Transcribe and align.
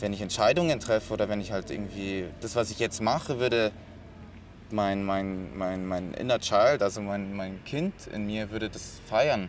wenn 0.00 0.12
ich 0.12 0.20
Entscheidungen 0.20 0.80
treffe 0.80 1.12
oder 1.12 1.28
wenn 1.28 1.40
ich 1.40 1.52
halt 1.52 1.70
irgendwie 1.70 2.24
das, 2.40 2.56
was 2.56 2.70
ich 2.70 2.78
jetzt 2.78 3.00
mache, 3.00 3.38
würde 3.40 3.72
mein, 4.70 5.04
mein, 5.04 5.56
mein, 5.56 5.86
mein 5.86 6.14
inner 6.14 6.38
Child, 6.38 6.82
also 6.82 7.00
mein, 7.00 7.34
mein 7.34 7.64
Kind 7.64 7.94
in 8.12 8.26
mir, 8.26 8.50
würde 8.50 8.68
das 8.68 9.00
feiern. 9.06 9.48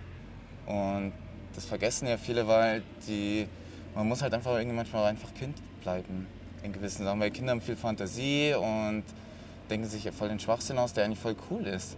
Und 0.66 1.14
das 1.56 1.66
vergessen 1.66 2.08
ja 2.08 2.18
viele, 2.18 2.48
weil 2.48 2.84
die, 3.08 3.48
man 3.96 4.08
muss 4.08 4.22
halt 4.22 4.34
einfach 4.34 4.56
irgendwie 4.56 4.76
manchmal 4.76 5.06
einfach 5.06 5.34
Kind 5.34 5.58
bleiben 5.82 6.28
in 6.64 6.74
gewissen 6.74 7.04
Sachen, 7.06 7.20
weil 7.20 7.32
Kinder 7.32 7.52
haben 7.52 7.62
viel 7.62 7.76
Fantasie 7.76 8.54
und 8.54 9.04
denken 9.70 9.88
sich 9.88 10.04
ja 10.04 10.12
voll 10.12 10.30
den 10.30 10.40
Schwachsinn 10.40 10.78
aus, 10.78 10.94
der 10.94 11.06
eigentlich 11.06 11.20
voll 11.20 11.36
cool 11.50 11.66
ist. 11.68 11.98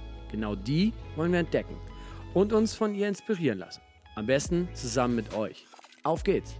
Genau 0.31 0.55
die 0.55 0.93
wollen 1.15 1.31
wir 1.31 1.39
entdecken 1.39 1.75
und 2.33 2.53
uns 2.53 2.73
von 2.73 2.95
ihr 2.95 3.07
inspirieren 3.07 3.59
lassen. 3.59 3.81
Am 4.15 4.25
besten 4.25 4.69
zusammen 4.73 5.15
mit 5.15 5.33
euch. 5.33 5.65
Auf 6.03 6.23
geht's! 6.23 6.55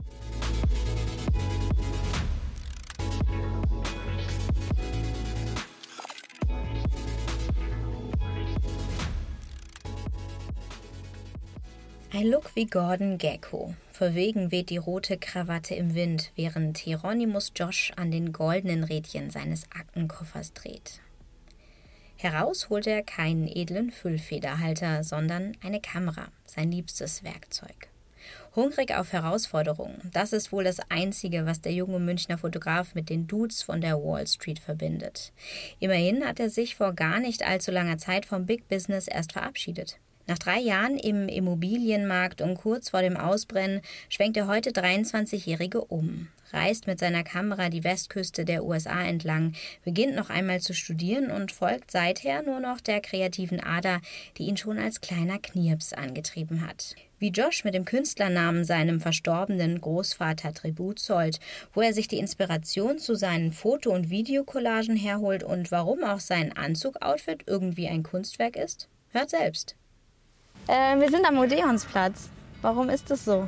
Ein 12.13 12.27
Look 12.27 12.55
wie 12.55 12.65
Gordon 12.67 13.17
Gecko. 13.17 13.73
Verwegen 13.93 14.51
weht 14.51 14.69
die 14.69 14.77
rote 14.77 15.17
Krawatte 15.17 15.75
im 15.75 15.95
Wind, 15.95 16.31
während 16.35 16.77
Hieronymus 16.77 17.53
Josh 17.55 17.93
an 17.95 18.11
den 18.11 18.33
goldenen 18.33 18.83
Rädchen 18.83 19.31
seines 19.31 19.63
Aktenkoffers 19.71 20.53
dreht. 20.53 20.99
Heraus 22.23 22.69
holte 22.69 22.91
er 22.91 23.01
keinen 23.01 23.47
edlen 23.47 23.89
Füllfederhalter, 23.89 25.03
sondern 25.03 25.57
eine 25.63 25.81
Kamera, 25.81 26.27
sein 26.45 26.71
liebstes 26.71 27.23
Werkzeug. 27.23 27.87
Hungrig 28.55 28.93
auf 28.93 29.11
Herausforderungen, 29.11 30.11
das 30.13 30.31
ist 30.31 30.51
wohl 30.51 30.63
das 30.63 30.79
Einzige, 30.91 31.47
was 31.47 31.61
der 31.61 31.73
junge 31.73 31.97
Münchner 31.97 32.37
Fotograf 32.37 32.93
mit 32.93 33.09
den 33.09 33.25
Dudes 33.25 33.63
von 33.63 33.81
der 33.81 33.97
Wall 33.97 34.27
Street 34.27 34.59
verbindet. 34.59 35.33
Immerhin 35.79 36.23
hat 36.23 36.39
er 36.39 36.51
sich 36.51 36.75
vor 36.75 36.93
gar 36.93 37.19
nicht 37.19 37.43
allzu 37.43 37.71
langer 37.71 37.97
Zeit 37.97 38.27
vom 38.27 38.45
Big 38.45 38.67
Business 38.67 39.07
erst 39.07 39.33
verabschiedet. 39.33 39.97
Nach 40.27 40.37
drei 40.37 40.59
Jahren 40.59 40.97
im 40.97 41.27
Immobilienmarkt 41.27 42.41
und 42.41 42.53
kurz 42.53 42.89
vor 42.91 43.01
dem 43.01 43.17
Ausbrennen 43.17 43.81
schwenkt 44.09 44.35
der 44.35 44.47
heute 44.47 44.69
23-Jährige 44.69 45.81
um, 45.85 46.27
reist 46.53 46.87
mit 46.87 46.99
seiner 46.99 47.23
Kamera 47.23 47.69
die 47.69 47.83
Westküste 47.83 48.45
der 48.45 48.63
USA 48.63 49.03
entlang, 49.03 49.53
beginnt 49.83 50.15
noch 50.15 50.29
einmal 50.29 50.59
zu 50.61 50.73
studieren 50.73 51.31
und 51.31 51.51
folgt 51.51 51.91
seither 51.91 52.43
nur 52.43 52.59
noch 52.59 52.81
der 52.81 53.01
kreativen 53.01 53.59
Ader, 53.59 54.01
die 54.37 54.43
ihn 54.43 54.57
schon 54.57 54.77
als 54.77 55.01
kleiner 55.01 55.39
Knirps 55.39 55.93
angetrieben 55.93 56.65
hat. 56.67 56.95
Wie 57.19 57.29
Josh 57.29 57.63
mit 57.63 57.75
dem 57.75 57.85
Künstlernamen 57.85 58.65
seinem 58.65 58.99
verstorbenen 58.99 59.79
Großvater 59.79 60.53
Tribut 60.53 60.97
zollt, 60.97 61.39
wo 61.73 61.81
er 61.81 61.93
sich 61.93 62.07
die 62.07 62.17
Inspiration 62.17 62.97
zu 62.97 63.13
seinen 63.13 63.51
Foto- 63.51 63.93
und 63.93 64.09
Videocollagen 64.09 64.95
herholt 64.95 65.43
und 65.43 65.71
warum 65.71 66.03
auch 66.03 66.19
sein 66.19 66.57
Anzugoutfit 66.57 67.43
irgendwie 67.45 67.87
ein 67.87 68.01
Kunstwerk 68.01 68.55
ist? 68.55 68.89
Hört 69.11 69.29
selbst. 69.29 69.75
Äh, 70.67 70.99
wir 70.99 71.11
sind 71.11 71.25
am 71.25 71.37
Odeonsplatz. 71.37 72.29
Warum 72.61 72.89
ist 72.89 73.11
das 73.11 73.25
so? 73.25 73.47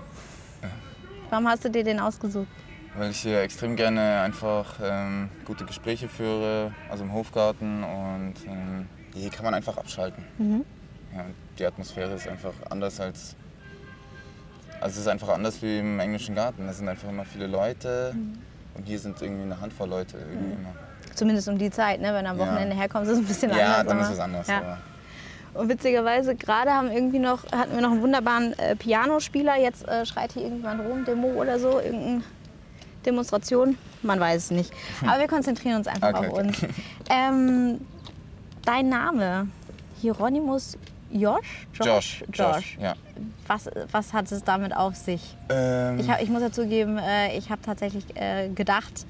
Warum 1.30 1.48
hast 1.48 1.66
du 1.66 1.70
dir 1.72 1.84
den 1.84 2.00
ausgesucht? 2.00 2.48
Weil 2.96 3.10
ich 3.10 3.22
hier 3.22 3.42
extrem 3.42 3.76
gerne 3.76 4.22
einfach 4.22 4.76
ähm, 4.84 5.30
gute 5.46 5.66
Gespräche 5.66 6.08
führe, 6.08 6.72
also 6.92 7.04
im 7.04 7.14
Hofgarten 7.14 7.84
und 7.84 8.34
ähm, 8.46 8.88
hier 9.16 9.30
kann 9.32 9.46
man 9.46 9.54
einfach 9.54 9.78
abschalten. 9.78 10.24
Mhm. 10.38 10.64
Ja, 11.16 11.26
die 11.58 11.66
Atmosphäre 11.66 12.14
ist 12.14 12.28
einfach 12.28 12.54
anders 12.70 13.00
als, 13.00 13.36
also 14.80 14.94
es 14.94 14.98
ist 14.98 15.08
einfach 15.08 15.30
anders 15.30 15.62
wie 15.62 15.80
im 15.80 16.00
englischen 16.00 16.36
Garten. 16.36 16.68
Es 16.68 16.78
sind 16.78 16.88
einfach 16.88 17.10
immer 17.10 17.26
viele 17.26 17.48
Leute 17.48 18.14
mhm. 18.14 18.38
und 18.76 18.84
hier 18.86 19.00
sind 19.00 19.20
irgendwie 19.22 19.44
eine 19.44 19.60
Handvoll 19.60 19.90
Leute. 19.90 20.18
Irgendwie 20.18 20.56
mhm. 20.56 20.68
Zumindest 21.16 21.48
um 21.48 21.58
die 21.58 21.72
Zeit, 21.72 22.00
ne? 22.00 22.14
wenn 22.14 22.26
du 22.26 22.32
am 22.32 22.38
Wochenende 22.38 22.76
ja. 22.76 22.82
herkommst, 22.82 23.10
ist 23.12 23.18
es 23.18 23.24
ein 23.24 23.28
bisschen 23.28 23.52
anders. 23.52 23.68
Ja, 23.78 23.84
dann 23.84 24.00
ist 24.00 24.10
es 24.10 24.20
anders. 24.20 24.48
Ja. 24.48 24.78
Und 25.54 25.70
witzigerweise, 25.70 26.36
gerade 26.36 26.72
haben 26.72 26.92
irgendwie 26.92 27.20
noch, 27.20 27.44
hatten 27.52 27.74
wir 27.74 27.82
noch 27.82 27.92
einen 27.92 28.02
wunderbaren 28.02 28.58
äh, 28.58 28.76
Pianospieler. 28.76 29.60
Jetzt 29.60 29.88
äh, 29.88 30.06
schreit 30.06 30.34
hier 30.34 30.44
irgendjemand 30.44 30.82
rum, 30.82 31.06
Demo 31.06 31.28
oder 31.28 31.60
so, 31.60 31.80
irgendeine 31.80 32.24
Demonstration. 33.06 33.78
Man 34.02 34.20
weiß 34.20 34.46
es 34.46 34.52
nicht. 34.52 34.72
Hm. 35.00 35.10
Aber 35.10 35.20
wir 35.20 35.28
konzentrieren 35.28 35.78
uns 35.78 35.88
einfach 35.88 36.14
okay, 36.14 36.28
auf 36.28 36.34
uns. 36.34 36.58
Ähm, 37.10 37.82
dein 38.66 38.88
Name, 38.88 39.48
Hieronymus 40.02 40.78
Josh? 41.14 41.68
Josh? 41.74 41.86
Josh, 41.86 42.24
Josh. 42.32 42.78
ja. 42.80 42.96
Was, 43.48 43.70
was 43.92 44.14
hat 44.14 44.32
es 44.32 44.44
damit 44.44 44.76
auf 44.76 44.96
sich? 44.96 45.38
Ähm. 45.50 46.00
Ich, 46.00 46.10
hab, 46.10 46.22
ich 46.22 46.30
muss 46.30 46.42
dazu 46.42 46.66
geben, 46.66 46.98
äh, 46.98 47.38
ich 47.38 47.52
habe 47.52 47.62
tatsächlich 47.62 48.06
äh, 48.16 48.50
gedacht, 48.50 49.06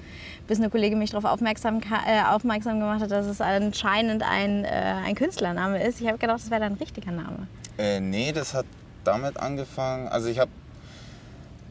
bis 0.48 0.60
eine 0.60 0.70
Kollegin 0.70 1.00
mich 1.00 1.12
darauf 1.12 1.24
aufmerksam, 1.24 1.80
äh, 2.06 2.24
aufmerksam 2.24 2.80
gemacht 2.80 3.02
hat, 3.02 3.12
dass 3.12 3.26
es 3.26 3.40
anscheinend 3.40 4.22
ein, 4.24 4.66
äh, 4.66 4.96
ein 5.06 5.16
Künstlername 5.16 5.82
ist. 5.82 6.02
Ich 6.02 6.08
habe 6.08 6.18
gedacht, 6.18 6.40
das 6.40 6.52
wäre 6.52 6.60
dein 6.60 6.74
richtiger 6.74 7.12
Name. 7.12 7.48
Äh, 7.78 8.02
nee, 8.02 8.34
das 8.34 8.54
hat 8.54 8.66
damit 9.06 9.38
angefangen. 9.38 10.10
Also 10.10 10.28
ich 10.28 10.40
habe, 10.40 10.52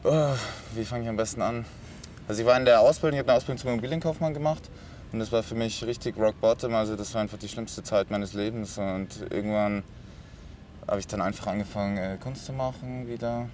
oh, 0.03 0.33
wie 0.73 0.83
fange 0.83 1.03
ich 1.03 1.09
am 1.09 1.17
besten 1.17 1.41
an? 1.43 1.65
Also 2.27 2.41
ich 2.41 2.47
war 2.47 2.57
in 2.57 2.65
der 2.65 2.81
Ausbildung, 2.81 3.15
ich 3.15 3.19
habe 3.19 3.29
eine 3.29 3.37
Ausbildung 3.37 3.59
zum 3.59 3.71
Immobilienkaufmann 3.71 4.33
gemacht. 4.33 4.69
Und 5.11 5.19
das 5.19 5.31
war 5.31 5.43
für 5.43 5.55
mich 5.55 5.83
richtig 5.85 6.17
rock 6.17 6.39
bottom. 6.41 6.73
Also 6.73 6.95
das 6.95 7.13
war 7.13 7.21
einfach 7.21 7.37
die 7.37 7.47
schlimmste 7.47 7.83
Zeit 7.83 8.09
meines 8.09 8.33
Lebens. 8.33 8.77
Und 8.77 9.09
irgendwann 9.29 9.83
habe 10.87 10.99
ich 10.99 11.07
dann 11.07 11.21
einfach 11.21 11.47
angefangen, 11.47 11.97
äh, 11.97 12.17
Kunst 12.21 12.45
zu 12.45 12.53
machen 12.53 13.07
wieder. 13.07 13.49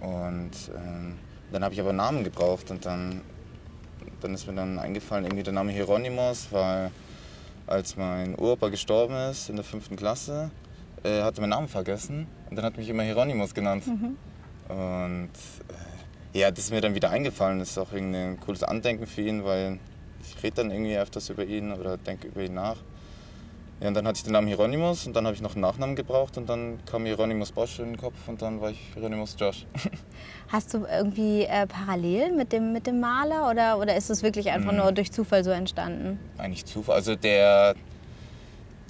Und 0.00 0.50
ähm, 0.74 1.16
dann 1.52 1.64
habe 1.64 1.74
ich 1.74 1.80
aber 1.80 1.90
einen 1.90 1.98
Namen 1.98 2.24
gebraucht 2.24 2.70
und 2.70 2.86
dann 2.86 3.22
dann 4.20 4.34
ist 4.34 4.46
mir 4.46 4.54
dann 4.54 4.78
eingefallen, 4.78 5.24
irgendwie 5.24 5.42
der 5.42 5.52
Name 5.52 5.72
Hieronymus, 5.72 6.48
weil 6.50 6.90
als 7.66 7.96
mein 7.96 8.34
Uropa 8.34 8.68
gestorben 8.68 9.14
ist 9.30 9.48
in 9.48 9.56
der 9.56 9.64
fünften 9.64 9.96
Klasse, 9.96 10.50
äh, 11.02 11.22
hatte 11.22 11.40
meinen 11.40 11.50
Namen 11.50 11.68
vergessen 11.68 12.26
und 12.48 12.56
dann 12.56 12.64
hat 12.64 12.76
mich 12.76 12.88
immer 12.88 13.02
Hieronymus 13.02 13.54
genannt. 13.54 13.86
Mhm. 13.86 14.16
Und 14.68 15.30
äh, 15.68 15.89
ja, 16.32 16.50
das 16.50 16.64
ist 16.64 16.70
mir 16.70 16.80
dann 16.80 16.94
wieder 16.94 17.10
eingefallen. 17.10 17.58
Das 17.58 17.70
ist 17.70 17.78
auch 17.78 17.92
irgendwie 17.92 18.18
ein 18.18 18.40
cooles 18.40 18.62
Andenken 18.62 19.06
für 19.06 19.22
ihn, 19.22 19.44
weil 19.44 19.78
ich 20.22 20.42
rede 20.42 20.56
dann 20.56 20.70
irgendwie 20.70 20.96
öfters 20.96 21.28
über 21.30 21.44
ihn 21.44 21.72
oder 21.72 21.96
denke 21.96 22.28
über 22.28 22.42
ihn 22.42 22.54
nach. 22.54 22.76
Ja, 23.80 23.88
und 23.88 23.94
dann 23.94 24.06
hatte 24.06 24.18
ich 24.18 24.24
den 24.24 24.34
Namen 24.34 24.46
Hieronymus 24.46 25.06
und 25.06 25.16
dann 25.16 25.24
habe 25.24 25.34
ich 25.34 25.40
noch 25.40 25.54
einen 25.54 25.62
Nachnamen 25.62 25.96
gebraucht 25.96 26.36
und 26.36 26.46
dann 26.50 26.80
kam 26.84 27.06
Hieronymus 27.06 27.50
Bosch 27.50 27.78
in 27.78 27.86
den 27.86 27.96
Kopf 27.96 28.14
und 28.26 28.42
dann 28.42 28.60
war 28.60 28.70
ich 28.70 28.78
Hieronymus 28.92 29.36
Josh. 29.38 29.64
Hast 30.48 30.74
du 30.74 30.84
irgendwie 30.84 31.44
äh, 31.44 31.66
Parallelen 31.66 32.36
mit 32.36 32.52
dem, 32.52 32.74
mit 32.74 32.86
dem 32.86 33.00
Maler 33.00 33.48
oder, 33.48 33.78
oder 33.78 33.96
ist 33.96 34.10
es 34.10 34.22
wirklich 34.22 34.50
einfach 34.50 34.72
hm. 34.72 34.78
nur 34.78 34.92
durch 34.92 35.10
Zufall 35.10 35.44
so 35.44 35.50
entstanden? 35.50 36.20
Eigentlich 36.36 36.66
Zufall. 36.66 36.96
Also 36.96 37.16
der, 37.16 37.74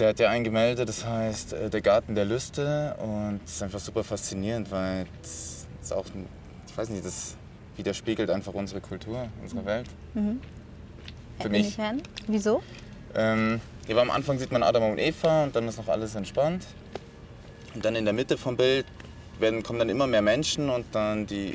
der 0.01 0.09
hat 0.09 0.19
ja 0.19 0.29
ein 0.29 0.43
Gemälde, 0.43 0.85
das 0.85 1.07
heißt 1.07 1.53
äh, 1.53 1.71
Der 1.71 1.83
Garten 1.83 2.17
der 2.17 2.25
Lüste 2.25 2.97
und 3.01 3.41
das 3.45 3.53
ist 3.53 3.63
einfach 3.63 3.79
super 3.79 4.03
faszinierend, 4.03 4.73
weil 4.73 5.07
das 5.23 5.69
ist 5.83 5.93
auch, 5.93 6.07
ich 6.07 6.40
weiß 6.81 6.89
nicht, 6.89 7.05
das 7.05 7.37
widerspiegelt 7.77 8.31
einfach 8.31 8.55
unsere 8.55 8.81
Kultur, 8.81 9.29
unsere 9.43 9.65
Welt. 9.67 9.87
Mhm. 10.15 10.41
Für 11.39 11.51
mich. 11.51 11.67
Inwiefern? 11.67 12.03
Wieso? 12.27 12.63
Ähm, 13.15 13.61
ja, 13.87 13.97
am 13.99 14.11
Anfang 14.11 14.39
sieht 14.39 14.51
man 14.51 14.63
Adam 14.63 14.85
und 14.85 14.99
Eva 14.99 15.45
und 15.45 15.55
dann 15.55 15.69
ist 15.69 15.77
noch 15.77 15.89
alles 15.89 16.15
entspannt. 16.15 16.65
Und 17.75 17.85
dann 17.85 17.97
in 17.97 18.05
der 18.05 18.15
Mitte 18.15 18.39
vom 18.39 18.57
Bild 18.57 18.87
werden, 19.39 19.63
kommen 19.63 19.79
dann 19.79 19.91
immer 19.91 20.07
mehr 20.07 20.23
Menschen 20.23 20.71
und 20.71 20.87
dann 20.93 21.27
die, 21.27 21.55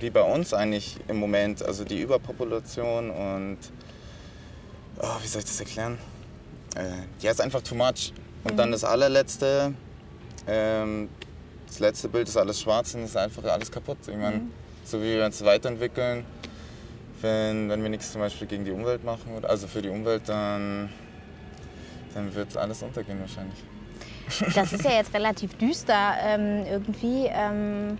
wie 0.00 0.10
bei 0.10 0.22
uns 0.22 0.52
eigentlich 0.52 0.96
im 1.06 1.18
Moment, 1.18 1.62
also 1.62 1.84
die 1.84 2.00
Überpopulation 2.00 3.10
und, 3.10 3.58
oh, 4.98 5.22
wie 5.22 5.26
soll 5.26 5.40
ich 5.40 5.46
das 5.46 5.60
erklären? 5.60 5.98
Äh, 6.76 6.90
ja, 7.20 7.30
ist 7.30 7.40
einfach 7.40 7.62
too 7.62 7.76
much. 7.76 8.12
Und 8.42 8.54
mhm. 8.54 8.56
dann 8.56 8.72
das 8.72 8.82
allerletzte, 8.82 9.72
ähm, 10.48 11.08
das 11.68 11.78
letzte 11.78 12.08
Bild 12.08 12.28
ist 12.28 12.36
alles 12.36 12.60
schwarz 12.60 12.94
und 12.94 13.04
ist 13.04 13.16
einfach 13.16 13.44
alles 13.44 13.70
kaputt. 13.70 13.98
Ich 14.02 14.16
meine, 14.16 14.36
mhm. 14.36 14.63
So 14.84 15.00
wie 15.00 15.14
wir 15.16 15.24
uns 15.24 15.44
weiterentwickeln, 15.44 16.24
wenn, 17.20 17.68
wenn 17.70 17.82
wir 17.82 17.90
nichts 17.90 18.12
zum 18.12 18.20
Beispiel 18.20 18.46
gegen 18.46 18.64
die 18.64 18.70
Umwelt 18.70 19.04
machen, 19.04 19.34
oder, 19.36 19.48
also 19.50 19.66
für 19.66 19.82
die 19.82 19.88
Umwelt, 19.88 20.22
dann, 20.26 20.90
dann 22.14 22.34
wird 22.34 22.56
alles 22.56 22.82
untergehen 22.82 23.20
wahrscheinlich. 23.20 23.58
Das 24.54 24.72
ist 24.72 24.84
ja 24.84 24.92
jetzt 24.92 25.12
relativ 25.12 25.54
düster 25.58 26.14
ähm, 26.22 26.64
irgendwie. 26.66 27.26
Ähm, 27.30 27.98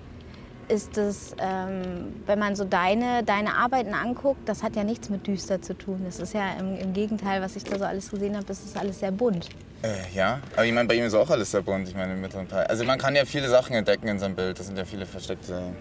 ist 0.69 0.97
es, 0.97 1.37
ähm, 1.39 2.15
wenn 2.25 2.39
man 2.39 2.57
so 2.57 2.65
deine, 2.65 3.23
deine 3.23 3.55
Arbeiten 3.55 3.93
anguckt, 3.93 4.49
das 4.49 4.63
hat 4.63 4.77
ja 4.77 4.85
nichts 4.85 5.11
mit 5.11 5.27
düster 5.27 5.61
zu 5.61 5.75
tun. 5.75 6.01
Das 6.05 6.19
ist 6.19 6.33
ja 6.33 6.55
im, 6.59 6.79
im 6.79 6.93
Gegenteil, 6.95 7.43
was 7.43 7.57
ich 7.57 7.65
da 7.65 7.79
so 7.79 7.85
alles 7.85 8.11
gesehen 8.11 8.35
habe, 8.35 8.47
das 8.47 8.65
ist 8.65 8.77
alles 8.77 9.01
sehr 9.01 9.13
bunt. 9.13 9.51
Äh, 9.83 9.89
ja, 10.15 10.41
aber 10.55 10.65
ich 10.65 10.73
meine, 10.73 10.89
bei 10.89 10.95
ihm 10.95 11.05
ist 11.05 11.15
auch 11.15 11.29
alles 11.29 11.51
sehr 11.51 11.61
bunt. 11.61 11.89
Ich 11.89 11.95
meine, 11.95 12.15
im 12.15 12.21
mittleren 12.21 12.49
Teil. 12.49 12.67
Also 12.67 12.85
man 12.85 12.99
kann 12.99 13.15
ja 13.15 13.25
viele 13.27 13.49
Sachen 13.49 13.77
entdecken 13.77 14.09
in 14.09 14.19
seinem 14.19 14.35
Bild. 14.35 14.59
Das 14.59 14.67
sind 14.67 14.79
ja 14.79 14.85
viele 14.87 15.05
versteckte 15.05 15.75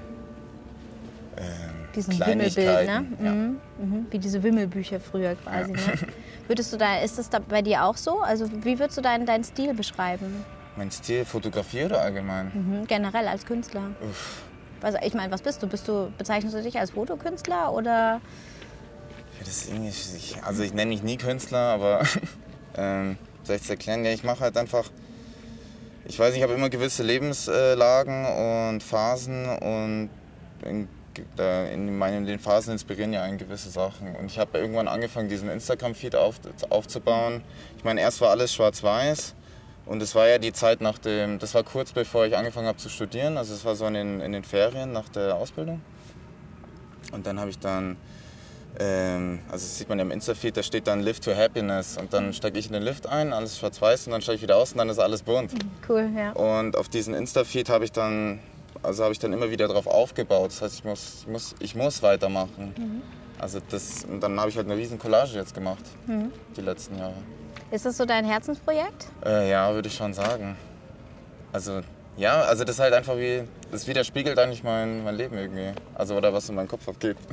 Diesen 1.95 2.19
Wimmelbild, 2.19 2.87
ne? 2.87 3.05
Ja. 3.23 3.31
Mhm, 3.31 3.59
mhm. 3.77 4.07
Wie 4.09 4.19
diese 4.19 4.41
Wimmelbücher 4.41 4.99
früher 4.99 5.35
quasi, 5.35 5.73
ne? 5.73 5.79
Würdest 6.47 6.73
du 6.73 6.77
da, 6.77 6.99
ist 6.99 7.17
das 7.17 7.29
da 7.29 7.39
bei 7.39 7.61
dir 7.61 7.83
auch 7.83 7.97
so? 7.97 8.19
Also 8.19 8.49
wie 8.63 8.79
würdest 8.79 8.97
du 8.97 9.01
deinen, 9.01 9.25
deinen 9.25 9.43
Stil 9.43 9.73
beschreiben? 9.73 10.43
Mein 10.75 10.91
Stil, 10.91 11.23
Fotografie 11.23 11.85
oder 11.85 12.01
allgemein? 12.01 12.51
Mhm, 12.53 12.87
generell 12.87 13.27
als 13.27 13.45
Künstler. 13.45 13.91
Uff. 14.09 14.41
Also 14.81 14.97
ich 15.03 15.13
meine, 15.13 15.31
was 15.31 15.41
bist 15.41 15.61
du? 15.61 15.67
Bist 15.67 15.87
du, 15.87 16.11
bezeichnest 16.17 16.55
du 16.55 16.61
dich 16.61 16.77
als 16.77 16.91
Fotokünstler 16.91 17.71
oder? 17.71 18.19
Ja, 19.39 19.39
das 19.39 19.49
ist 19.49 19.69
irgendwie, 19.69 19.89
ich, 19.89 20.35
also 20.43 20.63
ich 20.63 20.73
nenne 20.73 20.89
mich 20.89 21.03
nie 21.03 21.17
Künstler, 21.17 21.59
aber 21.59 22.03
ähm, 22.75 23.17
soll 23.43 23.55
ich 23.55 23.61
es 23.61 23.69
erklären? 23.69 24.03
Ja, 24.03 24.11
ich 24.11 24.23
mache 24.23 24.41
halt 24.41 24.57
einfach, 24.57 24.89
ich 26.05 26.17
weiß 26.17 26.29
nicht, 26.29 26.37
ich 26.37 26.43
habe 26.43 26.53
immer 26.53 26.69
gewisse 26.69 27.03
Lebenslagen 27.03 28.25
und 28.71 28.83
Phasen 28.83 29.47
und 29.47 30.09
in, 31.17 31.25
da 31.35 31.65
in 31.65 31.97
meinen 31.97 32.25
den 32.25 32.39
Phasen 32.39 32.73
inspirieren 32.73 33.13
ja 33.13 33.23
einen 33.23 33.37
gewisse 33.37 33.69
Sachen. 33.69 34.15
Und 34.15 34.25
ich 34.25 34.39
habe 34.39 34.57
irgendwann 34.57 34.87
angefangen, 34.87 35.29
diesen 35.29 35.49
Instagram-Feed 35.49 36.15
auf, 36.15 36.35
aufzubauen. 36.69 37.41
Ich 37.77 37.83
meine, 37.83 38.01
erst 38.01 38.21
war 38.21 38.29
alles 38.29 38.53
schwarz-weiß. 38.53 39.35
Und 39.85 40.01
es 40.01 40.15
war 40.15 40.27
ja 40.27 40.37
die 40.37 40.53
Zeit 40.53 40.81
nach 40.81 40.97
dem, 40.97 41.39
das 41.39 41.53
war 41.53 41.63
kurz 41.63 41.91
bevor 41.91 42.25
ich 42.25 42.37
angefangen 42.37 42.67
habe 42.67 42.77
zu 42.77 42.89
studieren, 42.89 43.37
also 43.37 43.53
es 43.53 43.65
war 43.65 43.75
so 43.75 43.85
in 43.85 43.93
den, 43.95 44.21
in 44.21 44.31
den 44.31 44.43
Ferien 44.43 44.93
nach 44.93 45.09
der 45.09 45.35
Ausbildung. 45.35 45.81
Und 47.11 47.27
dann 47.27 47.39
habe 47.39 47.49
ich 47.49 47.59
dann, 47.59 47.97
ähm, 48.79 49.39
also 49.51 49.65
das 49.65 49.77
sieht 49.77 49.89
man 49.89 49.99
ja 49.99 50.05
im 50.05 50.11
Insta-Feed, 50.11 50.55
da 50.55 50.63
steht 50.63 50.87
dann 50.87 51.01
Live 51.01 51.19
to 51.19 51.35
Happiness 51.35 51.97
und 51.97 52.13
dann 52.13 52.33
steige 52.33 52.57
ich 52.57 52.67
in 52.67 52.73
den 52.73 52.81
Lift 52.81 53.07
ein, 53.07 53.33
alles 53.33 53.59
schwarz-weiß 53.59 54.07
und 54.07 54.13
dann 54.13 54.21
steige 54.21 54.37
ich 54.37 54.41
wieder 54.41 54.55
aus 54.55 54.71
und 54.71 54.77
dann 54.77 54.87
ist 54.87 54.99
alles 54.99 55.21
bunt. 55.21 55.51
Cool, 55.87 56.09
ja. 56.15 56.31
Und 56.31 56.77
auf 56.77 56.87
diesen 56.87 57.13
Insta-Feed 57.13 57.67
habe 57.67 57.83
ich 57.83 57.91
dann, 57.91 58.39
also 58.83 59.03
habe 59.03 59.13
ich 59.13 59.19
dann 59.19 59.33
immer 59.33 59.49
wieder 59.49 59.67
drauf 59.67 59.87
aufgebaut. 59.87 60.51
Das 60.51 60.61
heißt, 60.61 60.75
ich 60.75 60.83
muss, 60.83 61.17
ich 61.21 61.27
muss, 61.27 61.55
ich 61.59 61.75
muss 61.75 62.03
weitermachen. 62.03 63.01
Also 63.39 63.59
das, 63.69 64.05
und 64.05 64.21
dann 64.21 64.39
habe 64.39 64.49
ich 64.49 64.57
halt 64.57 64.67
eine 64.67 64.77
riesen 64.77 64.99
Collage 64.99 65.33
jetzt 65.35 65.53
gemacht, 65.53 65.83
die 66.55 66.61
letzten 66.61 66.97
Jahre. 66.99 67.13
Ist 67.71 67.85
das 67.85 67.97
so 67.97 68.05
dein 68.05 68.23
Herzensprojekt? 68.25 69.07
Äh, 69.25 69.49
ja, 69.49 69.73
würde 69.73 69.87
ich 69.87 69.95
schon 69.95 70.13
sagen. 70.13 70.55
Also, 71.51 71.81
ja, 72.17 72.41
also 72.41 72.63
das 72.63 72.75
ist 72.75 72.79
halt 72.81 72.93
einfach 72.93 73.17
wie, 73.17 73.43
das 73.71 73.87
widerspiegelt 73.87 74.37
eigentlich 74.37 74.63
mein, 74.63 75.03
mein 75.03 75.15
Leben 75.15 75.35
irgendwie. 75.35 75.71
Also, 75.95 76.15
oder 76.15 76.31
was 76.31 76.47
in 76.49 76.55
meinem 76.55 76.67
Kopf 76.67 76.87
abgeht. 76.87 77.17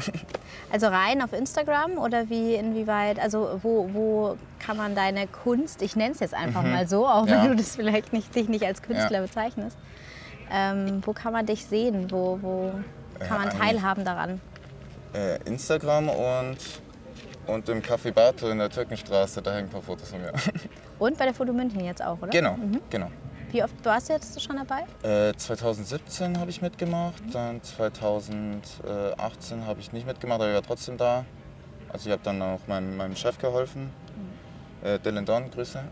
Also 0.72 0.86
rein 0.86 1.20
auf 1.20 1.32
Instagram 1.32 1.98
oder 1.98 2.30
wie, 2.30 2.54
inwieweit, 2.54 3.18
also 3.18 3.58
wo, 3.62 3.88
wo 3.92 4.36
kann 4.60 4.76
man 4.76 4.94
deine 4.94 5.26
Kunst, 5.26 5.82
ich 5.82 5.96
nenne 5.96 6.12
es 6.14 6.20
jetzt 6.20 6.32
einfach 6.34 6.62
mal 6.62 6.86
so, 6.88 7.08
auch 7.08 7.26
Ja. 7.26 7.42
wenn 7.42 7.50
du 7.50 7.56
das 7.56 7.74
vielleicht 7.74 8.12
nicht, 8.12 8.32
dich 8.36 8.48
nicht 8.48 8.64
als 8.64 8.80
Künstler 8.80 9.18
Ja. 9.18 9.22
bezeichnest. 9.26 9.76
Ähm, 10.52 11.02
wo 11.04 11.12
kann 11.12 11.32
man 11.32 11.46
dich 11.46 11.64
sehen? 11.64 12.10
Wo, 12.10 12.38
wo 12.40 12.72
kann 13.18 13.38
man 13.38 13.48
eigentlich- 13.48 13.60
teilhaben 13.60 14.04
daran? 14.04 14.40
Äh, 15.14 15.38
Instagram 15.44 16.08
und, 16.08 16.58
und 17.46 17.68
im 17.68 17.82
Café 17.82 18.12
Bato 18.12 18.48
in 18.48 18.58
der 18.58 18.70
Türkenstraße, 18.70 19.42
da 19.42 19.52
hängen 19.52 19.68
ein 19.68 19.70
paar 19.70 19.82
Fotos 19.82 20.10
von 20.10 20.20
mir. 20.20 20.32
Und 21.00 21.16
bei 21.16 21.24
der 21.24 21.32
Foto 21.32 21.54
München 21.54 21.82
jetzt 21.82 22.04
auch, 22.04 22.18
oder? 22.20 22.28
genau, 22.28 22.56
genau. 22.90 23.10
Wie 23.50 23.64
oft 23.64 23.74
warst 23.84 24.10
du 24.10 24.12
jetzt 24.12 24.40
schon 24.40 24.56
dabei? 24.56 24.84
Äh, 25.02 25.32
2017 25.34 26.38
habe 26.38 26.50
ich 26.50 26.60
mitgemacht, 26.62 27.20
dann 27.32 27.60
2018 27.62 29.66
habe 29.66 29.80
ich 29.80 29.92
nicht 29.92 30.06
mitgemacht, 30.06 30.40
aber 30.40 30.50
ich 30.50 30.54
war 30.54 30.62
trotzdem 30.62 30.96
da. 30.98 31.24
Also 31.88 32.08
ich 32.08 32.12
habe 32.12 32.22
dann 32.22 32.40
auch 32.42 32.60
meinem, 32.68 32.96
meinem 32.96 33.16
Chef 33.16 33.38
geholfen, 33.38 33.90
äh, 34.84 34.98
Dylan 35.00 35.24
Don, 35.24 35.50
Grüße. 35.50 35.82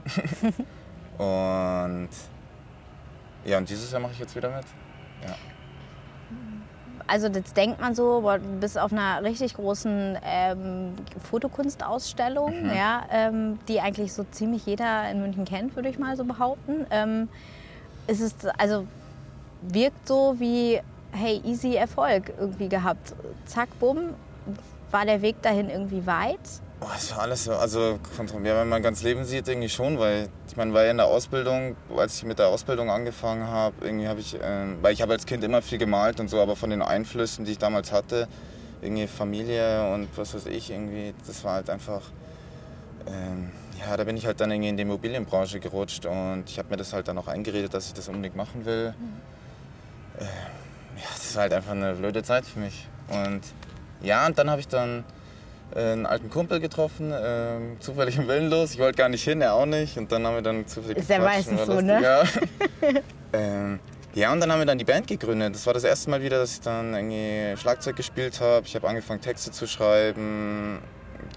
und 1.19 2.09
ja, 3.45 3.59
und 3.59 3.69
dieses 3.69 3.91
Jahr 3.93 4.01
mache 4.01 4.13
ich 4.13 4.19
jetzt 4.19 4.35
wieder 4.37 4.51
mit. 4.51 4.65
Ja. 5.27 5.35
Also 7.07 7.29
jetzt 7.29 7.57
denkt 7.57 7.81
man 7.81 7.95
so, 7.95 8.21
boah, 8.21 8.39
du 8.39 8.45
bist 8.61 8.79
auf 8.79 8.93
einer 8.93 9.23
richtig 9.25 9.55
großen 9.55 10.19
ähm, 10.23 10.95
Fotokunstausstellung, 11.31 12.65
Mhm. 12.65 12.71
ja, 12.77 13.03
ähm, 13.11 13.59
die 13.67 13.81
eigentlich 13.81 14.13
so 14.13 14.25
ziemlich 14.25 14.67
jeder 14.67 15.11
in 15.11 15.23
München 15.23 15.47
kennt, 15.47 15.75
würde 15.75 15.89
ich 15.89 15.99
mal 15.99 16.17
so 16.19 16.25
behaupten. 16.25 16.85
Ähm, 16.91 17.29
ist 18.07 18.21
es 18.21 18.35
also 18.59 18.87
wirkt 19.63 20.07
so 20.07 20.37
wie 20.39 20.81
hey 21.13 21.41
easy 21.45 21.75
Erfolg 21.77 22.31
irgendwie 22.39 22.69
gehabt, 22.69 23.15
zack 23.47 23.69
bumm, 23.81 24.11
war 24.91 25.07
der 25.07 25.23
Weg 25.23 25.41
dahin 25.41 25.71
irgendwie 25.71 26.07
weit? 26.07 26.39
Es 26.81 27.11
war 27.13 27.23
alles 27.23 27.45
so, 27.45 27.53
also 27.55 27.99
kontrolliert, 28.17 28.57
wenn 28.57 28.69
man 28.69 28.83
ganz 28.83 29.03
Leben 29.03 29.25
sieht, 29.25 29.49
irgendwie 29.49 29.69
schon, 29.69 29.99
weil 29.99 30.29
ich 30.47 30.57
meine, 30.57 30.73
war 30.73 30.85
ja 30.85 30.93
in 30.93 30.99
der 30.99 31.07
Ausbildung, 31.07 31.77
als 31.97 32.19
ich 32.19 32.25
mit 32.25 32.39
der 32.39 32.49
Ausbildung 32.49 32.89
angefangen 32.89 33.49
habe, 33.49 33.75
irgendwie 33.85 34.07
habe 34.07 34.21
ich, 34.21 34.37
ähm, 34.41 34.79
weil 34.81 34.93
ich 34.93 35.03
habe 35.03 35.13
als 35.13 35.27
Kind 35.27 35.43
immer 35.43 35.61
viel 35.61 35.79
gemalt 35.79 36.21
und 36.21 36.29
so, 36.29 36.41
aber 36.41 36.55
von 36.55 36.71
den 36.71 36.83
Einflüssen, 36.83 37.45
die 37.45 37.53
ich 37.53 37.59
damals 37.59 37.91
hatte, 37.91 38.29
irgendwie 38.81 39.09
Familie 39.09 39.93
und 39.93 40.09
was 40.17 40.35
weiß 40.35 40.47
ich, 40.47 40.71
irgendwie, 40.71 41.15
das 41.27 41.43
war 41.43 41.55
halt 41.55 41.69
einfach, 41.69 42.03
ähm, 43.09 43.51
ja, 43.81 43.97
da 43.97 44.05
bin 44.05 44.17
ich 44.17 44.27
halt 44.27 44.41
dann 44.41 44.53
irgendwie 44.53 44.69
in 44.69 44.77
die 44.77 44.83
Immobilienbranche 44.85 45.59
gerutscht 45.59 46.07
und 46.07 46.45
ich 46.47 46.59
habe 46.59 46.71
mir 46.71 46.77
das 46.77 46.93
halt 46.93 47.09
dann 47.09 47.19
auch 47.19 47.27
eingeredet, 47.27 47.75
dass 47.75 47.87
ich 47.87 47.95
das 47.95 48.09
unbedingt 48.09 48.37
machen 48.37 48.65
will. 48.65 48.95
Ähm, 50.21 50.27
ja, 50.97 51.09
das 51.13 51.35
war 51.35 51.43
halt 51.43 51.53
einfach 51.55 51.73
eine 51.73 51.95
blöde 51.95 52.23
Zeit 52.23 52.45
für 52.45 52.61
mich 52.61 52.87
und 53.09 53.41
ja, 54.01 54.27
und 54.27 54.39
dann 54.39 54.49
habe 54.49 54.61
ich 54.61 54.69
dann 54.69 55.01
äh, 55.01 55.18
einen 55.75 56.07
alten 56.07 56.31
Kumpel 56.31 56.61
getroffen, 56.61 57.13
ähm, 57.15 57.77
zufällig 57.81 58.17
im 58.17 58.27
Willenlos. 58.29 58.73
Ich 58.73 58.79
wollte 58.79 58.97
gar 58.97 59.09
nicht 59.09 59.23
hin, 59.23 59.41
er 59.41 59.55
auch 59.55 59.67
nicht. 59.67 59.97
Und 59.97 60.11
dann 60.11 60.27
haben 60.27 60.35
wir 60.35 60.43
dann 60.43 60.67
zufällig 60.67 60.99
Ist 60.99 61.11
ja 61.11 61.19
meistens 61.21 61.67
so, 61.67 61.81
ne? 61.81 62.03
Ja. 62.03 62.23
ähm, 63.33 63.79
ja, 64.15 64.33
und 64.33 64.41
dann 64.41 64.51
haben 64.51 64.59
wir 64.59 64.67
dann 64.67 64.79
die 64.79 64.85
Band 64.85 65.07
gegründet. 65.07 65.55
Das 65.55 65.67
war 65.67 65.75
das 65.75 65.85
erste 65.85 66.11
Mal 66.11 66.23
wieder, 66.23 66.39
dass 66.39 66.55
ich 66.55 66.61
dann 66.61 66.95
irgendwie 66.95 67.57
Schlagzeug 67.61 67.97
gespielt 67.97 68.41
habe. 68.41 68.67
Ich 68.67 68.75
habe 68.75 68.89
angefangen, 68.89 69.21
Texte 69.21 69.51
zu 69.51 69.67
schreiben, 69.67 70.79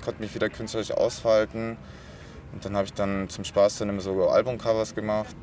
konnte 0.04 0.22
mich 0.22 0.34
wieder 0.34 0.50
künstlerisch 0.50 0.92
ausfalten. 0.92 1.78
Und 2.54 2.66
dann 2.66 2.76
habe 2.76 2.86
ich 2.86 2.94
dann 2.94 3.30
zum 3.30 3.44
Spaß 3.44 3.80
dann 3.80 3.90
immer 3.90 4.02
so 4.02 4.28
Albumcovers 4.30 4.96
gemacht. 4.96 5.36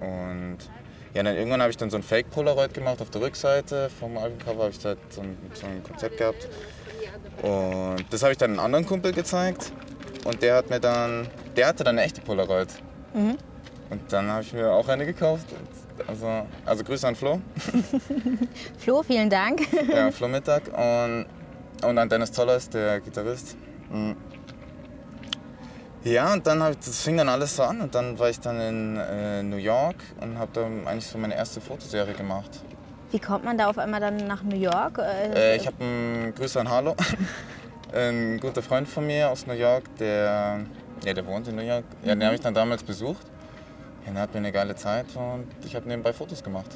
Und 0.00 0.58
ja, 1.12 1.22
dann 1.22 1.36
irgendwann 1.36 1.60
habe 1.60 1.70
ich 1.70 1.76
dann 1.76 1.90
so 1.90 1.96
ein 1.96 2.02
Fake-Polaroid 2.02 2.72
gemacht 2.72 3.02
auf 3.02 3.10
der 3.10 3.20
Rückseite. 3.20 3.90
Vom 3.98 4.16
Albumcover 4.16 4.62
habe 4.62 4.70
ich 4.70 4.78
da 4.78 4.94
so 5.10 5.20
ein, 5.22 5.36
so 5.54 5.66
ein 5.66 5.82
Konzept 5.82 6.18
gehabt. 6.18 6.48
Und 7.42 8.04
das 8.10 8.22
habe 8.22 8.32
ich 8.32 8.38
dann 8.38 8.50
einem 8.50 8.60
anderen 8.60 8.86
Kumpel 8.86 9.12
gezeigt. 9.12 9.72
Und 10.24 10.42
der 10.42 10.56
hat 10.56 10.70
mir 10.70 10.80
dann, 10.80 11.28
der 11.56 11.68
hatte 11.68 11.84
dann 11.84 11.96
eine 11.98 12.06
echte 12.06 12.20
Polaroid. 12.20 12.68
Und 13.90 14.00
dann 14.12 14.28
habe 14.28 14.42
ich 14.42 14.52
mir 14.52 14.70
auch 14.70 14.88
eine 14.88 15.06
gekauft. 15.06 15.46
Also, 16.06 16.46
also 16.64 16.84
Grüße 16.84 17.06
an 17.06 17.16
Flo. 17.16 17.40
Flo, 18.78 19.02
vielen 19.02 19.28
Dank. 19.28 19.60
Ja, 19.88 20.10
Flo 20.10 20.28
Mittag. 20.28 20.62
Und, 20.68 21.26
und 21.82 21.98
an 21.98 22.08
Dennis 22.08 22.32
Zollers, 22.32 22.68
der 22.68 23.00
Gitarrist. 23.00 23.56
Mhm. 23.90 24.16
Ja, 26.02 26.32
und 26.32 26.46
dann 26.46 26.62
ich, 26.70 26.78
das 26.78 27.02
fing 27.02 27.18
dann 27.18 27.28
alles 27.28 27.56
so 27.56 27.62
an. 27.62 27.80
Und 27.80 27.94
dann 27.94 28.18
war 28.18 28.30
ich 28.30 28.40
dann 28.40 28.60
in 28.60 28.96
äh, 28.96 29.42
New 29.42 29.56
York 29.56 29.96
und 30.20 30.38
habe 30.38 30.50
dann 30.54 30.86
eigentlich 30.86 31.06
so 31.06 31.18
meine 31.18 31.34
erste 31.34 31.60
Fotoserie 31.60 32.14
gemacht. 32.14 32.50
Wie 33.10 33.18
kommt 33.18 33.44
man 33.44 33.58
da 33.58 33.68
auf 33.68 33.78
einmal 33.78 34.00
dann 34.00 34.16
nach 34.26 34.42
New 34.42 34.56
York? 34.56 34.98
Äh, 34.98 35.54
Äh, 35.54 35.56
ich 35.56 35.66
habe 35.66 35.76
einen 35.82 36.34
Grüße 36.34 36.60
an 36.60 36.68
Harlo. 36.68 36.94
Ein 37.92 38.38
guter 38.38 38.62
Freund 38.62 38.86
von 38.86 39.04
mir 39.04 39.30
aus 39.30 39.48
New 39.48 39.52
York, 39.52 39.82
der, 39.98 40.60
ja, 41.04 41.12
der 41.12 41.26
wohnt 41.26 41.48
in 41.48 41.56
New 41.56 41.62
York. 41.62 41.82
Ja, 42.04 42.14
den 42.14 42.24
habe 42.24 42.36
ich 42.36 42.40
dann 42.40 42.54
damals 42.54 42.84
besucht. 42.84 43.26
Ja, 44.06 44.12
der 44.12 44.22
hat 44.22 44.32
mir 44.32 44.38
eine 44.38 44.52
geile 44.52 44.76
Zeit 44.76 45.06
und 45.16 45.46
ich 45.66 45.74
habe 45.74 45.88
nebenbei 45.88 46.12
Fotos 46.12 46.42
gemacht. 46.44 46.70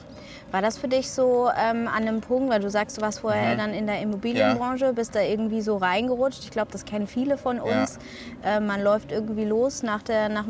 War 0.50 0.61
das 0.61 0.76
für 0.76 0.88
dich 0.88 1.09
so 1.11 1.49
ähm, 1.57 1.87
an 1.87 2.03
einem 2.03 2.21
Punkt, 2.21 2.50
weil 2.50 2.61
du 2.61 2.69
sagst, 2.69 2.97
du 2.97 3.00
warst 3.00 3.21
vorher 3.21 3.57
dann 3.57 3.73
in 3.73 3.87
der 3.87 4.00
Immobilienbranche, 4.03 4.93
bist 4.93 5.14
da 5.14 5.21
irgendwie 5.21 5.61
so 5.62 5.76
reingerutscht? 5.76 6.43
Ich 6.43 6.50
glaube, 6.50 6.71
das 6.73 6.85
kennen 6.85 7.07
viele 7.07 7.38
von 7.38 7.61
uns. 7.61 7.99
Äh, 8.45 8.59
man 8.61 8.83
läuft 8.83 9.12
irgendwie 9.12 9.45
los 9.45 9.83
nach 9.85 10.03
der, 10.03 10.29
nach, 10.29 10.45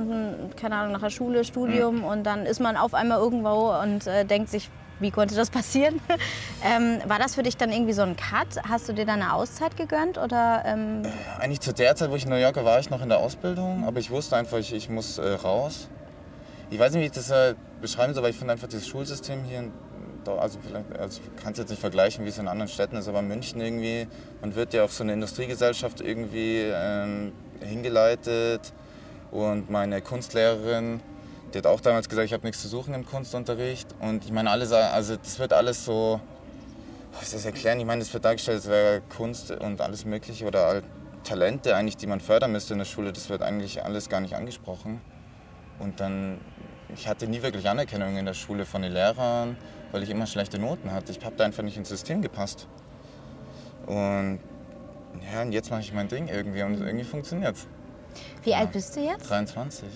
keine 0.57 0.77
Ahnung, 0.77 0.93
nach 0.93 1.01
der 1.03 1.11
Schule, 1.11 1.45
Studium 1.45 2.05
und 2.05 2.25
dann 2.25 2.47
ist 2.47 2.61
man 2.61 2.77
auf 2.79 2.95
einmal 2.95 3.19
irgendwo 3.19 3.71
und 3.83 4.07
äh, 4.07 4.25
denkt 4.25 4.49
sich, 4.49 4.71
wie 5.01 5.11
konnte 5.11 5.35
das 5.35 5.51
passieren? 5.51 6.01
ähm, 6.65 7.01
war 7.07 7.19
das 7.19 7.35
für 7.35 7.43
dich 7.43 7.57
dann 7.57 7.73
irgendwie 7.73 7.93
so 7.93 8.03
ein 8.03 8.17
Cut? 8.17 8.63
Hast 8.69 8.89
du 8.89 8.93
dir 8.93 9.07
dann 9.07 9.23
eine 9.23 9.35
Auszeit 9.35 9.77
gegönnt 9.77 10.19
oder? 10.19 10.63
Ähm, 10.67 11.03
Eigentlich 11.39 11.61
zu 11.61 11.73
der 11.73 11.97
Zeit, 11.97 12.11
wo 12.11 12.17
ich 12.17 12.25
in 12.25 12.31
New 12.31 12.37
York 12.37 12.57
war, 12.57 12.65
war 12.65 12.81
ich 12.81 12.91
noch 12.91 13.03
in 13.03 13.09
der 13.09 13.19
Ausbildung, 13.19 13.85
aber 13.87 14.01
ich 14.01 14.11
wusste 14.11 14.37
einfach, 14.37 14.59
ich, 14.59 14.73
ich 14.73 14.89
muss 14.89 15.19
äh, 15.19 15.29
raus. 15.35 15.89
Ich 16.71 16.79
weiß 16.79 16.93
nicht, 16.93 17.03
wie 17.03 17.07
ich 17.07 17.13
das 17.13 17.31
äh, 17.31 17.55
beschreiben 17.81 18.15
soll, 18.15 18.23
aber 18.23 18.31
ich 18.31 18.37
finde 18.37 18.53
einfach 18.53 18.69
dieses 18.69 18.89
Schulsystem 18.89 19.45
hier, 19.45 19.71
also 20.27 20.59
vielleicht, 20.67 20.99
also 20.99 21.21
ich 21.23 21.43
kann 21.43 21.53
es 21.53 21.59
jetzt 21.59 21.69
nicht 21.71 21.81
vergleichen, 21.81 22.25
wie 22.25 22.31
es 22.31 22.39
in 22.39 22.49
anderen 22.49 22.69
Städten 22.69 22.97
ist, 22.97 23.09
aber 23.09 23.23
München 23.23 23.61
irgendwie, 23.61 24.07
man 24.41 24.55
wird 24.55 24.73
ja 24.73 24.85
auf 24.85 24.93
so 24.93 25.05
eine 25.05 25.13
Industriegesellschaft 25.13 26.01
irgendwie 26.01 26.63
ähm, 26.73 27.33
hingeleitet 27.61 28.73
und 29.31 29.71
meine 29.71 30.01
Kunstlehrerin, 30.01 31.01
die 31.55 31.59
hat 31.59 31.67
auch 31.67 31.81
damals 31.81 32.09
gesagt, 32.09 32.27
ich 32.27 32.33
habe 32.33 32.45
nichts 32.45 32.61
zu 32.61 32.69
suchen 32.69 32.95
im 32.95 33.07
Kunstunterricht 33.07 33.89
und 34.01 34.25
ich 34.25 34.33
meine, 34.33 34.51
alle 34.51 34.67
sagen, 34.67 34.93
also 34.93 35.17
das 35.17 35.39
wird 35.39 35.53
alles 35.53 35.85
so, 35.85 36.21
ich 37.23 37.31
das 37.31 37.45
erklären, 37.45 37.79
ich 37.79 37.87
meine, 37.87 38.01
das 38.01 38.13
wird 38.13 38.25
dargestellt, 38.25 38.57
als 38.57 38.69
wäre 38.69 39.03
Kunst 39.17 39.53
und 39.53 39.81
alles 39.81 40.05
mögliche 40.05 40.47
oder 40.47 40.67
halt 40.67 40.85
Talente 41.23 41.77
eigentlich, 41.77 41.97
die 41.97 42.09
man 42.09 42.19
fördern 42.19 42.51
müsste 42.51 42.75
in 42.75 42.81
der 42.81 42.87
Schule, 42.87 43.13
das 43.13 43.29
wird 43.29 43.43
eigentlich 43.43 43.85
alles 43.85 44.09
gar 44.09 44.21
nicht 44.21 44.35
angesprochen. 44.35 45.01
Und 45.79 46.01
dann, 46.01 46.41
ich 46.95 47.07
hatte 47.09 47.27
nie 47.29 47.41
wirklich 47.41 47.69
Anerkennung 47.69 48.17
in 48.17 48.27
der 48.27 48.35
Schule 48.35 48.67
von 48.67 48.83
den 48.83 48.93
Lehrern, 48.93 49.57
weil 49.93 50.03
ich 50.03 50.11
immer 50.11 50.27
schlechte 50.27 50.59
Noten 50.59 50.93
hatte. 50.93 51.13
Ich 51.13 51.25
habe 51.25 51.37
da 51.37 51.45
einfach 51.45 51.63
nicht 51.63 51.77
ins 51.77 51.89
System 51.89 52.21
gepasst. 52.21 52.67
Und 53.87 54.41
ja, 55.33 55.43
und 55.43 55.53
jetzt 55.53 55.71
mache 55.71 55.81
ich 55.81 55.93
mein 55.93 56.09
Ding 56.09 56.29
irgendwie 56.29 56.63
und 56.63 56.81
irgendwie 56.81 57.05
funktioniert 57.05 57.57
es. 57.57 57.67
Wie 58.43 58.55
alt 58.55 58.73
bist 58.73 58.97
du 58.97 59.01
jetzt? 59.01 59.31
23. 59.31 59.89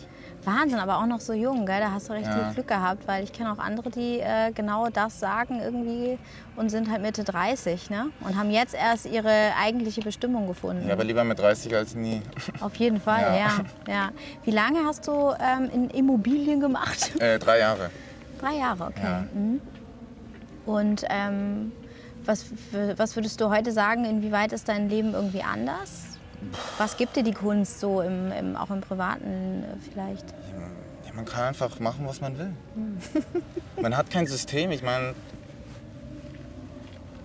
Wahnsinn, 0.45 0.79
aber 0.79 0.99
auch 0.99 1.07
noch 1.07 1.21
so 1.21 1.33
jung, 1.33 1.67
gell? 1.67 1.81
Da 1.81 1.91
hast 1.91 2.09
du 2.09 2.13
recht 2.15 2.27
Ja. 2.27 2.45
viel 2.45 2.55
Glück 2.55 2.69
gehabt, 2.69 3.07
weil 3.07 3.25
ich 3.25 3.33
kenne 3.33 3.53
auch 3.53 3.59
andere, 3.59 3.91
die 3.91 4.21
äh, 4.21 4.51
genau 4.53 4.89
das 4.89 5.21
sagen 5.21 5.61
irgendwie 5.61 6.19
und 6.57 6.71
sind 6.71 6.91
halt 6.91 7.03
Mitte 7.03 7.25
30, 7.25 7.91
ne? 7.91 8.07
Und 8.21 8.37
haben 8.37 8.51
jetzt 8.51 8.75
erst 8.75 9.07
ihre 9.07 9.53
eigentliche 9.61 10.01
Bestimmung 10.01 10.47
gefunden. 10.47 10.87
Ja, 10.87 10.95
aber 10.95 11.05
lieber 11.05 11.25
mit 11.25 11.39
30 11.39 11.75
als 11.75 11.95
nie. 11.95 12.23
Auf 12.61 12.75
jeden 12.77 13.01
Fall, 13.01 13.23
ja. 13.23 13.37
Ja. 13.37 13.93
ja. 13.93 14.09
Wie 14.45 14.51
lange 14.53 14.79
hast 14.87 15.07
du 15.07 15.33
ähm, 15.41 15.69
in 15.73 15.91
Immobilien 15.91 16.61
gemacht? 16.61 17.11
Äh, 17.21 17.39
drei 17.39 17.59
Jahre. 17.59 17.91
Drei 18.41 18.55
Jahre, 18.55 18.85
okay. 18.85 19.03
Ja. 19.03 19.25
Mhm. 19.35 19.61
Und 20.67 21.05
ähm, 21.11 21.73
was, 22.25 22.47
was 22.97 23.17
würdest 23.17 23.41
du 23.41 23.49
heute 23.51 23.73
sagen, 23.73 24.05
inwieweit 24.05 24.53
ist 24.53 24.69
dein 24.69 24.89
Leben 24.89 25.15
irgendwie 25.15 25.43
anders? 25.43 26.08
Was 26.79 26.97
gibt 26.97 27.17
dir 27.17 27.23
die 27.23 27.33
Kunst 27.33 27.81
so, 27.81 28.01
im, 28.01 28.31
im, 28.33 28.57
auch 28.57 28.71
im 28.71 28.81
Privaten 28.81 29.65
äh, 29.65 29.91
vielleicht? 29.91 30.25
Ja, 31.07 31.13
man 31.15 31.25
kann 31.25 31.45
einfach 31.45 31.81
machen, 31.81 32.07
was 32.07 32.21
man 32.21 32.39
will. 32.39 32.53
man 33.81 33.97
hat 33.97 34.11
kein 34.11 34.27
System. 34.27 34.71
Ich 34.71 34.83
meine, 34.83 35.15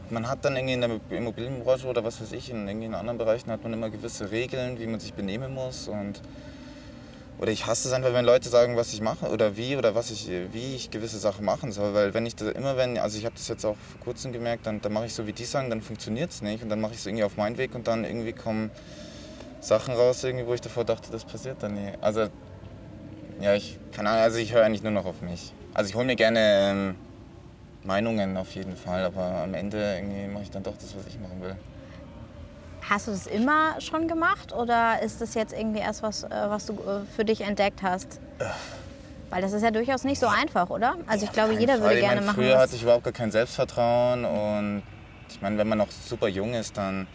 man 0.09 0.27
hat 0.27 0.43
dann 0.45 0.55
irgendwie 0.55 0.73
in 0.73 0.81
der 0.81 0.99
Immobilienbranche 1.09 1.87
oder 1.87 2.03
was 2.03 2.21
weiß 2.21 2.31
ich, 2.33 2.49
in 2.49 2.67
irgendwie 2.67 2.87
in 2.87 2.95
anderen 2.95 3.17
Bereichen 3.17 3.51
hat 3.51 3.63
man 3.63 3.73
immer 3.73 3.89
gewisse 3.89 4.31
Regeln, 4.31 4.79
wie 4.79 4.87
man 4.87 4.99
sich 4.99 5.13
benehmen 5.13 5.53
muss. 5.53 5.87
Und 5.87 6.21
oder 7.39 7.51
ich 7.51 7.65
hasse 7.65 7.87
es 7.87 7.93
einfach, 7.93 8.13
wenn 8.13 8.25
Leute 8.25 8.49
sagen, 8.49 8.77
was 8.77 8.93
ich 8.93 9.01
mache 9.01 9.29
oder 9.29 9.57
wie 9.57 9.75
oder 9.75 9.95
was 9.95 10.11
ich, 10.11 10.29
wie 10.51 10.75
ich 10.75 10.91
gewisse 10.91 11.17
Sachen 11.17 11.45
machen 11.45 11.71
soll. 11.71 11.93
Weil 11.93 12.13
wenn 12.13 12.25
ich 12.25 12.35
das 12.35 12.49
immer, 12.51 12.77
wenn, 12.77 12.97
also 12.97 13.17
ich 13.17 13.25
habe 13.25 13.35
das 13.35 13.47
jetzt 13.47 13.65
auch 13.65 13.75
vor 13.75 14.01
kurzem 14.01 14.31
gemerkt, 14.31 14.65
dann, 14.65 14.81
dann 14.81 14.93
mache 14.93 15.07
ich 15.07 15.13
so, 15.13 15.25
wie 15.27 15.33
die 15.33 15.45
sagen, 15.45 15.69
dann 15.69 15.81
funktioniert 15.81 16.31
es 16.31 16.41
nicht. 16.41 16.63
Und 16.63 16.69
dann 16.69 16.79
mache 16.79 16.93
ich 16.93 16.99
es 16.99 17.05
irgendwie 17.05 17.23
auf 17.23 17.35
meinen 17.35 17.57
Weg 17.57 17.75
und 17.75 17.87
dann 17.87 18.05
irgendwie 18.05 18.33
kommen 18.33 18.71
Sachen 19.59 19.93
raus, 19.93 20.23
irgendwie, 20.23 20.45
wo 20.45 20.53
ich 20.53 20.61
davor 20.61 20.85
dachte, 20.85 21.11
das 21.11 21.25
passiert 21.25 21.63
dann 21.63 21.73
nie. 21.73 21.91
Also 22.01 22.27
ja, 23.41 23.55
ich 23.55 23.77
kann 23.91 24.07
also 24.07 24.37
ich 24.37 24.53
höre 24.53 24.63
eigentlich 24.63 24.83
nur 24.83 24.91
noch 24.91 25.05
auf 25.05 25.21
mich. 25.21 25.53
Also 25.73 25.89
ich 25.89 25.95
hole 25.95 26.05
mir 26.05 26.15
gerne 26.15 26.39
ähm, 26.39 26.95
Meinungen 27.83 28.37
auf 28.37 28.53
jeden 28.55 28.77
Fall, 28.77 29.03
aber 29.03 29.43
am 29.43 29.53
Ende 29.53 29.95
irgendwie 29.95 30.27
mache 30.27 30.43
ich 30.43 30.51
dann 30.51 30.63
doch 30.63 30.75
das, 30.75 30.95
was 30.95 31.07
ich 31.07 31.19
machen 31.19 31.41
will. 31.41 31.55
Hast 32.89 33.07
du 33.07 33.11
das 33.11 33.27
immer 33.27 33.79
schon 33.79 34.07
gemacht 34.07 34.51
oder 34.53 35.01
ist 35.01 35.21
das 35.21 35.35
jetzt 35.35 35.53
irgendwie 35.53 35.79
erst 35.79 36.03
was, 36.03 36.23
äh, 36.23 36.29
was 36.31 36.65
du 36.65 36.73
äh, 36.73 37.05
für 37.15 37.23
dich 37.23 37.41
entdeckt 37.41 37.81
hast? 37.81 38.19
Weil 39.29 39.41
das 39.41 39.53
ist 39.53 39.63
ja 39.63 39.71
durchaus 39.71 40.03
nicht 40.03 40.19
so 40.19 40.27
einfach, 40.27 40.69
oder? 40.69 40.95
Also 41.07 41.25
ich 41.25 41.31
glaube, 41.31 41.51
Kein 41.51 41.61
jeder 41.61 41.73
Fall. 41.73 41.83
würde 41.83 41.95
ich 41.95 42.01
gerne 42.01 42.15
meine, 42.15 42.27
machen. 42.27 42.43
Früher 42.43 42.59
hatte 42.59 42.75
ich 42.75 42.83
überhaupt 42.83 43.03
gar 43.03 43.13
kein 43.13 43.31
Selbstvertrauen 43.31 44.25
und 44.25 44.83
ich 45.29 45.41
meine, 45.41 45.57
wenn 45.57 45.67
man 45.67 45.77
noch 45.77 45.89
super 45.91 46.27
jung 46.27 46.53
ist, 46.53 46.77
dann 46.77 47.07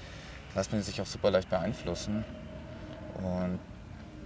lässt 0.55 0.73
man 0.73 0.83
sich 0.83 1.01
auch 1.01 1.07
super 1.07 1.31
leicht 1.31 1.51
beeinflussen. 1.51 2.25
Und 3.17 3.59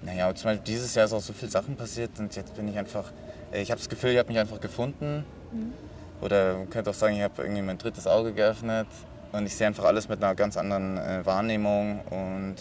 naja, 0.03 0.35
zum 0.35 0.51
Beispiel 0.51 0.65
dieses 0.65 0.95
Jahr 0.95 1.07
ist 1.07 1.13
auch 1.13 1.21
so 1.21 1.33
viel 1.33 1.51
Sachen 1.51 1.77
passiert 1.77 2.19
und 2.19 2.35
jetzt 2.37 2.55
bin 2.55 2.69
ich 2.69 2.79
einfach, 2.79 3.11
ich 3.53 3.71
habe 3.71 3.79
das 3.79 3.89
Gefühl, 3.89 4.11
ich 4.13 4.19
habe 4.19 4.29
mich 4.29 4.39
einfach 4.39 4.61
gefunden. 4.61 5.25
Mhm. 5.51 5.73
Oder 6.21 6.55
man 6.59 6.71
könnte 6.71 6.91
auch 6.91 6.95
sagen, 6.95 7.17
ich 7.17 7.23
habe 7.23 7.43
irgendwie 7.43 7.63
mein 7.63 7.79
drittes 7.79 8.07
Auge 8.07 8.33
geöffnet 8.33 8.87
und 9.33 9.47
ich 9.47 9.55
sehe 9.57 9.67
einfach 9.67 9.85
alles 9.85 10.09
mit 10.09 10.23
einer 10.23 10.35
ganz 10.35 10.57
anderen 10.57 10.99
äh, 10.99 11.25
Wahrnehmung 11.25 12.01
und 12.11 12.57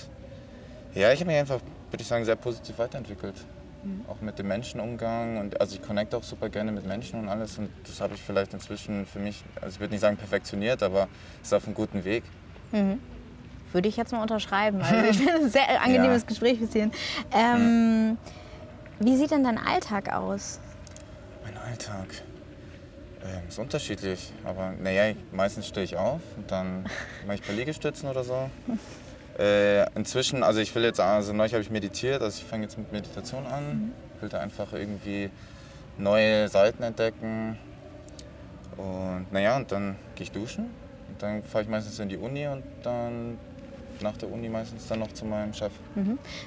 ja, 0.94 1.12
ich 1.12 1.20
habe 1.20 1.32
mich 1.32 1.40
einfach, 1.40 1.60
würde 1.90 2.01
ich 2.01 2.08
sagen, 2.08 2.25
sehr 2.25 2.36
positiv 2.36 2.78
weiterentwickelt. 2.80 3.36
Mhm. 3.84 4.06
Auch 4.08 4.22
mit 4.22 4.38
dem 4.38 4.48
Menschenumgang 4.48 5.38
und 5.38 5.60
also 5.60 5.75
ich 5.75 5.82
connecte 5.82 6.16
auch 6.18 6.24
super 6.24 6.50
gerne 6.50 6.72
mit 6.72 6.86
Menschen 6.86 7.20
und 7.20 7.30
alles 7.30 7.58
und 7.58 7.70
das 7.86 8.00
habe 8.01 8.13
ich 8.13 8.22
vielleicht 8.22 8.54
inzwischen 8.54 9.06
für 9.06 9.20
mich, 9.20 9.44
also 9.56 9.70
ich 9.75 9.80
würde 9.80 9.94
nicht 9.94 10.01
sagen 10.01 10.18
perfektioniert, 10.18 10.84
aber 10.84 11.08
ist 11.42 11.54
auf 11.54 11.66
einem 11.66 11.74
guten 11.75 12.04
Weg. 12.04 12.24
Würde 13.74 13.88
ich 13.88 13.98
jetzt 13.98 14.12
mal 14.12 14.22
unterschreiben. 14.22 14.82
Also 14.82 15.06
ich 15.10 15.18
finde 15.18 15.34
es 15.34 15.44
ein 15.44 15.50
sehr 15.50 15.82
angenehmes 15.82 16.22
Ja. 16.24 16.28
Gespräch 16.28 16.60
bis 16.60 16.74
hierhin. 16.74 16.92
Ähm, 17.32 18.18
Wie 19.00 19.18
sieht 19.18 19.32
denn 19.32 19.44
dein 19.44 19.58
Alltag 19.58 20.13
aus? 20.13 20.60
Mein 21.44 21.58
Alltag 21.58 22.08
ähm, 23.24 23.48
ist 23.48 23.60
unterschiedlich, 23.60 24.32
aber 24.44 24.74
naja, 24.82 25.13
meistens 25.32 25.68
stehe 25.68 25.84
ich 25.84 25.98
auf 25.98 26.22
und 26.38 26.50
dann 26.50 26.84
mache 27.25 27.36
ich 27.36 27.42
ein 27.42 27.46
paar 27.48 27.56
Liegestützen 27.56 28.10
oder 28.10 28.24
so. 28.24 28.50
Äh, 29.38 29.90
inzwischen, 29.96 30.44
also 30.44 30.60
ich 30.60 30.74
will 30.75 30.84
jetzt, 30.84 31.00
also 31.00 31.34
neulich 31.34 31.54
habe 31.54 31.63
ich 31.63 31.70
meditiert, 31.70 32.22
also 32.22 32.40
ich 32.42 32.46
fange 32.46 32.63
jetzt 32.63 32.78
mit 32.78 32.92
Meditation 32.92 33.46
an, 33.46 33.94
will 34.20 34.30
da 34.30 34.40
einfach 34.40 34.74
irgendwie 34.74 35.30
neue 35.98 36.48
Seiten 36.48 36.84
entdecken 36.84 37.58
und 38.78 39.28
naja, 39.32 39.58
und 39.58 39.72
dann 39.72 39.96
gehe 40.16 40.24
ich 40.24 40.32
duschen 40.32 40.66
und 41.10 41.22
dann 41.22 41.44
fahre 41.44 41.63
ich 41.63 41.70
meistens 41.70 42.00
in 42.00 42.10
die 42.10 42.18
Uni 42.18 42.48
und 42.48 42.63
dann 42.84 43.38
nach 44.01 44.17
der 44.17 44.31
Uni 44.31 44.50
meistens 44.50 44.88
dann 44.88 45.00
noch 45.00 45.12
zu 45.13 45.25
meinem 45.25 45.53
Chef. 45.53 45.72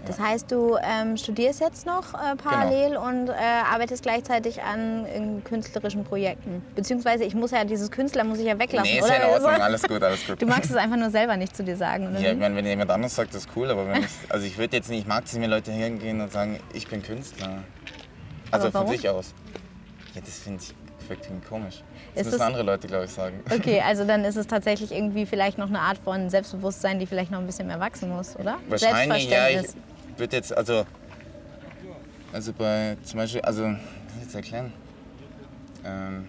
Das 0.06 0.18
heißt, 0.18 0.50
du 0.50 0.76
ähm, 0.82 1.16
studierst 1.16 1.60
jetzt 1.60 1.86
noch 1.86 2.12
Genau. 2.12 2.32
äh, 2.32 2.36
parallel 2.36 2.96
und 2.96 3.28
äh, 3.28 3.32
arbeitest 3.32 4.02
gleichzeitig 4.02 4.62
an 4.62 5.42
künstlerischen 5.44 6.04
Projekten. 6.04 6.62
Beziehungsweise 6.74 7.24
ich 7.24 7.34
muss 7.34 7.50
ja 7.50 7.64
dieses 7.64 7.90
Künstler 7.90 8.24
muss 8.24 8.38
ich 8.38 8.46
ja 8.46 8.58
weglassen, 8.58 8.90
nee, 8.92 8.98
ist 8.98 9.04
oder? 9.04 9.14
ja 9.16 9.24
in 9.26 9.30
Ordnung, 9.32 9.50
Also, 9.50 9.62
alles 9.62 9.82
gut, 9.82 10.02
alles 10.02 10.26
gut. 10.26 10.42
Du 10.42 10.46
magst 10.46 10.70
es 10.70 10.76
einfach 10.76 10.96
nur 10.96 11.10
selber 11.10 11.36
nicht 11.36 11.56
zu 11.56 11.64
dir 11.64 11.76
sagen, 11.76 12.08
oder? 12.08 12.20
Ja, 12.20 12.32
ich 12.32 12.38
meine, 12.38 12.56
wenn 12.56 12.66
jemand 12.66 12.90
anderes 12.90 13.14
sagt, 13.14 13.34
das 13.34 13.46
ist 13.46 13.50
cool, 13.56 13.70
aber 13.70 13.86
wenn 13.88 14.02
ich, 14.02 14.08
also 14.28 14.46
ich 14.46 14.58
würde 14.58 14.76
jetzt 14.76 14.90
nicht, 14.90 15.00
ich 15.00 15.06
mag 15.06 15.24
es 15.24 15.32
nicht, 15.32 15.42
wenn 15.42 15.50
Leute 15.50 15.72
hingehen 15.72 16.20
und 16.20 16.32
sagen, 16.32 16.58
ich 16.72 16.86
bin 16.88 17.02
Künstler. 17.02 17.58
Also 18.50 18.70
von 18.70 18.86
sich 18.86 19.08
aus. 19.08 19.34
Ja, 20.14 20.20
das 20.20 20.38
finde 20.38 20.62
ich 20.62 20.74
wirkt 21.08 21.26
irgendwie 21.26 21.46
komisch. 21.48 21.82
Das 22.14 22.20
Ist 22.22 22.26
müssen 22.26 22.38
das- 22.38 22.46
andere 22.46 22.62
Leute, 22.62 22.86
glaube 22.88 23.04
ich, 23.06 23.10
sagen. 23.10 23.40
Okay, 23.50 23.80
also 23.86 24.04
dann 24.04 24.24
ist 24.24 24.36
es 24.36 24.46
tatsächlich 24.46 24.92
irgendwie 24.92 25.26
vielleicht 25.26 25.58
noch 25.58 25.68
eine 25.68 25.80
Art 25.80 25.98
von 25.98 26.30
Selbstbewusstsein, 26.30 26.98
die 26.98 27.06
vielleicht 27.06 27.30
noch 27.30 27.38
ein 27.40 27.46
bisschen 27.46 27.66
mehr 27.66 27.80
wachsen 27.80 28.10
muss, 28.10 28.36
oder? 28.36 28.58
Wahrscheinlich, 28.68 29.28
ja. 29.28 29.48
Ich 29.48 29.66
würde 30.16 30.36
jetzt, 30.36 30.56
also, 30.56 30.84
also 32.32 32.52
bei 32.52 32.96
zum 33.04 33.18
Beispiel, 33.18 33.40
also, 33.42 33.64
wie 33.64 34.22
jetzt 34.22 34.34
erklären? 34.34 34.72
Ähm, 35.84 36.26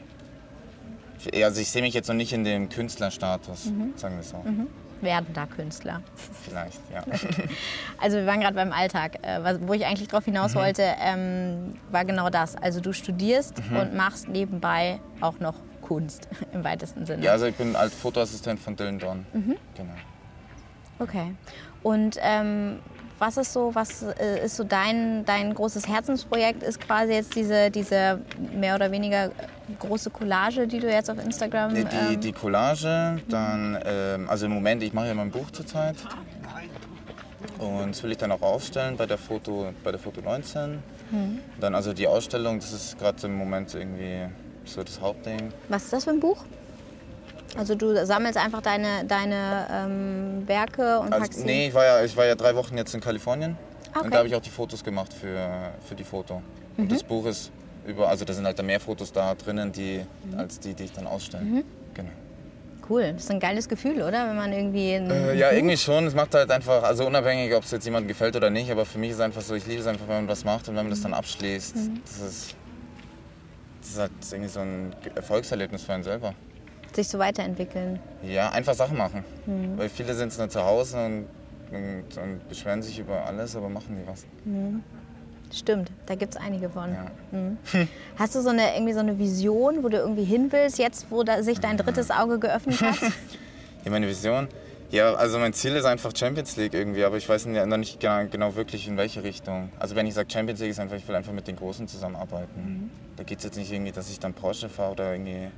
also 1.44 1.62
ich 1.62 1.70
sehe 1.70 1.82
mich 1.82 1.94
jetzt 1.94 2.08
noch 2.08 2.15
nicht 2.15 2.34
in 2.34 2.44
dem 2.44 2.70
Künstlerstatus, 2.70 3.65
Mhm. 3.65 3.94
sagen 3.96 4.15
wir 4.17 4.24
so. 4.24 4.44
Werdender 5.06 5.48
Künstler. 5.48 6.02
Vielleicht, 6.44 6.82
ja. 6.94 7.04
Also 8.02 8.18
wir 8.18 8.26
waren 8.26 8.42
gerade 8.42 8.56
beim 8.56 8.74
Alltag. 8.74 9.20
Äh, 9.22 9.58
wo 9.62 9.72
ich 9.74 9.86
eigentlich 9.86 10.10
drauf 10.10 10.26
hinaus 10.26 10.54
Mhm. 10.54 10.60
wollte, 10.60 10.84
ähm, 11.02 11.76
war 11.92 12.04
genau 12.04 12.30
das. 12.30 12.56
Also 12.58 12.82
du 12.82 12.92
studierst 12.92 13.54
Mhm. 13.70 13.78
und 13.78 13.96
machst 13.96 14.28
nebenbei 14.28 15.00
auch 15.22 15.40
noch 15.40 15.56
Kunst 15.82 16.28
im 16.54 16.64
weitesten 16.64 17.06
Sinne. 17.06 17.24
ja, 17.24 17.32
also 17.32 17.46
ich 17.46 17.56
bin 17.56 17.76
als 17.76 17.94
Fotoassistent 17.94 18.60
von 18.60 18.76
Dylan 18.76 19.00
Dorn. 19.00 19.26
Mhm. 19.34 19.56
Genau. 19.78 19.94
Okay. 21.00 21.36
Und 21.84 22.18
ähm, 22.22 22.80
was 23.20 23.38
ist 23.38 23.54
so, 23.54 23.74
was 23.76 24.04
äh, 24.04 24.44
ist 24.46 24.56
so 24.58 24.64
dein, 24.66 25.24
dein 25.26 25.54
großes 25.54 25.88
Herzensprojekt? 25.88 26.64
Ist 26.64 26.82
quasi 26.82 27.14
jetzt 27.14 27.36
diese, 27.36 27.70
diese 27.72 28.20
mehr 28.54 28.76
oder 28.76 28.92
weniger 28.92 29.30
große 29.79 30.10
Collage, 30.10 30.67
die 30.67 30.79
du 30.79 30.89
jetzt 30.91 31.10
auf 31.10 31.17
Instagram. 31.24 31.74
Nee, 31.74 31.86
Die, 31.86 32.13
ähm, 32.13 32.19
die 32.22 32.31
Collage, 32.31 33.19
dann, 33.29 33.79
ähm, 33.86 34.29
also 34.29 34.45
im 34.45 34.53
Moment, 34.53 34.84
ich 34.84 34.93
mache 34.93 35.07
ja 35.07 35.13
mein 35.13 35.31
Buch 35.31 35.50
zurzeit. 35.51 35.95
Und 37.60 37.89
das 37.89 38.03
will 38.03 38.12
ich 38.12 38.17
dann 38.17 38.31
auch 38.31 38.41
ausstellen 38.41 38.98
bei 38.98 39.05
der 39.05 39.17
Foto, 39.17 39.72
bei 39.84 39.91
der 39.91 40.00
Foto 40.00 40.22
19. 40.22 40.81
Dann 41.60 41.75
also 41.75 41.93
die 41.93 42.07
Ausstellung, 42.07 42.60
das 42.60 42.74
ist 42.74 42.98
gerade 42.98 43.27
im 43.27 43.38
Moment 43.38 43.74
irgendwie 43.74 44.25
so 44.65 44.84
das 44.84 45.00
Hauptding. 45.00 45.51
was 45.69 45.84
ist 45.84 45.93
das 45.93 46.03
für 46.05 46.10
ein 46.10 46.19
Buch? 46.19 46.43
Also 47.57 47.75
du 47.75 48.05
sammelst 48.05 48.38
einfach 48.38 48.62
deine, 48.62 49.05
deine 49.07 49.67
ähm, 49.72 50.43
Werke 50.48 51.00
und 51.00 51.12
packst 51.12 51.29
Also, 51.29 51.39
sie. 51.41 51.45
nee, 51.45 51.67
ich 51.67 51.74
war, 51.74 51.86
ja, 51.86 52.03
ich 52.03 52.17
war 52.17 52.25
ja 52.25 52.36
drei 52.36 52.53
Wochen 52.55 52.75
jetzt 52.77 52.93
in 52.93 53.00
Kalifornien. 53.00 53.55
Okay. 53.93 54.03
Und 54.05 54.13
da 54.13 54.17
habe 54.17 54.27
ich 54.27 54.36
auch 54.36 54.41
die 54.41 54.50
Fotos 54.50 54.84
gemacht 54.84 55.13
für, 55.13 55.72
für 55.88 55.95
die 55.95 56.03
Foto. 56.03 56.41
Und 56.75 56.91
das 56.91 57.01
Buch 57.03 57.25
ist 57.27 57.51
über, 57.88 58.08
also 58.08 58.25
da 58.25 58.34
sind 58.34 58.46
halt 58.46 58.62
mehr 58.63 58.80
Fotos 58.80 59.12
da 59.12 59.36
drinnen, 59.36 59.72
die, 59.72 60.01
als 60.38 60.60
die, 60.60 60.74
die 60.74 60.86
ich 60.86 60.92
dann 60.92 61.08
ausstelle. 61.08 61.63
Genau. 61.94 62.10
Cool, 62.88 63.13
das 63.13 63.24
ist 63.24 63.32
ein 63.32 63.39
geiles 63.39 63.68
Gefühl, 63.68 64.04
oder? 64.04 64.27
Wenn 64.27 64.36
man 64.36 64.54
irgendwie. 64.54 64.92
Äh, 64.92 65.36
ja, 65.36 65.51
irgendwie 65.51 65.77
schon. 65.77 66.06
Es 66.06 66.13
macht 66.13 66.36
halt 66.36 66.51
einfach, 66.51 66.84
also 66.84 67.08
unabhängig, 67.08 67.54
ob 67.56 67.63
es 67.63 67.72
jetzt 67.72 67.86
jemandem 67.86 68.10
gefällt 68.10 68.36
oder 68.36 68.51
nicht, 68.51 68.70
aber 68.70 68.86
für 68.86 69.00
mich 69.00 69.10
ist 69.10 69.15
es 69.15 69.22
einfach 69.22 69.42
so, 69.42 69.56
ich 69.56 69.65
liebe 69.65 69.82
es 69.82 69.88
einfach, 69.88 70.08
wenn 70.08 70.18
man 70.18 70.27
was 70.27 70.44
macht 70.44 70.70
und 70.70 70.75
wenn 70.75 70.84
man 70.84 70.92
das 70.92 71.01
dann 71.01 71.13
abschließt. 71.13 71.75
Das 71.75 72.20
ist, 72.20 72.56
das 73.82 73.89
ist 73.89 74.00
halt 74.00 74.12
irgendwie 74.32 74.50
so 74.50 74.60
ein 74.60 74.96
Erfolgserlebnis 75.15 75.82
für 75.84 75.94
einen 75.94 76.04
selber. 76.04 76.36
Sich 76.94 77.08
so 77.08 77.18
weiterentwickeln. 77.18 78.00
Ja, 78.24 78.51
einfach 78.51 78.75
Sachen 78.75 78.98
machen. 78.98 79.24
Weil 79.77 79.89
viele 79.89 80.13
sind 80.13 80.38
nur 80.38 80.50
zu 80.50 80.63
Hause 80.63 81.06
und, 81.06 81.25
und, 81.72 82.18
und 82.18 82.48
beschweren 82.48 82.84
sich 82.84 83.00
über 83.00 83.25
alles, 83.25 83.56
aber 83.56 83.68
machen 83.68 83.96
nie 83.98 84.06
was. 84.06 84.25
Stimmt, 85.54 85.92
da 86.06 86.16
gibt 86.16 86.36
es 86.36 86.42
einige 86.42 86.70
von. 86.70 86.92
Ja. 86.92 87.12
Mhm. 87.32 87.58
Hast 88.18 88.36
du 88.36 88.42
so 88.42 88.50
eine, 88.50 88.75
irgendwie 88.75 88.94
so 88.94 89.00
eine 89.00 89.18
Vision, 89.18 89.84
wo 89.84 89.90
du 89.90 89.98
irgendwie 89.98 90.24
hin 90.24 90.52
willst, 90.52 90.78
jetzt 90.78 91.08
wo 91.10 91.24
da 91.24 91.44
sich 91.44 91.60
dein 91.60 91.78
drittes 91.78 92.12
Auge 92.12 92.40
geöffnet 92.40 92.82
hat? 92.82 92.98
Ja, 93.84 93.92
meine 93.92 94.08
Vision. 94.08 94.48
Ja, 94.90 95.14
also 95.14 95.38
mein 95.38 95.54
Ziel 95.54 95.75
ist 95.75 95.86
einfach 95.86 96.12
Champions 96.16 96.56
League 96.58 96.74
irgendwie, 96.74 97.04
aber 97.04 97.18
ich 97.18 97.30
weiß 97.30 97.46
noch 97.46 97.78
nicht 97.78 98.00
genau, 98.00 98.25
genau 98.25 98.56
wirklich 98.56 98.88
in 98.88 98.98
welche 98.98 99.24
Richtung. 99.24 99.70
Also 99.78 99.96
wenn 99.96 100.08
ich 100.08 100.16
sage 100.16 100.28
Champions 100.32 100.60
League, 100.60 100.72
ist 100.72 100.80
einfach, 100.80 100.98
ich 100.98 101.08
will 101.08 101.14
einfach 101.14 101.34
mit 101.34 101.48
den 101.48 101.56
Großen 101.56 101.88
zusammenarbeiten. 101.88 102.90
Da 103.16 103.24
geht 103.24 103.38
es 103.38 103.44
jetzt 103.44 103.58
nicht 103.58 103.72
irgendwie, 103.72 103.92
dass 103.92 104.10
ich 104.10 104.20
dann 104.20 104.34
Porsche 104.34 104.70
fahre 104.70 104.94
oder 104.94 105.14
irgendwie 105.14 105.52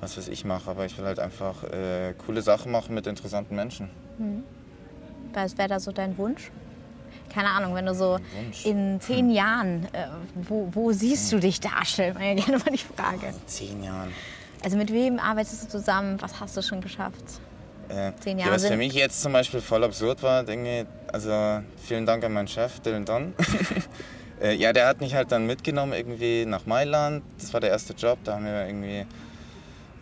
was 0.00 0.16
weiß 0.18 0.26
ich 0.28 0.44
mache, 0.44 0.70
aber 0.70 0.86
ich 0.86 0.98
will 0.98 1.04
halt 1.04 1.20
einfach 1.20 1.62
äh, 1.64 2.14
coole 2.26 2.42
Sachen 2.42 2.72
machen 2.72 2.94
mit 2.94 3.06
interessanten 3.06 3.54
Menschen. 3.54 3.90
Was 5.32 5.56
wäre 5.56 5.68
da 5.68 5.80
so 5.80 5.92
dein 5.92 6.18
Wunsch? 6.18 6.50
Keine 7.36 7.50
Ahnung, 7.50 7.74
wenn 7.74 7.84
du 7.84 7.94
so 7.94 8.16
in 8.64 8.98
zehn 8.98 9.28
Jahren, 9.30 9.84
äh, 9.92 10.06
wo, 10.36 10.70
wo 10.72 10.90
siehst 10.92 11.30
du 11.32 11.38
dich 11.38 11.60
darstellen? 11.60 12.14
War 12.14 12.22
ja 12.22 12.32
gerne 12.32 12.56
mal 12.56 12.70
die 12.72 12.78
Frage. 12.78 13.26
In 13.26 13.46
zehn 13.46 13.84
Jahren. 13.84 14.10
Also 14.64 14.78
mit 14.78 14.90
wem 14.90 15.18
arbeitest 15.18 15.64
du 15.64 15.68
zusammen? 15.68 16.16
Was 16.22 16.40
hast 16.40 16.56
du 16.56 16.62
schon 16.62 16.80
geschafft? 16.80 17.22
Äh, 17.90 18.12
Zehn 18.20 18.38
ja, 18.38 18.46
Jahre 18.46 18.56
was 18.56 18.62
für 18.62 18.68
sind- 18.68 18.78
mich 18.78 18.94
jetzt 18.94 19.20
zum 19.20 19.34
Beispiel 19.34 19.60
voll 19.60 19.84
absurd 19.84 20.22
war, 20.22 20.44
denke 20.44 20.80
ich, 20.80 20.86
also 21.12 21.60
vielen 21.86 22.06
Dank 22.06 22.24
an 22.24 22.32
meinen 22.32 22.48
Chef, 22.48 22.80
Dylan 22.80 23.04
Don. 23.04 23.34
äh, 24.40 24.54
ja, 24.54 24.72
der 24.72 24.88
hat 24.88 25.00
mich 25.02 25.14
halt 25.14 25.30
dann 25.30 25.46
mitgenommen 25.46 25.92
irgendwie 25.92 26.46
nach 26.46 26.64
Mailand. 26.64 27.22
Das 27.38 27.52
war 27.52 27.60
der 27.60 27.68
erste 27.68 27.92
Job, 27.92 28.18
da 28.24 28.36
haben 28.36 28.46
wir 28.46 28.66
irgendwie 28.66 29.00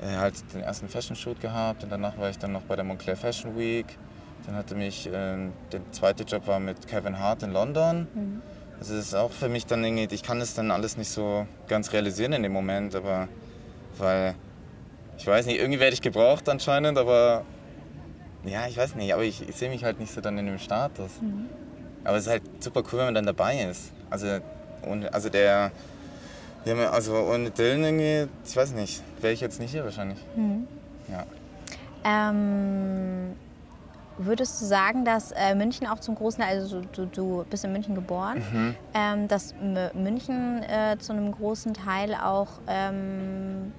äh, 0.01 0.17
halt 0.17 0.35
den 0.55 0.61
ersten 0.63 0.89
Fashion 0.89 1.17
Shoot 1.17 1.41
gehabt 1.41 1.83
und 1.83 1.91
danach 1.91 2.17
war 2.17 2.31
ich 2.31 2.39
dann 2.39 2.53
noch 2.53 2.63
bei 2.63 2.77
der 2.77 2.85
Montclair 2.85 3.17
Fashion 3.17 3.59
Week. 3.59 3.99
Dann 4.47 4.57
hatte 4.57 4.75
mich, 4.75 5.07
äh, 5.07 5.11
der 5.73 5.81
zweite 5.93 6.25
Job 6.25 6.47
war 6.47 6.61
mit 6.61 6.87
Kevin 6.87 7.19
Hart 7.19 7.43
in 7.43 7.53
London. 7.53 8.07
Also 8.79 8.97
das 8.97 9.07
ist 9.07 9.15
auch 9.15 9.31
für 9.31 9.49
mich 9.49 9.67
dann 9.67 9.85
irgendwie, 9.85 10.13
ich 10.15 10.23
kann 10.23 10.41
das 10.41 10.55
dann 10.55 10.71
alles 10.71 10.97
nicht 10.97 11.09
so 11.09 11.47
ganz 11.69 11.93
realisieren 11.93 12.33
in 12.33 12.43
dem 12.43 12.53
Moment, 12.53 12.95
aber 12.95 13.29
weil, 13.97 14.35
ich 15.17 15.27
weiß 15.27 15.47
nicht, 15.47 15.59
irgendwie 15.61 15.81
werde 15.81 15.95
ich 15.95 16.03
gebraucht 16.03 16.49
anscheinend, 16.49 16.99
aber 16.99 17.45
ja, 18.45 18.67
ich 18.67 18.77
weiß 18.77 18.97
nicht, 18.97 19.15
aber 19.15 19.23
ich, 19.23 19.49
ich 19.49 19.57
sehe 19.57 19.71
mich 19.71 19.85
halt 19.85 20.01
nicht 20.01 20.13
so 20.13 20.21
dann 20.21 20.37
in 20.37 20.47
dem 20.47 20.59
Status. 20.59 21.13
Aber 22.05 22.17
es 22.19 22.25
ist 22.25 22.31
halt 22.31 22.43
super 22.63 22.83
cool, 22.93 22.99
wenn 22.99 23.07
man 23.07 23.15
dann 23.15 23.27
dabei 23.27 23.65
ist. 23.65 23.93
Also, 24.11 24.27
ohne, 24.87 25.13
also 25.15 25.31
der, 25.31 25.73
ja, 26.67 26.91
also 26.91 27.17
ohne 27.17 27.51
Dylan 27.51 27.85
irgendwie, 27.85 28.31
ich 28.47 28.57
weiß 28.57 28.73
nicht, 28.73 29.03
wäre 29.23 29.33
ich 29.33 29.41
jetzt 29.41 29.61
nicht 29.61 29.71
hier 29.71 29.85
wahrscheinlich. 29.85 30.19
Ja. 31.09 31.25
Ähm, 32.05 33.35
würdest 34.19 34.61
du 34.61 34.67
sagen, 34.67 35.05
dass 35.05 35.33
äh, 35.33 35.55
München 35.55 35.87
auch 35.87 35.99
zum 35.99 36.15
großen 36.15 36.43
Teil, 36.43 36.61
also 36.61 36.81
du, 36.93 37.07
du 37.07 37.45
bist 37.51 37.65
in 37.65 37.73
München 37.73 37.95
geboren, 37.95 38.39
Mhm. 38.53 38.75
ähm, 38.95 39.29
dass 39.29 39.53
M 39.61 39.77
München 40.03 40.63
äh, 40.63 40.97
zu 40.99 41.13
einem 41.13 41.33
großen 41.33 41.75
Teil 41.75 42.15
auch 42.15 42.49
ähm, 42.67 43.73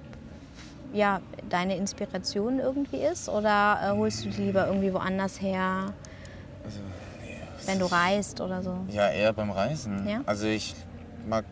ja, 0.92 1.20
deine 1.48 1.76
Inspiration 1.76 2.58
irgendwie 2.58 2.98
ist? 2.98 3.28
Oder 3.28 3.78
äh, 3.82 3.96
holst 3.96 4.24
du 4.24 4.28
die 4.30 4.42
lieber 4.42 4.66
irgendwie 4.66 4.92
woanders 4.92 5.40
her, 5.40 5.92
Also, 6.64 6.80
wenn 7.66 7.78
du 7.78 7.86
reist 7.86 8.40
oder 8.40 8.62
so? 8.62 8.76
Ja, 8.88 9.08
eher 9.08 9.32
beim 9.32 9.50
Reisen. 9.50 10.06
Ja? 10.08 10.20
Also 10.26 10.46
ich 10.46 10.74
mag 11.26 11.44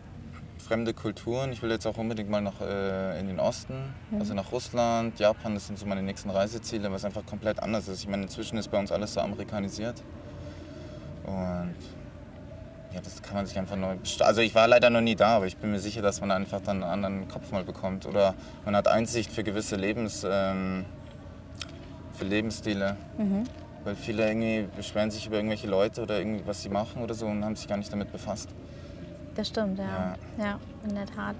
fremde 0.65 0.93
Kulturen. 0.93 1.51
Ich 1.51 1.61
will 1.61 1.69
jetzt 1.69 1.85
auch 1.85 1.97
unbedingt 1.97 2.29
mal 2.29 2.41
noch 2.41 2.59
äh, 2.61 3.19
in 3.19 3.27
den 3.27 3.39
Osten, 3.39 3.93
Mhm. 4.11 4.19
also 4.19 4.33
nach 4.33 4.51
Russland, 4.51 5.19
Japan. 5.19 5.53
Das 5.53 5.67
sind 5.67 5.77
so 5.79 5.85
meine 5.85 6.01
nächsten 6.01 6.29
Reiseziele, 6.29 6.91
was 6.91 7.05
einfach 7.05 7.25
komplett 7.25 7.61
anders 7.61 7.87
ist. 7.87 8.01
Ich 8.01 8.07
meine, 8.07 8.23
inzwischen 8.23 8.57
ist 8.57 8.69
bei 8.69 8.79
uns 8.79 8.91
alles 8.91 9.13
so 9.13 9.21
amerikanisiert. 9.21 10.01
Und 11.25 11.75
ja, 12.93 13.01
das 13.03 13.21
kann 13.21 13.35
man 13.35 13.45
sich 13.45 13.57
einfach 13.57 13.75
neu... 13.75 13.95
Also 14.19 14.41
ich 14.41 14.55
war 14.55 14.67
leider 14.67 14.89
noch 14.89 15.01
nie 15.01 15.15
da, 15.15 15.35
aber 15.37 15.47
ich 15.47 15.57
bin 15.57 15.71
mir 15.71 15.79
sicher, 15.79 16.01
dass 16.01 16.21
man 16.21 16.31
einfach 16.31 16.61
dann 16.61 16.83
einen 16.83 16.91
anderen 16.91 17.27
Kopf 17.27 17.51
mal 17.51 17.63
bekommt. 17.63 18.05
Oder 18.05 18.35
man 18.63 18.75
hat 18.75 18.87
Einsicht 18.87 19.31
für 19.31 19.43
gewisse 19.43 19.75
Lebens... 19.75 20.25
Ähm, 20.29 20.85
für 22.13 22.23
Lebensstile. 22.23 22.95
Weil 23.83 23.95
viele 23.95 24.25
irgendwie 24.25 24.69
beschweren 24.73 25.11
sich 25.11 25.27
über 25.27 25.35
irgendwelche 25.35 25.67
Leute 25.67 26.01
oder 26.01 26.17
irgendwie, 26.17 26.47
was 26.47 26.61
sie 26.61 26.69
machen 26.69 27.03
oder 27.03 27.13
so 27.13 27.25
und 27.25 27.43
haben 27.43 27.57
sich 27.57 27.67
gar 27.67 27.75
nicht 27.77 27.91
damit 27.91 28.09
befasst. 28.11 28.49
Das 29.35 29.49
stimmt, 29.49 29.77
ja. 29.79 30.15
ja. 30.37 30.59
in 30.87 30.95
der 30.95 31.05
Tat. 31.05 31.35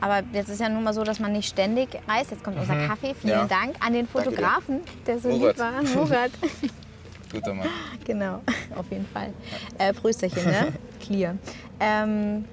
Aber 0.00 0.22
jetzt 0.32 0.48
ist 0.48 0.60
ja 0.60 0.68
nun 0.68 0.84
mal 0.84 0.92
so, 0.92 1.02
dass 1.04 1.18
man 1.18 1.32
nicht 1.32 1.48
ständig 1.48 1.88
reist. 2.06 2.30
Jetzt 2.30 2.44
kommt 2.44 2.58
unser 2.58 2.86
Kaffee. 2.86 3.14
Vielen 3.14 3.32
Ja. 3.34 3.46
Dank 3.46 3.76
an 3.84 3.92
den. 3.92 4.06
Fotografen, 4.06 4.80
der 5.06 5.18
so 5.18 5.28
Murat. 5.28 5.56
lieb 5.56 5.58
war. 5.58 5.82
Murat. 5.82 6.30
Guter 7.32 7.54
Mann. 7.54 7.68
genau, 8.04 8.40
auf 8.76 8.90
jeden 8.90 9.06
Fall. 9.06 9.32
Äh, 9.76 9.92
Prösterchen, 9.92 10.44
ne? 10.44 10.72
Clear. 11.00 11.36
Ähm, 11.78 12.44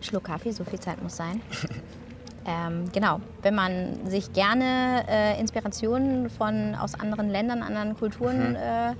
Schluck 0.00 0.24
Kaffee, 0.24 0.52
so 0.52 0.64
viel 0.64 0.78
Zeit 0.78 1.02
muss 1.02 1.16
sein. 1.16 1.40
Ähm, 2.46 2.90
genau, 2.92 3.20
wenn 3.42 3.54
man 3.54 4.06
sich 4.06 4.32
gerne 4.32 5.04
äh, 5.08 5.40
Inspirationen 5.40 6.30
von 6.30 6.74
aus 6.74 6.94
anderen 6.94 7.28
Ländern, 7.28 7.62
anderen 7.62 7.96
Kulturen 7.96 8.54
äh, 8.54 8.94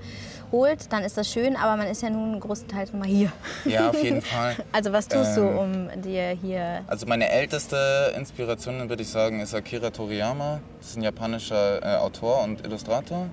holt, 0.51 0.91
dann 0.91 1.03
ist 1.03 1.17
das 1.17 1.31
schön, 1.31 1.55
aber 1.55 1.77
man 1.77 1.87
ist 1.87 2.01
ja 2.01 2.09
nun 2.09 2.39
größtenteils 2.39 2.91
nur 2.93 3.01
mal 3.01 3.07
hier. 3.07 3.31
Ja, 3.65 3.89
auf 3.89 4.03
jeden 4.03 4.21
Fall. 4.23 4.55
Also 4.71 4.91
was 4.91 5.07
tust 5.07 5.37
du, 5.37 5.41
Ähm, 5.41 5.89
um 5.95 6.01
dir 6.01 6.29
hier... 6.29 6.81
Also 6.87 7.05
meine 7.05 7.29
älteste 7.29 8.13
Inspiration, 8.17 8.89
würde 8.89 9.03
ich 9.03 9.09
sagen, 9.09 9.39
ist 9.39 9.53
Akira 9.53 9.89
Toriyama. 9.89 10.59
Das 10.79 10.89
ist 10.89 10.97
ein 10.97 11.03
japanischer 11.03 11.83
äh, 11.83 11.97
Autor 11.97 12.43
und 12.43 12.65
Illustrator. 12.65 13.27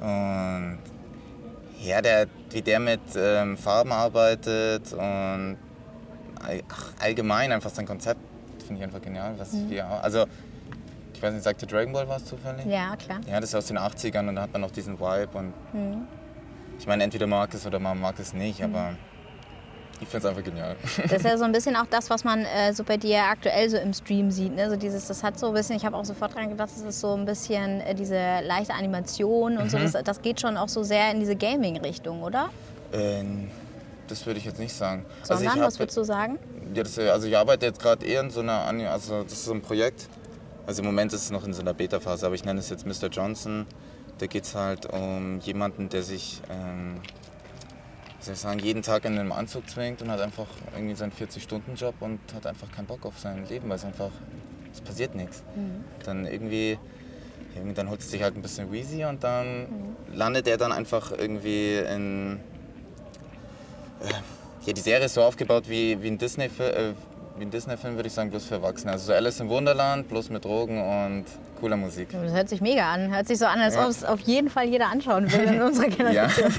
Und 0.00 0.78
ja, 1.82 2.00
der, 2.00 2.26
wie 2.50 2.62
der 2.62 2.80
mit 2.80 3.00
ähm, 3.16 3.56
Farben 3.56 3.92
arbeitet 3.92 4.92
und 4.92 5.56
all, 6.42 6.62
ach, 6.68 6.92
allgemein 7.00 7.52
einfach 7.52 7.70
sein 7.70 7.86
Konzept 7.86 8.20
finde 8.66 8.80
ich 8.80 8.84
einfach 8.84 9.02
genial. 9.02 9.34
Was 9.38 9.52
wir, 9.68 9.86
also 9.86 10.24
weiß 11.24 11.34
nicht, 11.34 11.42
sagte 11.42 11.66
Dragon 11.66 11.92
Ball 11.92 12.08
was 12.08 12.24
zufällig? 12.24 12.66
Ja, 12.66 12.94
klar. 12.96 13.20
Ja, 13.28 13.40
das 13.40 13.50
ist 13.50 13.54
aus 13.54 13.66
den 13.66 13.78
80ern 13.78 14.28
und 14.28 14.36
da 14.36 14.42
hat 14.42 14.52
man 14.52 14.60
noch 14.62 14.70
diesen 14.70 14.98
Vibe 15.00 15.36
und 15.38 15.52
ich 16.78 16.86
meine, 16.86 17.04
entweder 17.04 17.26
mag 17.26 17.52
es 17.54 17.66
oder 17.66 17.78
man 17.78 18.00
mag 18.00 18.18
es 18.18 18.32
nicht, 18.32 18.62
aber 18.62 18.94
ich 20.00 20.08
finde 20.08 20.26
es 20.26 20.30
einfach 20.30 20.44
genial. 20.44 20.76
Das 21.02 21.12
ist 21.12 21.24
ja 21.24 21.38
so 21.38 21.44
ein 21.44 21.52
bisschen 21.58 21.76
auch 21.76 21.86
das, 21.86 22.10
was 22.10 22.24
man 22.24 22.44
äh, 22.44 22.72
so 22.72 22.84
bei 22.84 22.96
dir 22.96 23.22
aktuell 23.22 23.70
so 23.70 23.76
im 23.76 23.92
Stream 23.92 24.30
sieht. 24.30 24.54
Ne? 24.54 24.68
So 24.68 24.76
dieses, 24.76 25.06
das 25.06 25.22
hat 25.22 25.38
so 25.38 25.48
ein 25.48 25.54
bisschen, 25.54 25.76
ich 25.76 25.84
habe 25.86 25.96
auch 25.96 26.04
sofort 26.04 26.34
dran 26.34 26.50
gedacht, 26.50 26.70
das 26.74 26.82
ist 26.82 27.00
so 27.00 27.14
ein 27.14 27.24
bisschen 27.24 27.80
äh, 27.80 27.94
diese 27.94 28.40
leichte 28.42 28.74
Animation 28.74 29.56
und 29.56 29.70
so. 29.70 29.78
Das, 29.78 29.92
das 29.92 30.20
geht 30.20 30.40
schon 30.40 30.56
auch 30.56 30.68
so 30.68 30.82
sehr 30.82 31.10
in 31.12 31.20
diese 31.20 31.36
Gaming-Richtung, 31.36 32.22
oder? 32.22 32.50
Ähm, 32.92 33.50
das 34.08 34.26
würde 34.26 34.38
ich 34.38 34.44
jetzt 34.44 34.58
nicht 34.58 34.74
sagen. 34.74 35.06
Sondern, 35.22 35.48
also 35.48 35.62
was 35.62 35.78
würdest 35.78 35.96
du 35.96 36.04
sagen? 36.04 36.38
Ja, 36.74 36.82
das, 36.82 36.98
also 36.98 37.28
ich 37.28 37.36
arbeite 37.36 37.66
jetzt 37.66 37.80
gerade 37.80 38.04
eher 38.04 38.20
in 38.20 38.30
so 38.30 38.40
einer, 38.40 38.66
also 38.90 39.22
das 39.22 39.32
ist 39.32 39.44
so 39.44 39.52
ein 39.54 39.62
Projekt. 39.62 40.08
Also 40.66 40.80
im 40.80 40.86
Moment 40.86 41.12
ist 41.12 41.24
es 41.24 41.30
noch 41.30 41.44
in 41.44 41.52
so 41.52 41.60
einer 41.60 41.74
Beta-Phase, 41.74 42.24
aber 42.24 42.34
ich 42.34 42.44
nenne 42.44 42.60
es 42.60 42.70
jetzt 42.70 42.86
Mr. 42.86 43.08
Johnson. 43.08 43.66
Da 44.18 44.26
geht 44.26 44.44
es 44.44 44.54
halt 44.54 44.86
um 44.86 45.40
jemanden, 45.40 45.88
der 45.90 46.02
sich, 46.02 46.40
ähm, 46.48 47.00
wie 48.18 48.24
soll 48.24 48.34
ich 48.34 48.40
sagen, 48.40 48.58
jeden 48.60 48.82
Tag 48.82 49.04
in 49.04 49.18
einem 49.18 49.32
Anzug 49.32 49.68
zwingt 49.68 50.00
und 50.00 50.10
hat 50.10 50.20
einfach 50.20 50.46
irgendwie 50.74 50.94
seinen 50.94 51.12
40-Stunden-Job 51.12 51.96
und 52.00 52.18
hat 52.34 52.46
einfach 52.46 52.70
keinen 52.72 52.86
Bock 52.86 53.04
auf 53.04 53.18
sein 53.18 53.46
Leben, 53.46 53.68
weil 53.68 53.76
es 53.76 53.84
einfach, 53.84 54.10
es 54.72 54.80
passiert 54.80 55.14
nichts. 55.14 55.42
Dann 56.04 56.26
irgendwie, 56.26 56.78
irgendwie, 57.54 57.74
dann 57.74 57.90
holt 57.90 58.00
es 58.00 58.10
sich 58.10 58.22
halt 58.22 58.34
ein 58.34 58.42
bisschen 58.42 58.72
Wheezy 58.72 59.04
und 59.04 59.22
dann 59.22 59.66
landet 60.14 60.46
er 60.48 60.56
dann 60.56 60.72
einfach 60.72 61.12
irgendwie 61.12 61.74
in, 61.76 62.40
ja, 64.66 64.72
die 64.72 64.80
Serie 64.80 65.06
ist 65.06 65.14
so 65.14 65.22
aufgebaut 65.22 65.68
wie, 65.68 66.02
wie 66.02 66.08
ein 66.08 66.16
Disney-Film, 66.16 66.74
äh, 66.74 66.94
wie 67.36 67.42
ein 67.44 67.50
Disney-Film 67.50 67.96
würde 67.96 68.06
ich 68.06 68.12
sagen, 68.12 68.30
bloß 68.30 68.44
für 68.46 68.54
Erwachsene. 68.54 68.92
Also 68.92 69.06
so 69.06 69.12
Alice 69.12 69.40
im 69.40 69.48
Wunderland, 69.48 70.08
bloß 70.08 70.30
mit 70.30 70.44
Drogen 70.44 70.80
und 70.80 71.24
cooler 71.60 71.76
Musik. 71.76 72.08
Das 72.12 72.32
hört 72.32 72.48
sich 72.48 72.60
mega 72.60 72.92
an. 72.92 73.12
Hört 73.12 73.26
sich 73.26 73.38
so 73.38 73.46
an, 73.46 73.60
als 73.60 73.74
Ja. 73.74 73.84
ob 73.84 73.90
es 73.90 74.04
auf 74.04 74.20
jeden 74.20 74.48
Fall 74.50 74.66
jeder 74.66 74.88
anschauen 74.90 75.30
will 75.32 75.40
in 75.42 75.62
unserer 75.68 75.88
Ja. 75.88 75.96
Generation. 75.96 76.52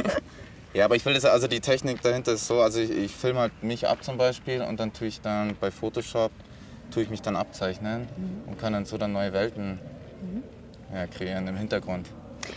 ja, 0.74 0.86
aber 0.86 0.96
ich 0.96 1.06
will 1.06 1.14
das, 1.14 1.26
also 1.26 1.48
die 1.48 1.62
Technik 1.62 2.02
dahinter 2.02 2.34
ist 2.34 2.48
so, 2.48 2.60
also 2.62 2.80
ich, 2.80 2.92
ich 2.92 3.16
filme 3.16 3.40
halt 3.40 3.64
mich 3.64 3.88
ab 3.88 4.04
zum 4.04 4.18
Beispiel 4.18 4.62
und 4.62 4.80
dann 4.80 4.92
tue 4.92 5.08
ich 5.08 5.22
dann 5.22 5.56
bei 5.60 5.72
Photoshop, 5.72 6.32
tue 6.92 7.04
ich 7.04 7.10
mich 7.10 7.22
dann 7.22 7.36
abzeichnen 7.38 8.08
und 8.48 8.60
kann 8.60 8.74
dann 8.74 8.86
so 8.86 8.98
dann 8.98 9.14
neue 9.14 9.32
Welten 9.34 9.80
ja, 10.94 11.08
kreieren 11.08 11.48
im 11.48 11.56
Hintergrund. 11.58 12.08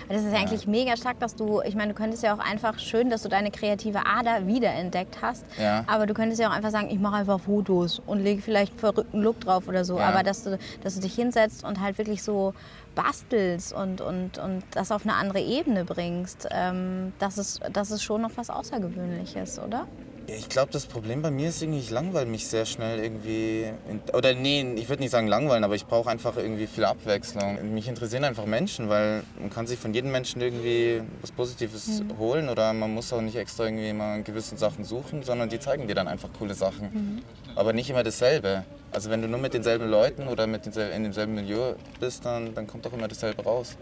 Das 0.08 0.22
ist 0.22 0.32
ja 0.32 0.38
eigentlich 0.38 0.66
mega 0.66 0.96
stark, 0.96 1.18
dass 1.20 1.34
du, 1.34 1.60
ich 1.62 1.74
meine, 1.74 1.92
du 1.92 1.98
könntest 1.98 2.22
ja 2.22 2.34
auch 2.34 2.38
einfach 2.38 2.78
schön, 2.78 3.10
dass 3.10 3.22
du 3.22 3.28
deine 3.28 3.50
kreative 3.50 4.06
Ader 4.06 4.46
wiederentdeckt 4.46 5.22
hast. 5.22 5.44
Ja. 5.60 5.84
Aber 5.86 6.06
du 6.06 6.14
könntest 6.14 6.40
ja 6.40 6.48
auch 6.48 6.52
einfach 6.54 6.70
sagen, 6.70 6.88
ich 6.90 6.98
mache 6.98 7.16
einfach 7.16 7.40
Fotos 7.40 8.00
und 8.06 8.20
lege 8.22 8.42
vielleicht 8.42 8.72
einen 8.72 8.80
verrückten 8.80 9.22
Look 9.22 9.40
drauf 9.40 9.68
oder 9.68 9.84
so. 9.84 9.98
Ja. 9.98 10.08
Aber 10.08 10.22
dass 10.22 10.44
du, 10.44 10.58
dass 10.82 10.94
du 10.94 11.00
dich 11.00 11.14
hinsetzt 11.14 11.64
und 11.64 11.80
halt 11.80 11.98
wirklich 11.98 12.22
so 12.22 12.54
bastelst 12.94 13.72
und, 13.72 14.00
und, 14.00 14.38
und 14.38 14.62
das 14.72 14.90
auf 14.90 15.04
eine 15.04 15.14
andere 15.14 15.40
Ebene 15.40 15.84
bringst, 15.84 16.48
ähm, 16.50 17.12
das, 17.18 17.38
ist, 17.38 17.60
das 17.72 17.90
ist 17.90 18.02
schon 18.02 18.22
noch 18.22 18.32
was 18.36 18.50
Außergewöhnliches, 18.50 19.60
oder? 19.60 19.86
Ja, 20.28 20.34
ich 20.34 20.50
glaube, 20.50 20.70
das 20.72 20.84
Problem 20.84 21.22
bei 21.22 21.30
mir 21.30 21.48
ist 21.48 21.62
irgendwie, 21.62 21.80
ich 21.80 21.88
langweile 21.88 22.26
mich 22.26 22.46
sehr 22.46 22.66
schnell 22.66 22.98
irgendwie. 22.98 23.72
In, 23.88 24.02
oder 24.12 24.34
nee, 24.34 24.74
ich 24.76 24.90
würde 24.90 25.02
nicht 25.02 25.10
sagen 25.10 25.26
langweilen, 25.26 25.64
aber 25.64 25.74
ich 25.74 25.86
brauche 25.86 26.10
einfach 26.10 26.36
irgendwie 26.36 26.66
viel 26.66 26.84
Abwechslung. 26.84 27.72
Mich 27.72 27.88
interessieren 27.88 28.24
einfach 28.24 28.44
Menschen, 28.44 28.90
weil 28.90 29.22
man 29.40 29.48
kann 29.48 29.66
sich 29.66 29.78
von 29.78 29.94
jedem 29.94 30.12
Menschen 30.12 30.42
irgendwie 30.42 31.00
was 31.22 31.32
Positives 31.32 32.02
mhm. 32.02 32.18
holen 32.18 32.48
oder 32.50 32.74
man 32.74 32.92
muss 32.92 33.10
auch 33.10 33.22
nicht 33.22 33.36
extra 33.36 33.64
irgendwie 33.64 33.94
mal 33.94 34.22
gewisse 34.22 34.58
Sachen 34.58 34.84
suchen, 34.84 35.22
sondern 35.22 35.48
die 35.48 35.60
zeigen 35.60 35.88
dir 35.88 35.94
dann 35.94 36.08
einfach 36.08 36.28
coole 36.38 36.52
Sachen. 36.52 36.90
Mhm. 36.92 37.22
Aber 37.56 37.72
nicht 37.72 37.88
immer 37.88 38.02
dasselbe. 38.02 38.64
Also 38.92 39.08
wenn 39.08 39.22
du 39.22 39.28
nur 39.28 39.40
mit 39.40 39.54
denselben 39.54 39.88
Leuten 39.88 40.28
oder 40.28 40.46
mit 40.46 40.66
denselben, 40.66 40.94
in 40.94 41.04
demselben 41.04 41.36
Milieu 41.36 41.72
bist, 42.00 42.26
dann, 42.26 42.54
dann 42.54 42.66
kommt 42.66 42.86
auch 42.86 42.92
immer 42.92 43.08
dasselbe 43.08 43.42
raus. 43.44 43.78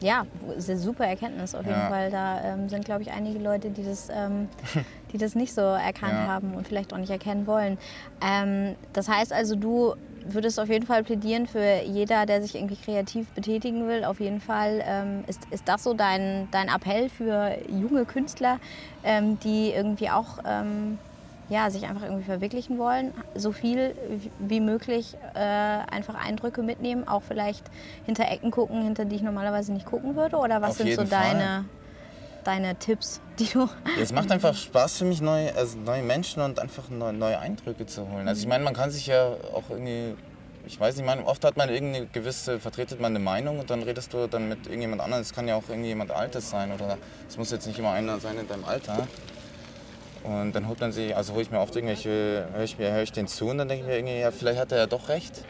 Ja, 0.00 0.24
super 0.56 1.06
Erkenntnis 1.06 1.54
auf 1.54 1.66
jeden 1.66 1.78
ja. 1.78 1.88
Fall. 1.88 2.10
Da 2.10 2.42
ähm, 2.42 2.68
sind, 2.68 2.84
glaube 2.84 3.02
ich, 3.02 3.10
einige 3.10 3.38
Leute, 3.38 3.70
die 3.70 3.84
das, 3.84 4.08
ähm, 4.10 4.48
die 5.12 5.18
das 5.18 5.34
nicht 5.34 5.52
so 5.52 5.60
erkannt 5.60 6.14
ja. 6.14 6.26
haben 6.26 6.54
und 6.54 6.66
vielleicht 6.66 6.92
auch 6.94 6.98
nicht 6.98 7.10
erkennen 7.10 7.46
wollen. 7.46 7.76
Ähm, 8.22 8.76
das 8.92 9.08
heißt 9.08 9.32
also, 9.32 9.56
du 9.56 9.94
würdest 10.24 10.58
auf 10.58 10.68
jeden 10.68 10.86
Fall 10.86 11.02
plädieren 11.02 11.46
für 11.46 11.82
jeder, 11.84 12.26
der 12.26 12.42
sich 12.42 12.54
irgendwie 12.54 12.76
kreativ 12.76 13.28
betätigen 13.28 13.86
will. 13.88 14.04
Auf 14.04 14.20
jeden 14.20 14.40
Fall 14.40 14.82
ähm, 14.84 15.24
ist, 15.26 15.40
ist 15.50 15.68
das 15.68 15.84
so 15.84 15.94
dein, 15.94 16.48
dein 16.50 16.68
Appell 16.68 17.08
für 17.08 17.56
junge 17.68 18.04
Künstler, 18.04 18.58
ähm, 19.02 19.38
die 19.40 19.70
irgendwie 19.70 20.10
auch 20.10 20.38
ähm, 20.46 20.98
ja, 21.50 21.68
sich 21.68 21.84
einfach 21.84 22.04
irgendwie 22.04 22.24
verwirklichen 22.24 22.78
wollen, 22.78 23.12
so 23.34 23.52
viel 23.52 23.94
wie 24.38 24.60
möglich 24.60 25.16
äh, 25.34 25.38
einfach 25.38 26.14
Eindrücke 26.14 26.62
mitnehmen, 26.62 27.06
auch 27.06 27.22
vielleicht 27.22 27.64
hinter 28.06 28.30
Ecken 28.30 28.50
gucken, 28.50 28.82
hinter 28.82 29.04
die 29.04 29.16
ich 29.16 29.22
normalerweise 29.22 29.72
nicht 29.72 29.84
gucken 29.84 30.16
würde? 30.16 30.36
Oder 30.36 30.62
was 30.62 30.70
Auf 30.70 30.76
sind 30.78 30.94
so 30.94 31.04
deine, 31.04 31.64
deine 32.44 32.76
Tipps, 32.76 33.20
die 33.38 33.46
du. 33.46 33.68
es 34.00 34.12
macht 34.12 34.30
einfach 34.32 34.54
Spaß 34.54 34.98
für 34.98 35.04
mich, 35.04 35.20
neue, 35.20 35.54
also 35.56 35.76
neue 35.78 36.02
Menschen 36.02 36.40
und 36.40 36.60
einfach 36.60 36.88
neue, 36.88 37.12
neue 37.12 37.38
Eindrücke 37.38 37.84
zu 37.84 38.08
holen. 38.08 38.28
Also 38.28 38.40
ich 38.40 38.48
meine, 38.48 38.62
man 38.62 38.74
kann 38.74 38.92
sich 38.92 39.08
ja 39.08 39.34
auch 39.52 39.68
irgendwie 39.70 40.14
ich 40.66 40.78
weiß 40.78 40.96
nicht, 40.96 41.06
man, 41.06 41.24
oft 41.24 41.44
hat 41.44 41.56
man 41.56 41.68
irgendeine 41.68 42.06
gewisse, 42.06 42.60
vertretet 42.60 43.00
man 43.00 43.12
eine 43.12 43.18
Meinung 43.18 43.58
und 43.58 43.70
dann 43.70 43.82
redest 43.82 44.12
du 44.12 44.28
dann 44.28 44.48
mit 44.48 44.66
irgendjemand 44.66 45.00
anderem. 45.02 45.22
Es 45.22 45.32
kann 45.32 45.48
ja 45.48 45.56
auch 45.56 45.68
irgendjemand 45.68 46.12
Altes 46.12 46.50
sein 46.50 46.70
oder 46.70 46.96
es 47.28 47.36
muss 47.36 47.50
jetzt 47.50 47.66
nicht 47.66 47.78
immer 47.78 47.90
einer 47.90 48.20
sein 48.20 48.38
in 48.38 48.46
deinem 48.46 48.64
Alter. 48.64 49.08
Und 50.24 50.52
dann 50.52 50.68
holt 50.68 50.80
man 50.80 50.92
sich, 50.92 51.16
also 51.16 51.32
hole 51.32 51.42
ich 51.42 51.50
mir 51.50 51.60
oft 51.60 51.74
irgendwelche, 51.74 52.46
höre 52.52 52.64
ich, 52.64 52.78
mir, 52.78 52.92
höre 52.92 53.02
ich 53.02 53.12
den 53.12 53.26
zu 53.26 53.48
und 53.48 53.58
dann 53.58 53.68
denke 53.68 53.84
ich 53.84 53.88
mir 53.88 53.96
irgendwie, 53.96 54.20
ja, 54.20 54.30
vielleicht 54.30 54.60
hat 54.60 54.72
er 54.72 54.78
ja 54.78 54.86
doch 54.86 55.08
recht. 55.08 55.44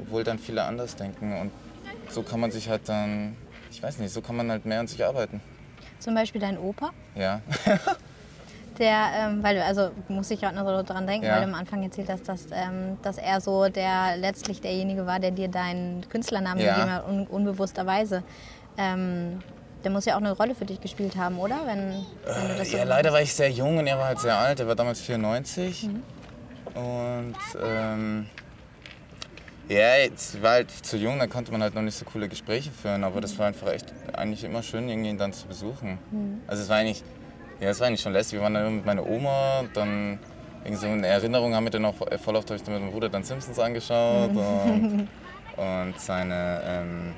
Obwohl 0.00 0.24
dann 0.24 0.38
viele 0.38 0.64
anders 0.64 0.96
denken. 0.96 1.38
Und 1.40 1.52
so 2.08 2.22
kann 2.22 2.40
man 2.40 2.50
sich 2.50 2.68
halt 2.68 2.88
dann, 2.88 3.36
ich 3.70 3.82
weiß 3.82 3.98
nicht, 3.98 4.12
so 4.12 4.20
kann 4.20 4.36
man 4.36 4.50
halt 4.50 4.66
mehr 4.66 4.80
an 4.80 4.88
sich 4.88 5.04
arbeiten. 5.04 5.40
Zum 6.00 6.14
Beispiel 6.14 6.40
dein 6.40 6.58
Opa? 6.58 6.90
Ja. 7.14 7.40
der, 8.78 9.10
ähm, 9.14 9.42
weil 9.42 9.56
du, 9.56 9.64
also 9.64 9.90
muss 10.08 10.30
ich 10.30 10.40
gerade 10.40 10.56
noch 10.56 10.66
so 10.66 10.82
dran 10.82 11.06
denken, 11.06 11.26
ja. 11.26 11.34
weil 11.34 11.42
du 11.42 11.48
am 11.48 11.54
Anfang 11.54 11.82
erzählt 11.82 12.08
hast, 12.10 12.28
dass, 12.28 12.46
ähm, 12.52 12.98
dass 13.02 13.18
er 13.18 13.40
so 13.40 13.68
der 13.68 14.16
letztlich 14.16 14.60
derjenige 14.60 15.06
war, 15.06 15.20
der 15.20 15.30
dir 15.30 15.48
deinen 15.48 16.08
Künstlernamen 16.08 16.60
ja. 16.60 16.74
gegeben 16.74 16.92
hat, 16.92 17.06
un 17.06 17.26
unbewussterweise. 17.26 18.24
Ähm, 18.76 19.40
der 19.84 19.90
muss 19.90 20.04
ja 20.04 20.14
auch 20.14 20.20
eine 20.20 20.32
Rolle 20.32 20.54
für 20.54 20.64
dich 20.64 20.80
gespielt 20.80 21.16
haben, 21.16 21.38
oder? 21.38 21.60
Wenn, 21.66 22.04
wenn 22.24 22.48
du 22.48 22.56
das 22.56 22.70
so 22.70 22.76
ja, 22.76 22.84
leider 22.84 23.12
war 23.12 23.20
ich 23.20 23.34
sehr 23.34 23.50
jung 23.50 23.78
und 23.78 23.86
er 23.86 23.98
war 23.98 24.06
halt 24.06 24.20
sehr 24.20 24.36
alt. 24.36 24.60
Er 24.60 24.68
war 24.68 24.74
damals 24.74 25.00
94. 25.00 25.84
Mhm. 25.84 26.02
Und 26.74 27.36
ähm, 27.62 28.26
ja, 29.68 29.96
jetzt 29.96 30.42
war 30.42 30.52
halt 30.52 30.70
zu 30.70 30.96
jung, 30.96 31.18
da 31.18 31.26
konnte 31.26 31.52
man 31.52 31.62
halt 31.62 31.74
noch 31.74 31.82
nicht 31.82 31.96
so 31.96 32.04
coole 32.04 32.28
Gespräche 32.28 32.70
führen. 32.70 33.04
Aber 33.04 33.16
mhm. 33.16 33.20
das 33.22 33.38
war 33.38 33.46
einfach 33.46 33.68
echt 33.68 33.92
eigentlich 34.12 34.44
immer 34.44 34.62
schön, 34.62 34.88
ihn 34.88 35.18
dann 35.18 35.32
zu 35.32 35.46
besuchen. 35.46 35.98
Mhm. 36.10 36.40
Also 36.46 36.62
es 36.62 36.68
war 36.68 36.76
eigentlich, 36.76 37.02
ja, 37.60 37.70
es 37.70 37.80
war 37.80 37.88
eigentlich 37.88 38.00
schon 38.00 38.12
lästig. 38.12 38.38
Wir 38.38 38.42
waren 38.42 38.54
dann 38.54 38.66
immer 38.66 38.76
mit 38.76 38.86
meiner 38.86 39.06
Oma, 39.06 39.64
dann 39.74 40.18
irgendwie 40.64 40.80
so 40.80 40.86
eine 40.86 41.06
Erinnerung 41.06 41.54
haben 41.54 41.64
wir 41.64 41.70
dann 41.70 41.84
auch 41.84 41.94
voll 41.94 42.36
oft, 42.36 42.48
habe 42.48 42.56
ich 42.56 42.62
dann 42.62 42.74
mit 42.74 42.82
meinem 42.82 42.92
Bruder 42.92 43.08
dann 43.08 43.24
Simpsons 43.24 43.58
angeschaut 43.58 44.32
mhm. 44.32 44.38
und, 44.38 45.08
und 45.56 46.00
seine 46.00 46.62
ähm, 46.64 47.14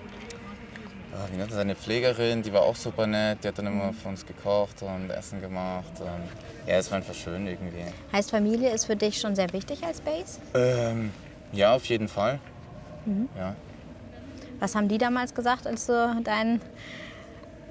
Wie 1.30 1.36
nennt 1.36 1.50
er 1.50 1.56
seine 1.56 1.74
Pflegerin, 1.74 2.42
die 2.42 2.52
war 2.52 2.62
auch 2.62 2.76
super 2.76 3.06
nett, 3.06 3.38
die 3.42 3.48
hat 3.48 3.58
dann 3.58 3.66
immer 3.66 3.92
für 3.92 4.08
uns 4.08 4.24
gekocht 4.24 4.82
und 4.82 5.10
Essen 5.10 5.40
gemacht. 5.40 5.92
Und 6.00 6.68
ja, 6.68 6.76
es 6.76 6.90
war 6.90 6.98
einfach 6.98 7.14
schön 7.14 7.46
irgendwie. 7.46 7.84
Heißt 8.12 8.30
Familie 8.30 8.70
ist 8.70 8.86
für 8.86 8.96
dich 8.96 9.20
schon 9.20 9.34
sehr 9.34 9.52
wichtig 9.52 9.82
als 9.84 10.00
Base? 10.00 10.38
Ähm, 10.54 11.10
ja, 11.52 11.74
auf 11.74 11.84
jeden 11.86 12.08
Fall. 12.08 12.38
Mhm. 13.06 13.28
Ja. 13.36 13.54
Was 14.60 14.74
haben 14.74 14.88
die 14.88 14.98
damals 14.98 15.34
gesagt, 15.34 15.66
als 15.66 15.86
du 15.86 16.20
dein, 16.22 16.60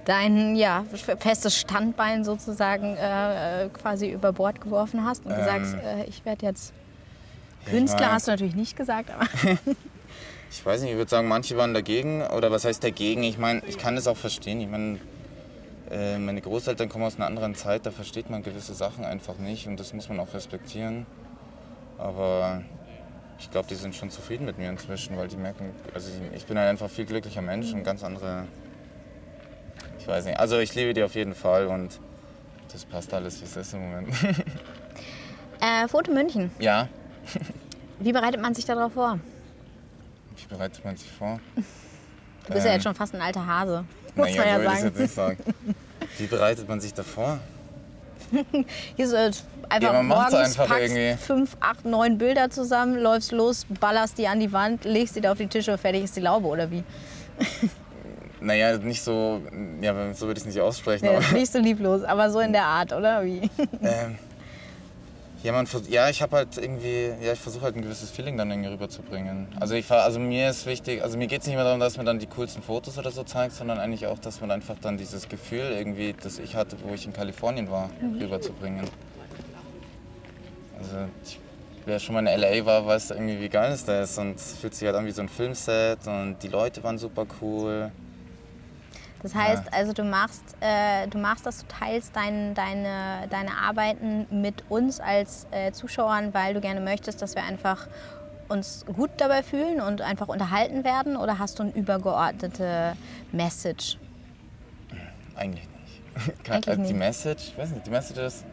dein 0.06 0.56
ja, 0.56 0.86
festes 1.20 1.58
Standbein 1.58 2.24
sozusagen 2.24 2.96
äh, 2.98 3.70
quasi 3.74 4.10
über 4.10 4.32
Bord 4.34 4.62
geworfen 4.62 5.06
hast 5.06 5.26
und 5.26 5.32
ähm, 5.32 5.38
gesagt, 5.38 5.84
äh, 5.84 6.04
ich 6.06 6.26
werde 6.26 6.46
jetzt 6.46 6.74
Künstler, 7.66 8.00
ich 8.00 8.06
mein, 8.06 8.12
hast 8.14 8.28
du 8.28 8.32
natürlich 8.32 8.56
nicht 8.56 8.76
gesagt, 8.76 9.10
aber... 9.12 9.28
ich 10.54 10.64
weiß 10.64 10.82
nicht, 10.82 10.92
ich 10.92 10.98
würde 10.98 11.10
sagen, 11.10 11.28
manche 11.28 11.58
waren 11.58 11.74
dagegen. 11.74 12.22
Oder 12.28 12.52
was 12.52 12.64
heißt 12.64 12.84
dagegen? 12.84 13.24
Ich 13.24 13.40
meine, 13.40 13.64
ich 13.66 13.80
kann 13.80 13.96
das 13.96 14.06
auch 14.08 14.18
verstehen. 14.18 14.62
Ich 14.62 14.70
meine, 14.70 15.00
äh, 15.90 16.20
meine 16.20 16.42
Großeltern 16.42 16.90
kommen 16.90 17.06
aus 17.06 17.16
einer 17.16 17.26
anderen 17.26 17.56
Zeit, 17.56 17.88
da 17.88 17.92
versteht 17.92 18.30
man 18.30 18.44
gewisse 18.44 18.76
Sachen 18.76 19.04
einfach 19.04 19.38
nicht 19.40 19.68
und 19.68 19.80
das 19.80 19.94
muss 19.94 20.10
man 20.10 20.20
auch 20.20 20.32
respektieren. 20.36 21.08
Aber 21.98 22.62
ich 23.40 23.50
glaube, 23.50 23.68
die 23.68 23.76
sind 23.76 23.96
schon 23.96 24.12
zufrieden 24.12 24.46
mit 24.46 24.60
mir 24.60 24.70
inzwischen, 24.70 25.18
weil 25.18 25.28
die 25.28 25.38
merken, 25.38 25.72
also 25.96 26.10
ich, 26.10 26.38
ich 26.38 26.46
bin 26.46 26.58
ein 26.58 26.68
einfach 26.68 26.90
viel 26.90 27.06
glücklicher 27.06 27.42
Mensch 27.42 27.74
und 27.74 27.84
ganz 27.84 28.04
andere. 28.04 28.46
Ich 29.98 30.08
weiß 30.08 30.26
nicht. 30.26 30.40
Also 30.40 30.60
ich 30.60 30.76
liebe 30.76 30.94
die 30.94 31.02
auf 31.02 31.16
jeden 31.16 31.34
Fall 31.34 31.66
und 31.66 32.00
das 32.72 32.86
passt 32.86 33.12
alles, 33.12 33.42
wie 33.42 33.46
es 33.46 33.58
ist 33.58 33.74
im 33.74 33.82
Moment. 33.82 34.14
Äh, 35.62 35.88
Foto 35.88 36.12
München. 36.12 36.52
Ja. 36.60 36.90
wie 38.00 38.12
bereitet 38.12 38.42
man 38.42 38.54
sich 38.54 38.66
darauf 38.66 38.92
vor? 38.92 39.18
Wie 40.48 40.56
bereitet 40.56 40.84
man 40.84 40.98
sich 40.98 41.12
vor? 41.12 41.40
Du 41.56 42.54
bist 42.54 42.66
ähm, 42.66 42.66
ja 42.66 42.74
jetzt 42.74 42.84
schon 42.84 42.96
fast 42.96 43.16
ein 43.16 43.22
alter 43.22 43.46
Hase. 43.46 43.86
Muss 44.16 44.30
naja, 44.30 44.38
man 44.38 44.48
ja 44.48 44.64
sagen. 44.64 44.78
Ich 44.78 44.84
jetzt 44.84 45.00
nicht 45.00 45.14
sagen. 45.14 45.38
Wie 46.18 46.26
bereitet 46.28 46.68
man 46.70 46.82
sich 46.82 46.94
davor? 46.94 47.40
Hier 48.96 49.06
ist 49.06 49.16
halt 49.16 49.44
einfach 49.70 49.94
ja, 49.94 50.04
man 50.04 50.08
morgens 50.08 50.34
einfach 50.34 50.68
packst 50.68 50.96
irgendwie. 50.96 51.24
fünf, 51.24 51.58
acht, 51.60 51.86
neun 51.86 52.18
Bilder 52.18 52.50
zusammen, 52.50 52.98
läufst 52.98 53.32
los, 53.32 53.66
ballerst 53.80 54.18
die 54.18 54.28
an 54.28 54.40
die 54.40 54.52
Wand, 54.52 54.86
legst 54.86 55.16
die 55.16 55.22
da 55.22 55.32
auf 55.32 55.38
die 55.38 55.48
Tische 55.48 55.72
und 55.72 55.80
fertig 55.80 56.04
ist 56.04 56.16
die 56.16 56.22
Laube, 56.22 56.48
oder 56.48 56.70
wie? 56.70 56.84
Naja, 58.44 58.78
nicht 58.78 59.02
so, 59.02 59.42
ja, 59.80 60.14
so 60.14 60.28
würde 60.28 60.38
ich 60.38 60.46
es 60.46 60.54
nicht 60.54 60.60
aussprechen. 60.60 61.08
Nee, 61.08 61.40
nicht 61.40 61.50
so 61.50 61.60
lieblos, 61.60 62.04
aber 62.04 62.30
so 62.30 62.42
in 62.42 62.52
der 62.52 62.66
Art, 62.66 62.92
oder 62.92 63.24
wie? 63.24 63.50
Ähm, 63.82 64.18
ja, 65.44 65.64
ja, 65.90 66.10
ich 66.10 66.22
habe 66.22 66.38
halt 66.38 66.58
irgendwie, 66.58 67.12
ja, 67.22 67.34
ich 67.34 67.40
versuche 67.40 67.64
halt 67.64 67.76
ein 67.76 67.82
gewisses 67.82 68.10
Feeling 68.10 68.38
dann 68.38 68.50
irgendwie 68.50 68.70
rüberzubringen. 68.70 69.48
Also 69.60 69.76
ich 69.76 69.90
also 69.92 70.20
mir 70.20 70.50
ist 70.50 70.66
wichtig, 70.66 71.04
also 71.04 71.18
mir 71.18 71.28
geht 71.28 71.42
es 71.42 71.48
nicht 71.48 71.56
mehr 71.56 71.66
darum, 71.66 71.80
dass 71.80 71.98
man 71.98 72.06
dann 72.06 72.20
die 72.20 72.28
coolsten 72.28 72.64
Fotos 72.64 72.98
oder 72.98 73.12
so 73.12 73.24
zeigt, 73.24 73.54
sondern 73.54 73.78
eigentlich 73.78 74.08
auch, 74.08 74.20
dass 74.20 74.40
man 74.40 74.52
einfach 74.52 74.76
dann 74.82 74.98
dieses 74.98 75.28
Gefühl 75.28 75.74
irgendwie, 75.78 76.16
das 76.22 76.40
ich 76.40 76.56
hatte, 76.56 76.78
wo 76.84 76.94
ich 76.94 77.06
in 77.06 77.14
Kalifornien 77.14 77.70
war, 77.70 77.90
mhm. 78.02 78.20
rüberzubringen. 78.20 78.88
Also 80.80 80.96
ich, 81.26 81.40
wer 81.86 82.00
schon 82.00 82.16
mal 82.16 82.26
in 82.26 82.40
LA 82.40 82.66
war, 82.66 82.86
weiß 82.86 83.12
irgendwie, 83.12 83.42
wie 83.42 83.50
geil 83.50 83.74
es 83.74 83.84
da 83.84 84.02
ist 84.02 84.18
und 84.18 84.36
es 84.36 84.54
fühlt 84.54 84.74
sich 84.74 84.86
halt 84.86 84.96
an 84.96 85.06
wie 85.06 85.12
so 85.12 85.22
ein 85.22 85.30
Filmset 85.30 86.08
und 86.08 86.38
die 86.42 86.48
Leute 86.48 86.84
waren 86.84 86.98
super 86.98 87.26
cool. 87.42 87.92
Das 89.24 89.34
heißt, 89.34 89.64
ja. 89.66 89.72
also 89.72 89.94
du 89.94 90.04
machst, 90.04 90.44
äh, 90.60 91.08
du 91.08 91.18
machst 91.18 91.46
das, 91.46 91.60
du 91.60 91.68
teilst 91.68 92.16
dein, 92.16 92.54
deine, 92.54 93.28
deine 93.30 93.58
Arbeiten 93.58 94.28
mit 94.30 94.70
uns 94.70 95.00
als 95.00 95.48
äh, 95.52 95.72
Zuschauern, 95.72 96.34
weil 96.34 96.54
du 96.54 96.62
gerne 96.62 96.82
möchtest, 96.82 97.22
dass 97.22 97.34
wir 97.36 97.44
einfach 97.44 97.88
uns 98.50 98.86
gut 98.86 99.12
dabei 99.18 99.42
fühlen 99.42 99.82
und 99.82 100.02
einfach 100.02 100.28
unterhalten 100.28 100.84
werden? 100.84 101.16
Oder 101.16 101.40
hast 101.40 101.60
du 101.60 101.64
eine 101.64 101.72
übergeordnete 101.72 102.96
Message? 103.32 103.98
Eigentlich 105.36 105.68
nicht. 105.68 106.50
Eigentlich 106.52 106.78
nicht. 106.78 106.90
Die 106.90 106.94
Message, 106.94 107.48
ich 107.48 107.58
weiß 107.58 107.72
nicht, 107.72 107.86
die 107.86 107.92
Message 107.92 108.20
ist, 108.20 108.46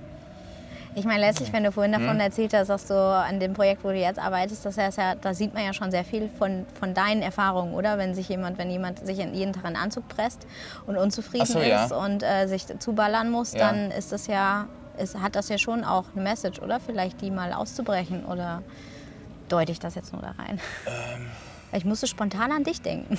ich 0.95 1.05
meine, 1.05 1.21
letztlich, 1.21 1.53
wenn 1.53 1.63
du 1.63 1.71
vorhin 1.71 1.93
davon 1.93 2.15
hm. 2.15 2.21
erzählt 2.21 2.53
hast, 2.53 2.69
dass 2.69 2.87
du 2.87 2.95
an 2.95 3.39
dem 3.39 3.53
Projekt, 3.53 3.85
wo 3.85 3.89
du 3.89 3.97
jetzt 3.97 4.19
arbeitest, 4.19 4.65
das 4.65 4.77
heißt 4.77 4.99
ja, 4.99 5.15
da 5.15 5.35
sieht 5.35 5.55
man 5.55 5.65
ja 5.65 5.73
schon 5.73 5.91
sehr 5.91 6.05
viel 6.05 6.29
von, 6.39 6.67
von 6.79 6.95
deinen 6.95 7.23
Erfahrungen, 7.23 7.75
oder? 7.75 7.97
Wenn 7.99 8.15
sich 8.15 8.29
jemand, 8.29 8.59
wenn 8.59 8.71
jemand 8.71 9.05
sich 9.07 9.19
jeden 9.19 9.53
Tag 9.53 9.65
einen 9.65 9.77
Anzug 9.77 10.09
presst 10.09 10.47
und 10.87 10.97
unzufrieden 10.97 11.47
so, 11.47 11.61
ist 11.61 11.93
und 11.93 12.23
äh, 12.23 12.47
sich 12.47 12.67
zuballern 12.79 13.31
muss, 13.31 13.53
ja. 13.53 13.61
dann 13.61 13.91
ist 13.93 14.11
das 14.11 14.27
ja, 14.27 14.67
ist, 14.99 15.21
hat 15.21 15.37
das 15.37 15.49
ja 15.49 15.59
schon 15.59 15.85
auch 15.85 16.07
eine 16.15 16.23
Message, 16.23 16.61
oder? 16.61 16.81
Vielleicht 16.81 17.21
die 17.21 17.31
mal 17.31 17.53
auszubrechen 17.53 18.25
oder 18.25 18.63
deute 19.49 19.73
ich 19.73 19.79
das 19.79 19.95
jetzt 19.95 20.13
nur 20.13 20.23
da 20.23 20.33
rein? 20.33 20.61
Ähm. 20.87 21.27
Ich 21.73 21.85
musste 21.85 22.09
spontan 22.09 22.51
an 22.51 22.65
dich 22.65 22.83
denken. 22.83 23.19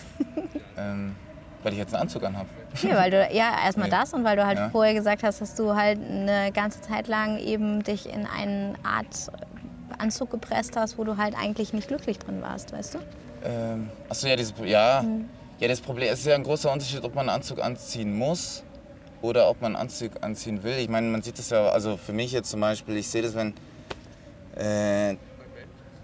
Ähm. 0.77 1.15
Weil 1.63 1.73
ich 1.73 1.79
jetzt 1.79 1.93
einen 1.93 2.03
Anzug 2.03 2.23
anhabe. 2.23 2.49
Ja, 2.81 2.95
weil 2.95 3.11
du, 3.11 3.17
ja 3.31 3.53
erstmal 3.63 3.87
nee. 3.89 3.95
das 3.95 4.13
und 4.13 4.23
weil 4.23 4.35
du 4.35 4.45
halt 4.45 4.57
ja. 4.57 4.69
vorher 4.69 4.93
gesagt 4.93 5.23
hast, 5.23 5.41
dass 5.41 5.55
du 5.55 5.75
halt 5.75 5.99
eine 5.99 6.51
ganze 6.51 6.81
Zeit 6.81 7.07
lang 7.07 7.37
eben 7.37 7.83
dich 7.83 8.07
in 8.11 8.25
eine 8.25 8.73
Art 8.83 9.31
Anzug 9.99 10.31
gepresst 10.31 10.75
hast, 10.75 10.97
wo 10.97 11.03
du 11.03 11.17
halt 11.17 11.35
eigentlich 11.37 11.73
nicht 11.73 11.87
glücklich 11.87 12.17
drin 12.17 12.41
warst, 12.41 12.73
weißt 12.73 12.95
du? 12.95 12.99
Ähm, 13.43 13.89
achso, 14.09 14.27
ja, 14.27 14.35
dieses, 14.35 14.53
ja. 14.63 15.03
Mhm. 15.03 15.25
ja, 15.59 15.67
das 15.67 15.81
Problem 15.81 16.11
es 16.11 16.19
ist 16.19 16.25
ja 16.25 16.35
ein 16.35 16.43
großer 16.43 16.71
Unterschied, 16.71 17.03
ob 17.03 17.13
man 17.13 17.29
einen 17.29 17.35
Anzug 17.35 17.63
anziehen 17.63 18.17
muss 18.17 18.63
oder 19.21 19.47
ob 19.49 19.61
man 19.61 19.75
einen 19.75 19.83
Anzug 19.83 20.11
anziehen 20.21 20.63
will. 20.63 20.77
Ich 20.79 20.89
meine, 20.89 21.07
man 21.07 21.21
sieht 21.21 21.37
das 21.37 21.49
ja, 21.51 21.67
also 21.69 21.97
für 21.97 22.13
mich 22.13 22.31
jetzt 22.31 22.49
zum 22.49 22.61
Beispiel, 22.61 22.97
ich 22.97 23.07
sehe 23.07 23.21
das, 23.21 23.35
wenn 23.35 23.53
äh, 24.55 25.15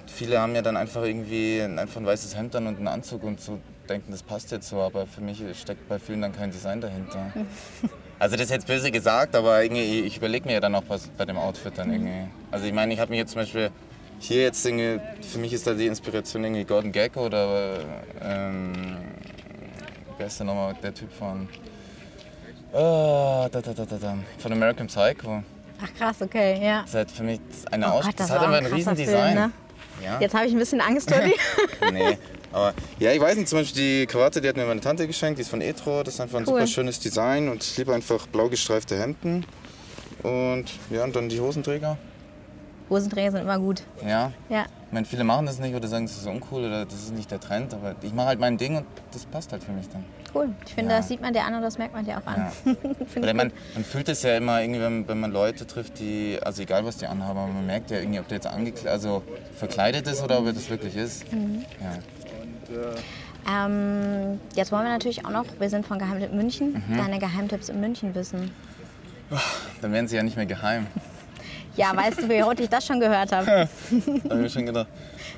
viele 0.06 0.40
haben 0.40 0.54
ja 0.56 0.62
dann 0.62 0.78
einfach 0.78 1.04
irgendwie 1.04 1.62
ein- 1.62 1.80
einfach 1.80 2.00
ein 2.00 2.06
weißes 2.06 2.36
Hemd 2.36 2.56
an 2.56 2.68
und 2.68 2.78
einen 2.78 2.88
Anzug 2.88 3.24
und 3.24 3.40
so 3.42 3.60
denken, 3.88 4.12
das 4.12 4.24
passt 4.24 4.52
jetzt 4.52 4.70
so, 4.70 4.82
aber 4.82 5.08
für 5.08 5.22
mich 5.22 5.42
steckt 5.60 5.88
bei 5.90 6.00
vielen 6.00 6.22
dann 6.22 6.36
kein 6.36 6.52
Design 6.52 6.82
dahinter. 6.82 7.32
Also 8.20 8.36
das 8.36 8.46
ist 8.46 8.52
jetzt 8.52 8.66
böse 8.66 8.90
gesagt, 8.90 9.36
aber 9.36 9.62
irgendwie, 9.62 10.00
ich 10.00 10.18
überlege 10.18 10.48
mir 10.48 10.54
ja 10.54 10.60
dann 10.60 10.74
auch 10.74 10.86
was 10.88 11.08
bei 11.08 11.26
dem 11.26 11.38
Outfit 11.38 11.74
dann 11.78 11.92
irgendwie. 11.92 12.28
Also 12.50 12.66
ich 12.66 12.74
meine, 12.74 12.92
ich 12.92 13.00
habe 13.00 13.12
mir 13.12 13.18
jetzt 13.18 13.34
zum 13.34 13.42
Beispiel 13.42 13.70
hier 14.20 14.42
jetzt 14.42 14.66
irgendwie, 14.66 15.00
für 15.22 15.38
mich 15.38 15.54
ist 15.54 15.68
da 15.68 15.76
die 15.76 15.86
Inspiration 15.86 16.44
irgendwie 16.44 16.64
Gordon 16.64 16.92
Gekko 16.92 17.28
oder 17.28 17.78
ähm, 18.20 18.98
wer 20.18 20.26
ist 20.26 20.40
denn 20.40 20.48
nochmal 20.48 20.74
der 20.82 20.96
Typ 20.96 21.12
von 21.14 21.48
oh, 22.74 23.48
da, 23.52 23.62
da, 23.62 23.74
da, 23.74 23.86
da, 23.86 24.18
von 24.40 24.52
American 24.52 24.88
Psycho. 24.88 25.44
Ach 25.80 25.94
krass, 25.96 26.16
okay, 26.22 26.60
ja. 26.60 26.82
Das 26.82 26.90
ist 26.90 26.96
halt 26.96 27.12
für 27.12 27.24
mich 27.24 27.40
eine 27.70 27.88
Oh 27.88 28.02
Gott, 28.02 28.06
das 28.08 28.16
das 28.16 28.32
hat 28.32 28.44
immer 28.48 28.58
ein 28.58 28.66
Riesendesign. 28.66 29.34
Film, 29.34 29.36
ne? 29.36 29.52
Ja. 30.04 30.20
Jetzt 30.20 30.34
habe 30.34 30.46
ich 30.46 30.54
ein 30.54 30.60
bisschen 30.60 30.82
Angst 30.82 31.12
vor 31.12 31.22
dir. 31.24 31.92
Nee, 31.92 32.18
aber 32.52 32.74
ja, 33.00 33.12
ich 33.12 33.20
weiß 33.22 33.36
nicht, 33.38 33.48
zum 33.50 33.60
Beispiel 33.60 33.82
die 34.02 34.08
Krawatte, 34.08 34.42
die 34.42 34.48
hat 34.50 34.56
mir 34.58 34.66
meine 34.66 34.82
Tante 34.82 35.06
geschenkt, 35.08 35.38
die 35.38 35.42
ist 35.42 35.50
von 35.50 35.62
Etro, 35.62 36.04
das 36.04 36.16
ist 36.16 36.22
einfach 36.22 36.38
ein 36.40 36.44
Cool. 36.48 36.54
super 36.56 36.68
schönes 36.68 37.00
Design 37.00 37.50
und 37.50 37.64
ich 37.64 37.78
liebe 37.78 37.94
einfach 37.94 38.26
blau 38.28 38.50
gestreifte 38.50 38.98
Hemden. 39.00 39.46
Und 40.24 40.66
ja, 40.90 41.04
und 41.04 41.16
dann 41.16 41.30
die 41.30 41.40
Hosenträger. 41.40 41.98
Hosenträger 42.90 43.32
sind 43.32 43.42
immer 43.42 43.60
gut. 43.60 43.84
Ja, 44.06 44.32
Ja. 44.50 44.64
ich 44.88 44.94
meine, 44.94 45.06
viele 45.06 45.24
machen 45.26 45.46
das 45.46 45.60
nicht 45.60 45.76
oder 45.76 45.88
sagen, 45.90 46.06
das 46.06 46.16
ist 46.16 46.26
uncool 46.26 46.64
oder 46.66 46.86
das 46.86 46.96
ist 46.96 47.14
nicht 47.14 47.30
der 47.30 47.40
Trend, 47.42 47.74
aber 47.74 47.96
ich 48.02 48.14
mache 48.14 48.28
halt 48.28 48.40
mein 48.40 48.58
Ding 48.58 48.78
und 48.78 48.86
das 49.12 49.26
passt 49.26 49.52
halt 49.52 49.64
für 49.64 49.74
mich 49.74 49.90
dann. 49.90 50.06
Cool. 50.34 50.50
Ich 50.66 50.74
finde, 50.74 50.92
Ja. 50.92 50.98
das 51.00 51.08
sieht 51.10 51.20
man 51.22 51.34
dir 51.34 51.44
an 51.44 51.54
und 51.56 51.62
das 51.62 51.78
merkt 51.78 51.94
man 51.94 52.06
dir 52.06 52.18
auch 52.18 52.26
an. 52.26 52.50
Ja. 52.66 52.74
Oder 53.22 53.34
man, 53.34 53.52
man 53.74 53.84
fühlt 53.84 54.08
es 54.08 54.24
ja 54.24 54.38
immer 54.38 54.62
irgendwie, 54.62 54.82
wenn, 54.82 55.08
wenn 55.08 55.20
man 55.20 55.32
Leute 55.32 55.68
trifft, 55.68 56.00
die, 56.00 56.38
also 56.42 56.62
egal 56.62 56.86
was 56.86 56.98
die 56.98 57.08
anhaben, 57.08 57.38
aber 57.40 57.52
man 57.52 57.66
merkt 57.66 57.92
ja 57.92 57.98
irgendwie, 58.00 58.20
ob 58.20 58.28
der 58.30 58.38
jetzt 58.38 58.48
angekleidet, 58.48 58.88
also 58.92 59.24
verkleidet 59.58 60.08
ist 60.08 60.24
oder 60.24 60.40
ob 60.40 60.46
er 60.48 60.54
das 60.54 60.70
wirklich 60.70 60.96
ist. 60.96 61.32
Mhm. 61.34 61.66
Ja. 61.82 62.00
Ähm, 63.50 64.40
jetzt 64.56 64.72
wollen 64.72 64.84
wir 64.84 64.92
natürlich 64.92 65.26
auch 65.26 65.30
noch, 65.32 65.46
wir 65.60 65.70
sind 65.70 65.86
von 65.86 66.00
Geheimtipp 66.00 66.34
München, 66.34 66.84
Mhm. 66.88 66.98
deine 66.98 67.20
Geheimtipps 67.20 67.70
in 67.70 67.80
München 67.80 68.14
wissen. 68.16 68.52
Dann 69.82 69.92
werden 69.94 70.08
sie 70.08 70.16
ja 70.16 70.24
nicht 70.24 70.38
mehr 70.38 70.46
geheim. 70.46 70.88
Ja, 71.76 71.96
weißt 71.96 72.24
du, 72.24 72.30
wie 72.30 72.42
oft 72.42 72.60
ich 72.60 72.70
das 72.70 72.88
schon 72.88 73.00
gehört 73.00 73.32
habe? 73.32 73.46
Da 73.46 73.60
habe 73.62 73.70
ich 73.92 74.24
mir 74.34 74.50
schon 74.50 74.66
gedacht. 74.66 74.88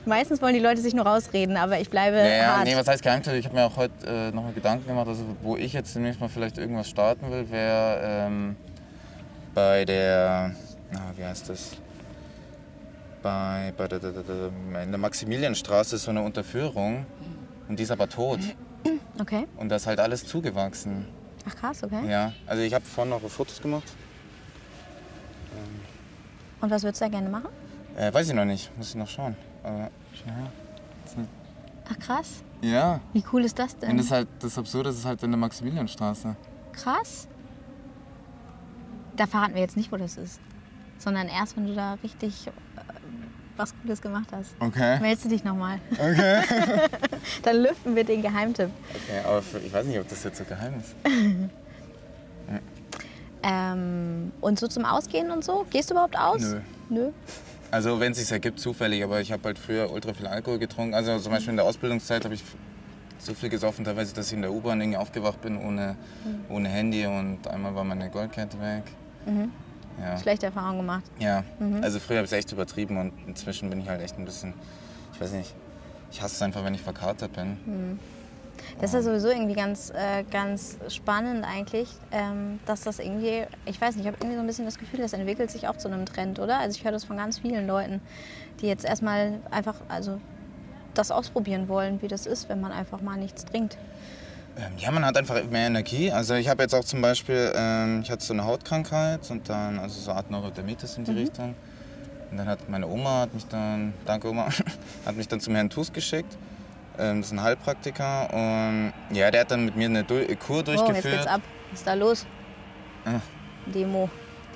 Meistens 0.05 0.41
wollen 0.41 0.53
die 0.53 0.61
Leute 0.61 0.79
sich 0.79 0.93
nur 0.93 1.05
rausreden, 1.05 1.57
aber 1.57 1.81
ich 1.81 1.89
bleibe 1.89 2.15
Ja, 2.15 2.25
ja, 2.27 2.55
hart. 2.55 2.63
nee, 2.65 2.77
was 2.77 2.87
heißt 2.87 3.03
Geheimtipp? 3.03 3.33
Ich 3.33 3.43
habe 3.45 3.55
mir 3.55 3.65
auch 3.65 3.75
heute 3.75 3.93
äh, 4.07 4.31
nochmal 4.31 4.53
Gedanken 4.53 4.87
gemacht, 4.87 5.09
also 5.09 5.25
wo 5.41 5.57
ich 5.57 5.73
jetzt 5.73 5.93
demnächst 5.93 6.21
mal 6.21 6.29
vielleicht 6.29 6.57
irgendwas 6.57 6.87
starten 6.89 7.29
will, 7.29 7.51
wäre 7.51 7.99
ähm, 8.01 8.55
bei 9.53 9.83
der, 9.83 10.51
na, 10.93 11.01
wie 11.17 11.25
heißt 11.25 11.49
das? 11.49 11.71
Bei, 13.21 13.73
bei 13.75 13.87
der, 13.87 13.99
der, 13.99 14.11
der, 14.11 14.83
in 14.83 14.91
der 14.91 14.97
Maximilianstraße 14.97 15.97
ist 15.97 16.03
so 16.03 16.11
eine 16.11 16.21
Unterführung 16.21 17.05
und 17.67 17.77
die 17.77 17.83
ist 17.83 17.91
aber 17.91 18.07
tot 18.07 18.39
Okay. 19.19 19.45
und 19.57 19.67
da 19.69 19.75
ist 19.75 19.87
halt 19.87 19.99
alles 19.99 20.25
zugewachsen. 20.25 21.05
Ach 21.47 21.55
krass, 21.55 21.83
okay. 21.83 22.09
Ja, 22.09 22.31
also 22.47 22.63
ich 22.63 22.73
habe 22.73 22.85
vorhin 22.85 23.09
noch 23.09 23.21
Fotos 23.29 23.61
gemacht. 23.61 23.83
Und 26.61 26.69
was 26.69 26.83
würdest 26.83 27.01
du 27.01 27.05
da 27.05 27.09
gerne 27.09 27.29
machen? 27.29 27.49
Äh, 27.97 28.13
weiß 28.13 28.29
ich 28.29 28.33
noch 28.33 28.45
nicht, 28.45 28.75
muss 28.77 28.89
ich 28.89 28.95
noch 28.95 29.07
schauen. 29.07 29.35
Aber, 29.63 29.73
her. 29.77 29.91
Ach 31.91 31.99
krass. 31.99 32.43
Ja, 32.61 32.99
Wie 33.13 33.23
cool 33.33 33.43
ist 33.43 33.57
das 33.57 33.73
und 33.73 33.83
denn? 33.83 33.97
das 33.97 34.05
ist 34.07 34.11
halt 34.11 34.27
das 34.39 34.57
Absurde, 34.57 34.89
das 34.89 34.99
ist 34.99 35.05
halt 35.05 35.23
in 35.23 35.31
der 35.31 35.39
Maximilianstraße. 35.39 36.35
Krass. 36.73 37.27
Da 39.15 39.25
verraten 39.27 39.53
wir 39.55 39.61
jetzt 39.61 39.75
nicht, 39.77 39.91
wo 39.91 39.97
das 39.97 40.17
ist. 40.17 40.39
Sondern 40.97 41.27
erst, 41.27 41.55
wenn 41.57 41.65
du 41.67 41.73
da 41.75 41.93
richtig 42.03 42.49
was 43.59 43.73
Cooles 43.81 44.01
gemacht 44.01 44.29
hast. 44.31 44.51
Okay. 44.59 44.99
Meldest 44.99 45.25
du 45.25 45.29
dich 45.29 45.43
nochmal. 45.43 45.79
Okay. 45.91 46.41
Dann 47.43 47.57
lüften 47.57 47.95
wir 47.95 48.03
den 48.03 48.21
Geheimtipp. 48.21 48.69
okay 48.89 49.21
aber 49.25 49.41
für, 49.41 49.59
ich 49.59 49.71
weiß 49.71 49.85
nicht, 49.85 49.99
ob 49.99 50.07
das 50.07 50.23
jetzt 50.23 50.37
so 50.37 50.43
geheim 50.45 50.73
ist. 50.79 50.95
Ähm, 53.41 54.33
und 54.41 54.59
so 54.59 54.67
zum 54.67 54.83
Ausgehen 54.83 55.31
und 55.31 55.45
so? 55.45 55.65
Gehst 55.69 55.89
du 55.89 55.93
überhaupt 55.93 56.17
aus? 56.19 56.41
Nö. 56.41 56.59
Nö. 56.89 57.09
Also 57.71 57.99
wenn 57.99 58.11
es 58.11 58.17
sich 58.17 58.29
ergibt, 58.31 58.59
zufällig, 58.59 59.03
aber 59.03 59.21
ich 59.21 59.31
habe 59.31 59.43
halt 59.45 59.57
früher 59.57 59.89
ultra 59.91 60.13
viel 60.13 60.27
Alkohol 60.27 60.59
getrunken. 60.59 60.93
Also 60.93 61.17
zum 61.19 61.31
Beispiel 61.31 61.51
in 61.51 61.55
der 61.57 61.65
Ausbildungszeit 61.65 62.25
habe 62.25 62.33
ich 62.33 62.43
so 63.19 63.33
viel 63.33 63.49
gesoffen, 63.49 63.85
teilweise, 63.85 64.13
dass 64.13 64.27
ich 64.27 64.33
in 64.33 64.41
der 64.41 64.51
U-Bahn 64.51 64.81
irgendwie 64.81 64.97
aufgewacht 64.97 65.41
bin 65.41 65.57
ohne, 65.57 65.95
ohne 66.49 66.67
Handy 66.69 67.05
und 67.05 67.47
einmal 67.47 67.75
war 67.75 67.83
meine 67.83 68.09
Goldkette 68.09 68.59
weg. 68.59 68.83
Ja. 69.99 70.17
Schlechte 70.17 70.47
Erfahrung 70.47 70.77
gemacht. 70.77 71.03
ja, 71.19 71.43
also 71.81 71.99
früher 71.99 72.17
habe 72.17 72.25
ich 72.25 72.31
es 72.31 72.37
echt 72.37 72.51
übertrieben 72.51 72.97
und 72.97 73.11
inzwischen 73.27 73.69
bin 73.69 73.81
ich 73.81 73.89
halt 73.89 74.01
echt 74.01 74.17
ein 74.17 74.25
bisschen, 74.25 74.53
ich 75.13 75.19
weiß 75.19 75.33
nicht, 75.33 75.53
ich 76.11 76.21
hasse 76.21 76.35
es 76.35 76.41
einfach, 76.41 76.63
wenn 76.63 76.73
ich 76.73 76.81
verkatert 76.81 77.33
bin. 77.33 77.99
Das 78.79 78.91
ist 78.91 78.93
ja 78.93 79.01
sowieso 79.01 79.29
irgendwie 79.29 79.55
ganz, 79.55 79.89
äh, 79.91 80.23
ganz 80.23 80.77
spannend 80.89 81.45
eigentlich, 81.45 81.89
ähm, 82.11 82.59
dass 82.65 82.81
das 82.81 82.99
irgendwie, 82.99 83.43
ich 83.65 83.79
weiß 83.79 83.95
nicht, 83.95 84.05
ich 84.05 84.07
habe 84.07 84.17
irgendwie 84.19 84.35
so 84.35 84.41
ein 84.41 84.47
bisschen 84.47 84.65
das 84.65 84.77
Gefühl, 84.77 84.99
das 85.01 85.13
entwickelt 85.13 85.51
sich 85.51 85.67
auch 85.67 85.77
zu 85.77 85.87
einem 85.87 86.05
Trend, 86.05 86.39
oder? 86.39 86.59
Also 86.59 86.77
ich 86.77 86.83
höre 86.83 86.91
das 86.91 87.03
von 87.03 87.17
ganz 87.17 87.39
vielen 87.39 87.67
Leuten, 87.67 88.01
die 88.61 88.67
jetzt 88.67 88.85
erstmal 88.85 89.39
einfach, 89.51 89.75
also 89.87 90.19
das 90.93 91.11
ausprobieren 91.11 91.67
wollen, 91.67 92.01
wie 92.01 92.07
das 92.07 92.25
ist, 92.25 92.49
wenn 92.49 92.59
man 92.59 92.71
einfach 92.71 93.01
mal 93.01 93.17
nichts 93.17 93.45
trinkt. 93.45 93.77
Ähm, 94.59 94.73
ja, 94.77 94.91
man 94.91 95.05
hat 95.05 95.17
einfach 95.17 95.41
mehr 95.49 95.67
Energie. 95.67 96.11
Also 96.11 96.33
ich 96.35 96.49
habe 96.49 96.63
jetzt 96.63 96.75
auch 96.75 96.83
zum 96.83 97.01
Beispiel, 97.01 97.51
ähm, 97.55 98.01
ich 98.03 98.11
hatte 98.11 98.23
so 98.25 98.33
eine 98.33 98.43
Hautkrankheit 98.45 99.29
und 99.31 99.47
dann, 99.49 99.79
also 99.79 99.99
so 99.99 100.11
eine 100.11 100.17
Art 100.19 100.31
Neurodermitis 100.31 100.97
in 100.97 101.05
die 101.05 101.11
Richtung. 101.13 101.55
Und 102.31 102.37
dann 102.37 102.47
hat 102.47 102.69
meine 102.69 102.87
Oma, 102.87 103.21
hat 103.21 103.33
mich 103.33 103.47
dann, 103.47 103.93
danke 104.05 104.29
Oma, 104.29 104.49
hat 105.05 105.15
mich 105.15 105.27
dann 105.27 105.39
zum 105.39 105.55
Herrn 105.55 105.69
Tus 105.69 105.91
geschickt. 105.93 106.37
Ähm, 106.97 107.21
das 107.21 107.27
ist 107.27 107.33
ein 107.33 107.41
Heilpraktiker 107.41 108.33
und 108.33 108.93
ja, 109.15 109.31
der 109.31 109.41
hat 109.41 109.51
dann 109.51 109.65
mit 109.65 109.75
mir 109.77 109.85
eine 109.85 110.03
Du- 110.03 110.25
Kur 110.35 110.57
Oh, 110.57 110.57
jetzt 110.59 110.67
durchgeführt. 110.67 111.03
geht's 111.15 111.27
ab. 111.27 111.41
Was 111.71 111.79
ist 111.79 111.87
da 111.87 111.93
los? 111.93 112.25
Ah. 113.05 113.19
Demo. 113.65 114.09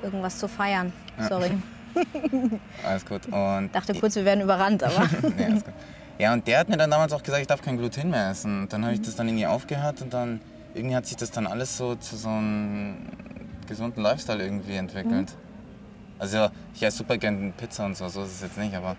Irgendwas 0.04 0.38
zu 0.38 0.50
feiern. 0.50 0.92
Sorry. 1.30 1.52
Alles 2.86 3.06
gut. 3.06 3.26
Und 3.28 3.70
Dachte 3.74 3.94
kurz, 3.94 4.16
wir 4.16 4.26
werden 4.26 4.42
überrannt, 4.42 4.84
aber. 4.84 5.08
nee, 5.38 5.46
alles 5.46 5.64
gut. 5.64 5.74
Ja, 6.20 6.34
und 6.34 6.48
der 6.48 6.60
hat 6.60 6.70
mir 6.70 6.78
dann 6.78 6.92
damals 6.92 7.12
auch 7.14 7.24
gesagt, 7.24 7.42
ich 7.42 7.48
darf 7.48 7.62
kein 7.62 7.78
Gluten 7.78 8.10
mehr 8.10 8.30
essen. 8.30 8.64
Und 8.64 8.74
dann 8.74 8.84
habe 8.86 8.94
ich 8.94 9.02
das 9.02 9.16
dann 9.16 9.28
irgendwie 9.28 9.48
aufgehört 9.48 10.02
und 10.02 10.14
dann 10.14 10.40
irgendwie 10.76 10.96
hat 10.96 11.06
sich 11.06 11.18
das 11.18 11.32
dann 11.32 11.48
alles 11.48 11.76
so 11.78 11.96
zu 11.96 12.16
so 12.16 12.30
einem 12.30 12.98
gesunden 13.68 14.02
Lifestyle 14.04 14.44
irgendwie 14.44 14.76
entwickelt. 14.76 15.34
Also 16.20 16.50
ich 16.74 16.84
esse 16.84 16.98
super 17.00 17.18
gerne 17.18 17.52
Pizza 17.58 17.86
und 17.86 17.98
so, 17.98 18.08
so 18.08 18.24
ist 18.24 18.34
es 18.36 18.42
jetzt 18.42 18.58
nicht, 18.58 18.74
aber 18.76 18.96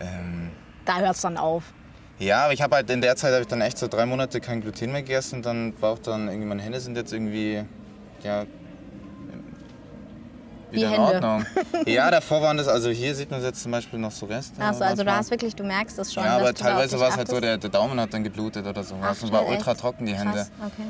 ähm, 0.00 0.50
da 0.84 0.98
hört's 0.98 1.20
dann 1.20 1.36
auf. 1.36 1.72
ja, 2.18 2.44
aber 2.44 2.52
ich 2.52 2.62
habe 2.62 2.76
halt 2.76 2.90
in 2.90 3.00
der 3.00 3.14
Zeit 3.16 3.32
habe 3.32 3.42
ich 3.42 3.48
dann 3.48 3.60
echt 3.60 3.78
so 3.78 3.86
drei 3.88 4.06
Monate 4.06 4.40
kein 4.40 4.60
Gluten 4.60 4.92
mehr 4.92 5.02
gegessen. 5.02 5.36
und 5.36 5.46
Dann 5.46 5.74
war 5.80 5.90
auch 5.90 5.98
dann 5.98 6.28
irgendwie 6.28 6.46
meine 6.48 6.62
Hände 6.62 6.80
sind 6.80 6.96
jetzt 6.96 7.12
irgendwie 7.12 7.64
ja 8.22 8.44
wieder 10.74 10.94
in. 10.94 11.00
Ordnung. 11.00 11.46
ja, 11.86 12.10
davor 12.10 12.42
waren 12.42 12.56
das, 12.56 12.68
also 12.68 12.90
hier 12.90 13.14
sieht 13.14 13.30
man 13.30 13.42
jetzt 13.42 13.62
zum 13.62 13.72
Beispiel 13.72 13.98
noch 13.98 14.10
so 14.12 14.26
Reste. 14.26 14.60
Achso, 14.62 14.84
also 14.84 15.04
du 15.04 15.10
hast 15.12 15.30
wirklich, 15.30 15.54
du 15.54 15.64
merkst 15.64 15.98
das 15.98 16.12
schon. 16.12 16.24
Ja, 16.24 16.36
aber 16.36 16.52
teilweise 16.54 16.98
war 17.00 17.08
es 17.08 17.16
halt 17.16 17.28
so, 17.28 17.40
der, 17.40 17.58
der 17.58 17.70
Daumen 17.70 17.98
hat 18.00 18.12
dann 18.12 18.24
geblutet 18.24 18.66
oder 18.66 18.82
sowas 18.84 19.18
Ach, 19.20 19.22
und 19.24 19.32
war 19.32 19.46
ultra 19.46 19.72
echt? 19.72 19.80
trocken 19.80 20.06
die 20.06 20.14
Hände. 20.14 20.32
Krass, 20.34 20.50
okay. 20.60 20.86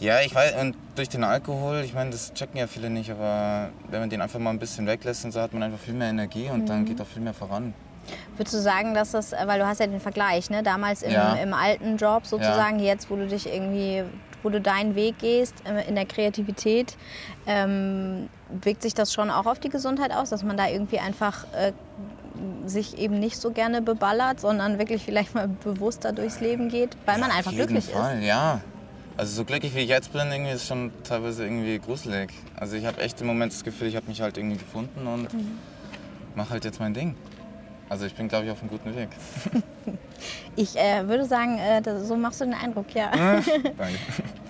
Ja, 0.00 0.20
ich 0.20 0.34
weiß, 0.34 0.60
und 0.60 0.76
durch 0.96 1.08
den 1.08 1.22
Alkohol, 1.24 1.82
ich 1.84 1.94
meine, 1.94 2.10
das 2.10 2.34
checken 2.34 2.58
ja 2.58 2.66
viele 2.66 2.90
nicht, 2.90 3.10
aber 3.10 3.70
wenn 3.90 4.00
man 4.00 4.10
den 4.10 4.20
einfach 4.20 4.40
mal 4.40 4.50
ein 4.50 4.58
bisschen 4.58 4.86
weglässt 4.86 5.24
und 5.24 5.30
so, 5.32 5.40
hat 5.40 5.52
man 5.52 5.62
einfach 5.62 5.78
viel 5.78 5.94
mehr 5.94 6.08
Energie 6.08 6.48
und 6.50 6.62
Mhm. 6.62 6.66
dann 6.66 6.84
geht 6.84 7.00
auch 7.00 7.06
viel 7.06 7.22
mehr 7.22 7.32
voran. 7.34 7.72
Würdest 8.36 8.54
du 8.54 8.58
sagen, 8.60 8.92
dass 8.92 9.12
das, 9.12 9.32
weil 9.32 9.58
du 9.60 9.66
hast 9.66 9.78
ja 9.80 9.86
den 9.86 10.00
Vergleich, 10.00 10.50
ne? 10.50 10.62
damals 10.62 11.02
im, 11.02 11.12
Ja. 11.12 11.34
im 11.36 11.54
alten 11.54 11.96
Job 11.96 12.26
sozusagen, 12.26 12.80
jetzt, 12.80 13.08
wo 13.08 13.16
du 13.16 13.26
dich 13.28 13.46
irgendwie, 13.46 14.02
wo 14.44 14.50
du 14.50 14.60
deinen 14.60 14.94
Weg 14.94 15.18
gehst 15.18 15.54
äh, 15.66 15.88
in 15.88 15.94
der 15.96 16.06
Kreativität, 16.06 16.96
ähm, 17.46 18.28
wirkt 18.62 18.82
sich 18.82 18.94
das 18.94 19.12
schon 19.12 19.30
auch 19.30 19.46
auf 19.46 19.58
die 19.58 19.68
Gesundheit 19.70 20.12
aus, 20.12 20.30
dass 20.30 20.42
man 20.44 20.56
da 20.56 20.68
irgendwie 20.68 20.98
einfach 21.00 21.44
äh, 21.54 21.72
sich 22.66 22.98
eben 22.98 23.18
nicht 23.20 23.36
so 23.40 23.50
gerne 23.50 23.80
beballert, 23.82 24.40
sondern 24.40 24.78
wirklich 24.78 25.02
vielleicht 25.04 25.34
mal 25.34 25.48
bewusster 25.48 26.12
durchs 26.12 26.40
Leben 26.40 26.68
geht, 26.68 26.96
weil 27.06 27.18
man 27.18 27.30
einfach 27.30 27.50
Auf 27.52 27.56
jeden 27.58 27.68
glücklich 27.68 27.92
Fall, 27.94 28.18
ist. 28.18 28.24
ja. 28.26 28.60
Also 29.16 29.32
so 29.36 29.44
glücklich 29.44 29.74
wie 29.76 29.80
ich 29.80 29.88
jetzt 29.88 30.12
bin, 30.12 30.22
irgendwie 30.32 30.50
ist 30.50 30.66
schon 30.66 30.90
teilweise 31.04 31.44
irgendwie 31.44 31.78
gruselig. 31.78 32.30
Also 32.56 32.74
ich 32.74 32.84
habe 32.84 33.00
echt 33.00 33.20
im 33.20 33.28
Moment 33.28 33.52
das 33.52 33.62
Gefühl, 33.62 33.86
ich 33.86 33.94
habe 33.96 34.06
mich 34.08 34.20
halt 34.20 34.36
irgendwie 34.36 34.56
gefunden 34.58 35.06
und 35.06 35.32
Mhm. 35.32 35.58
mache 36.34 36.50
halt 36.50 36.64
jetzt 36.64 36.80
mein 36.80 36.94
Ding. 36.94 37.14
Also 37.88 38.06
ich 38.06 38.14
bin, 38.14 38.26
glaube 38.28 38.46
ich, 38.46 38.50
auf 38.50 38.60
einem 38.60 38.70
guten 38.70 38.94
Weg. 38.96 39.08
Ich 40.56 40.76
äh, 40.76 41.06
würde 41.06 41.26
sagen, 41.26 41.58
äh, 41.58 41.82
das, 41.82 42.06
so 42.08 42.16
machst 42.16 42.40
du 42.40 42.44
den 42.44 42.54
Eindruck, 42.54 42.86
ja. 42.94 43.10
Danke. 43.12 43.98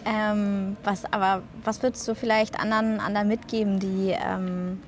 Ähm, 0.05 0.77
was, 0.85 1.05
aber 1.11 1.43
was 1.65 1.83
würdest 1.83 2.07
du 2.07 2.15
vielleicht 2.15 2.61
anderen, 2.61 3.01
anderen 3.01 3.29
mitgeben, 3.29 3.81
die, 3.81 4.11
ähm, 4.11 4.83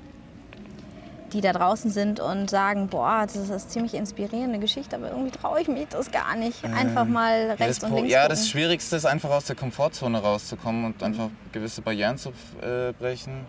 die 1.33 1.41
da 1.41 1.53
draußen 1.53 1.89
sind 1.89 2.19
und 2.19 2.49
sagen, 2.49 2.87
boah, 2.87 3.23
das 3.25 3.35
ist 3.35 3.49
eine 3.49 3.59
ziemlich 3.59 3.93
inspirierende 3.95 4.59
Geschichte, 4.59 4.95
aber 4.95 5.09
irgendwie 5.09 5.31
traue 5.31 5.59
ich 5.61 5.67
mich 5.67 5.87
das 5.89 6.11
gar 6.11 6.35
nicht. 6.35 6.63
Einfach 6.63 7.05
mal 7.05 7.55
rechts 7.59 7.81
ja, 7.81 7.87
und 7.87 7.95
links 7.95 8.11
Ja, 8.11 8.21
gucken. 8.21 8.29
das 8.29 8.49
Schwierigste 8.49 8.95
ist 8.95 9.05
einfach 9.05 9.31
aus 9.31 9.45
der 9.45 9.55
Komfortzone 9.55 10.19
rauszukommen 10.19 10.85
und 10.85 11.01
einfach 11.01 11.29
gewisse 11.51 11.81
Barrieren 11.81 12.17
zu 12.17 12.29
äh, 12.61 12.93
brechen. 12.93 13.45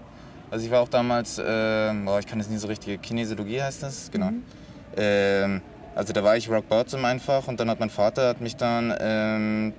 Also 0.50 0.64
ich 0.64 0.70
war 0.70 0.81
auch 0.81 0.88
damals, 0.88 1.38
äh, 1.38 1.92
boah, 2.04 2.18
ich 2.18 2.26
kann 2.26 2.40
es 2.40 2.48
nie 2.48 2.57
so 2.57 2.68
richtig, 2.68 3.02
Kinesiologie 3.02 3.61
heißt 3.61 3.83
das, 3.83 4.11
genau. 4.11 4.31
Ähm, 4.96 5.61
also 5.94 6.12
da 6.12 6.24
war 6.24 6.37
ich 6.37 6.48
Rock 6.48 6.68
Bottom 6.68 7.04
einfach 7.04 7.46
und 7.48 7.61
dann 7.61 7.68
hat 7.68 7.78
mein 7.78 7.90
Vater 7.90 8.28
hat 8.28 8.40
mich 8.40 8.57
dann 8.57 8.94
ähm, 8.98 9.74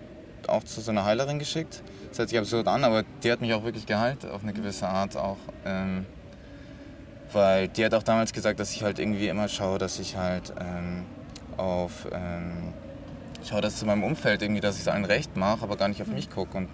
auch 0.51 0.63
zu 0.63 0.81
so 0.81 0.91
einer 0.91 1.05
Heilerin 1.05 1.39
geschickt. 1.39 1.81
Das 2.09 2.19
hört 2.19 2.29
sich 2.29 2.37
absurd 2.37 2.67
an, 2.67 2.83
aber 2.83 3.03
die 3.23 3.31
hat 3.31 3.41
mich 3.41 3.53
auch 3.53 3.63
wirklich 3.63 3.85
geheilt, 3.85 4.25
auf 4.25 4.43
eine 4.43 4.53
gewisse 4.53 4.87
Art 4.87 5.15
auch. 5.15 5.37
Ähm, 5.65 6.05
weil 7.31 7.67
die 7.67 7.85
hat 7.85 7.93
auch 7.93 8.03
damals 8.03 8.33
gesagt, 8.33 8.59
dass 8.59 8.73
ich 8.73 8.83
halt 8.83 8.99
irgendwie 8.99 9.27
immer 9.27 9.47
schaue, 9.47 9.77
dass 9.77 9.99
ich 9.99 10.17
halt 10.17 10.53
ähm, 10.59 11.05
auf 11.57 12.07
ähm, 12.11 12.73
schaue, 13.47 13.61
dass 13.61 13.77
zu 13.77 13.85
meinem 13.85 14.03
Umfeld 14.03 14.41
irgendwie, 14.41 14.61
dass 14.61 14.75
ich 14.75 14.81
es 14.81 14.87
allen 14.87 15.05
recht 15.05 15.35
mache, 15.35 15.63
aber 15.63 15.77
gar 15.77 15.87
nicht 15.87 16.01
auf 16.01 16.07
mich 16.07 16.29
gucke. 16.29 16.57
Und, 16.57 16.69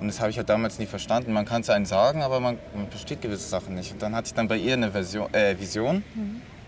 und 0.00 0.08
das 0.08 0.20
habe 0.20 0.30
ich 0.30 0.36
halt 0.36 0.48
damals 0.48 0.78
nie 0.78 0.86
verstanden. 0.86 1.32
Man 1.32 1.46
kann 1.46 1.62
es 1.62 1.70
einem 1.70 1.86
sagen, 1.86 2.22
aber 2.22 2.40
man, 2.40 2.58
man 2.74 2.88
versteht 2.88 3.22
gewisse 3.22 3.48
Sachen 3.48 3.74
nicht. 3.74 3.92
Und 3.92 4.02
dann 4.02 4.14
hatte 4.14 4.28
ich 4.28 4.34
dann 4.34 4.48
bei 4.48 4.56
ihr 4.56 4.74
eine 4.74 4.92
Version, 4.92 5.32
äh, 5.32 5.58
Vision. 5.58 6.04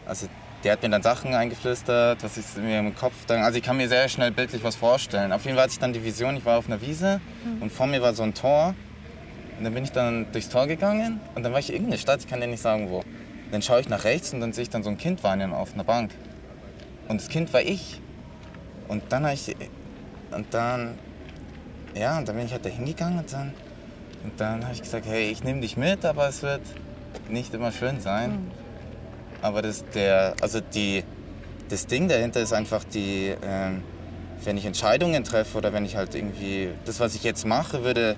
Also 0.07 0.29
die 0.65 0.71
hat 0.71 0.83
mir 0.83 0.91
dann 0.91 1.03
Sachen 1.03 1.35
eingeflüstert, 1.35 2.23
was 2.23 2.37
ich 2.37 2.45
mir 2.57 2.81
im 2.81 2.95
Kopf 2.95 3.15
dann, 3.27 3.43
also 3.43 3.59
ich 3.59 3.65
kann 3.65 3.77
mir 3.77 3.89
sehr 3.89 4.09
schnell 4.09 4.33
bildlich 4.33 4.65
was 4.65 4.77
vorstellen. 4.77 5.33
Auf 5.33 5.45
jeden 5.45 5.57
Fall 5.57 5.65
hatte 5.65 5.75
ich 5.75 5.79
dann 5.79 5.93
die 5.93 6.05
Vision, 6.05 6.37
ich 6.37 6.45
war 6.45 6.59
auf 6.59 6.67
einer 6.67 6.81
Wiese 6.81 7.21
und 7.61 7.71
vor 7.71 7.87
mir 7.87 8.03
war 8.03 8.15
so 8.15 8.23
ein 8.23 8.35
Tor. 8.35 8.75
Und 9.57 9.65
dann 9.65 9.75
bin 9.75 9.85
ich 9.85 9.93
dann 9.93 10.31
durchs 10.33 10.49
Tor 10.49 10.67
gegangen 10.67 11.21
und 11.35 11.43
dann 11.43 11.53
war 11.53 11.59
ich 11.59 11.69
in 11.69 11.77
irgendeine 11.77 11.99
Stadt, 11.99 12.21
ich 12.21 12.29
kann 12.29 12.41
dir 12.41 12.47
nicht 12.47 12.63
sagen 12.63 12.91
wo. 12.91 13.03
Dann 13.51 13.63
schaue 13.63 13.81
ich 13.81 13.89
nach 13.89 14.05
rechts 14.05 14.33
und 14.33 14.41
dann 14.41 14.53
sehe 14.53 14.63
ich 14.63 14.71
dann 14.71 14.83
so 14.83 14.91
ein 14.91 14.99
Kind 14.99 15.25
weinen 15.25 15.53
auf 15.53 15.75
einer 15.75 15.85
Bank. 15.85 16.13
Und 17.09 17.21
das 17.21 17.29
Kind 17.29 17.53
war 17.53 17.63
ich. 17.63 18.01
Und 18.89 19.03
dann 19.11 19.25
habe 19.25 19.35
ich, 19.35 19.57
und 20.31 20.53
dann, 20.53 20.99
ja, 21.95 22.19
und 22.19 22.29
dann 22.29 22.37
bin 22.37 22.47
ich 22.47 22.53
halt 22.53 22.65
da 22.65 22.69
hingegangen 22.69 23.19
und 23.19 23.33
dann, 23.33 23.53
und 24.23 24.41
dann 24.41 24.65
habe 24.65 24.75
ich 24.75 24.83
gesagt, 24.83 25.07
hey, 25.07 25.31
ich 25.31 25.43
nehme 25.43 25.61
dich 25.61 25.77
mit, 25.77 26.05
aber 26.05 26.29
es 26.29 26.43
wird 26.43 26.63
nicht 27.29 27.55
immer 27.55 27.73
schön 27.73 28.01
sein. 28.01 28.51
Aber 29.41 29.63
das, 29.63 29.85
der, 29.95 30.35
also 30.41 30.61
die, 30.61 31.05
das 31.69 31.87
Ding 31.87 32.09
dahinter 32.09 32.41
ist 32.41 32.53
einfach 32.53 32.85
die, 32.85 33.35
ähm, 33.43 33.83
wenn 34.45 34.57
ich 34.57 34.65
Entscheidungen 34.65 35.25
treffe 35.25 35.59
oder 35.59 35.73
wenn 35.73 35.85
ich 35.85 35.97
halt 35.97 36.15
irgendwie, 36.15 36.71
das, 36.85 37.01
was 37.01 37.15
ich 37.15 37.23
jetzt 37.23 37.47
mache, 37.47 37.85
würde 37.85 38.17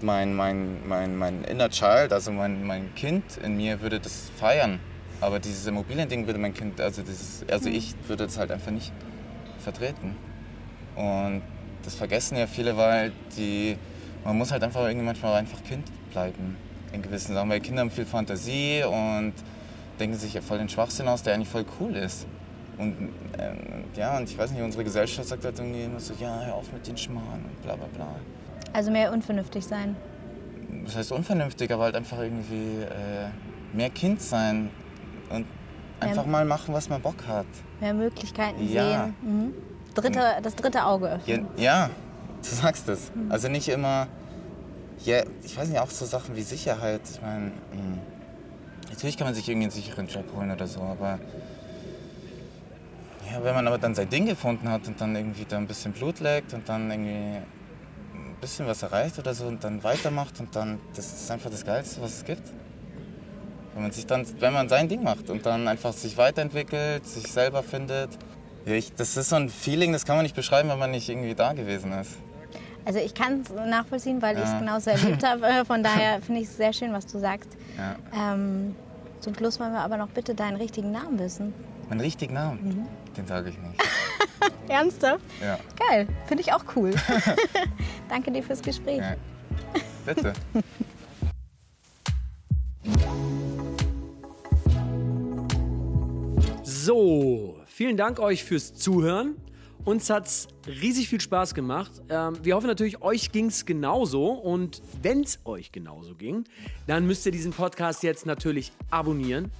mein, 0.00 0.34
mein, 0.34 0.86
mein, 0.86 1.16
mein 1.16 1.44
inner 1.44 1.70
Child, 1.70 2.12
also 2.12 2.30
mein, 2.32 2.64
mein 2.66 2.94
Kind 2.94 3.24
in 3.42 3.56
mir, 3.56 3.80
würde 3.80 4.00
das 4.00 4.30
feiern. 4.38 4.80
Aber 5.20 5.38
dieses 5.40 5.66
Immobiliending 5.66 6.26
würde 6.26 6.38
mein 6.38 6.54
Kind, 6.54 6.80
also, 6.80 7.02
dieses, 7.02 7.44
also 7.50 7.68
ich 7.68 7.94
würde 8.08 8.24
das 8.26 8.38
halt 8.38 8.50
einfach 8.50 8.70
nicht 8.70 8.92
vertreten. 9.60 10.16
Und 10.96 11.42
das 11.84 11.94
vergessen 11.94 12.36
ja 12.36 12.46
viele, 12.46 12.76
weil 12.76 13.12
die, 13.36 13.76
man 14.24 14.36
muss 14.36 14.52
halt 14.52 14.62
einfach 14.62 14.82
irgendwie 14.82 15.06
manchmal 15.06 15.34
einfach 15.34 15.62
Kind 15.64 15.84
bleiben 16.12 16.56
in 16.92 17.02
gewissen 17.02 17.34
Sachen, 17.34 17.50
weil 17.50 17.60
Kinder 17.60 17.80
haben 17.80 17.90
viel 17.90 18.06
Fantasie 18.06 18.84
und 18.84 19.32
denken 20.00 20.16
sich 20.16 20.34
ja 20.34 20.40
voll 20.40 20.58
den 20.58 20.68
Schwachsinn 20.68 21.08
aus, 21.08 21.22
der 21.22 21.34
eigentlich 21.34 21.48
voll 21.48 21.64
cool 21.80 21.94
ist. 21.96 22.26
Und 22.78 22.96
ähm, 23.38 23.56
ja, 23.94 24.16
und 24.16 24.28
ich 24.28 24.36
weiß 24.36 24.50
nicht, 24.50 24.62
unsere 24.62 24.82
Gesellschaft 24.84 25.28
sagt 25.28 25.44
halt 25.44 25.58
irgendwie 25.58 25.84
immer 25.84 26.00
so, 26.00 26.12
ja, 26.18 26.40
hör 26.44 26.54
auf 26.56 26.72
mit 26.72 26.86
den 26.86 26.96
Schmarrn 26.96 27.44
und 27.44 27.62
bla 27.62 27.76
bla 27.76 27.86
bla. 27.94 28.08
Also 28.72 28.90
mehr 28.90 29.12
unvernünftig 29.12 29.64
sein. 29.64 29.94
Das 30.84 30.96
heißt 30.96 31.12
unvernünftig, 31.12 31.70
aber 31.72 31.84
halt 31.84 31.94
einfach 31.94 32.18
irgendwie 32.18 32.82
äh, 32.82 33.28
mehr 33.72 33.90
Kind 33.90 34.20
sein 34.20 34.70
und 35.30 35.46
einfach 36.00 36.24
Ja. 36.24 36.30
mal 36.30 36.44
machen, 36.44 36.74
was 36.74 36.88
man 36.88 37.00
Bock 37.00 37.26
hat. 37.28 37.46
Mehr 37.80 37.94
Möglichkeiten 37.94 38.66
Ja. 38.68 39.04
sehen. 39.04 39.14
Mhm. 39.22 39.54
Dritte, 39.94 40.20
das 40.42 40.56
dritte 40.56 40.84
Auge 40.84 41.06
Ja, 41.06 41.14
öffnen. 41.14 41.46
ja 41.56 41.90
du 42.42 42.48
sagst 42.48 42.88
es. 42.88 43.12
Also 43.28 43.48
nicht 43.48 43.68
immer, 43.68 44.08
ja, 45.04 45.22
ich 45.44 45.56
weiß 45.56 45.68
nicht, 45.68 45.78
auch 45.78 45.90
so 45.90 46.04
Sachen 46.04 46.34
wie 46.34 46.42
Sicherheit. 46.42 47.00
Ich 47.10 47.22
meine, 47.22 47.46
mh, 47.46 47.52
natürlich 48.94 49.16
kann 49.16 49.26
man 49.26 49.34
sich 49.34 49.48
irgendwie 49.48 49.64
einen 49.64 49.72
sicheren 49.72 50.06
Job 50.06 50.24
holen 50.36 50.50
oder 50.50 50.66
so, 50.66 50.80
aber 50.80 51.18
ja, 53.30 53.42
wenn 53.42 53.54
man 53.54 53.66
aber 53.66 53.78
dann 53.78 53.94
sein 53.94 54.08
Ding 54.08 54.26
gefunden 54.26 54.68
hat 54.68 54.86
und 54.86 55.00
dann 55.00 55.16
irgendwie 55.16 55.44
da 55.48 55.56
ein 55.56 55.66
bisschen 55.66 55.92
Blut 55.92 56.20
leckt 56.20 56.52
und 56.54 56.68
dann 56.68 56.90
irgendwie 56.90 57.10
ein 57.38 58.36
bisschen 58.40 58.66
was 58.66 58.82
erreicht 58.82 59.18
oder 59.18 59.34
so 59.34 59.46
und 59.46 59.64
dann 59.64 59.82
weitermacht 59.82 60.38
und 60.40 60.54
dann, 60.54 60.78
das 60.94 61.06
ist 61.06 61.30
einfach 61.30 61.50
das 61.50 61.64
Geilste, 61.64 62.00
was 62.02 62.18
es 62.18 62.24
gibt. 62.24 62.42
Wenn 63.74 63.82
man 63.82 63.90
sich 63.92 64.06
dann, 64.06 64.24
wenn 64.40 64.52
man 64.52 64.68
sein 64.68 64.88
Ding 64.88 65.02
macht 65.02 65.30
und 65.30 65.44
dann 65.44 65.66
einfach 65.66 65.92
sich 65.92 66.16
weiterentwickelt, 66.16 67.06
sich 67.06 67.26
selber 67.26 67.62
findet. 67.64 68.10
Ja, 68.66 68.74
ich, 68.74 68.94
das 68.94 69.16
ist 69.16 69.30
so 69.30 69.36
ein 69.36 69.48
Feeling, 69.48 69.92
das 69.92 70.04
kann 70.06 70.16
man 70.16 70.22
nicht 70.22 70.36
beschreiben, 70.36 70.68
wenn 70.68 70.78
man 70.78 70.92
nicht 70.92 71.08
irgendwie 71.08 71.34
da 71.34 71.52
gewesen 71.54 71.90
ist. 71.92 72.12
Also 72.84 72.98
ich 73.00 73.14
kann 73.14 73.40
es 73.40 73.50
nachvollziehen, 73.50 74.20
weil 74.22 74.36
ich 74.36 74.44
es 74.44 74.50
Ja. 74.52 74.58
genauso 74.58 74.90
erlebt 74.90 75.24
habe. 75.26 75.64
Von 75.66 75.82
daher 75.82 76.20
finde 76.22 76.42
ich 76.42 76.48
es 76.48 76.56
sehr 76.56 76.72
schön, 76.72 76.92
was 76.92 77.06
du 77.06 77.18
sagst. 77.18 77.48
Ja. 77.76 77.96
Ähm, 78.34 78.76
zum 79.24 79.34
Schluss 79.34 79.58
wollen 79.58 79.72
wir 79.72 79.80
aber 79.80 79.96
noch 79.96 80.10
bitte 80.10 80.34
deinen 80.34 80.58
richtigen 80.58 80.92
Namen 80.92 81.18
wissen. 81.18 81.54
Mein 81.88 81.98
richtigen 81.98 82.34
Namen, 82.34 82.86
den 83.16 83.26
sage 83.26 83.48
ich 83.48 83.58
nicht. 83.58 83.82
Ernsthaft? 84.68 85.24
Ja. 85.40 85.58
Geil, 85.88 86.06
finde 86.26 86.42
ich 86.42 86.52
auch 86.52 86.62
cool. 86.76 86.94
Danke 88.10 88.30
dir 88.30 88.42
fürs 88.42 88.60
Gespräch. 88.60 88.98
ja. 88.98 89.14
Bitte. 90.04 90.34
So, 96.62 97.56
vielen 97.64 97.96
Dank 97.96 98.18
euch 98.20 98.44
fürs 98.44 98.74
Zuhören. 98.74 99.36
Uns 99.84 100.08
hat's 100.08 100.48
riesig 100.66 101.10
viel 101.10 101.20
Spaß 101.20 101.54
gemacht. 101.54 101.92
Ähm, 102.08 102.38
wir 102.42 102.56
hoffen 102.56 102.68
natürlich, 102.68 103.02
euch 103.02 103.32
ging's 103.32 103.66
genauso. 103.66 104.28
Und 104.28 104.80
wenn's 105.02 105.40
euch 105.44 105.72
genauso 105.72 106.14
ging, 106.14 106.44
dann 106.86 107.06
müsst 107.06 107.26
ihr 107.26 107.32
diesen 107.32 107.52
Podcast 107.52 108.02
jetzt 108.02 108.24
natürlich 108.24 108.72
abonnieren. 108.90 109.50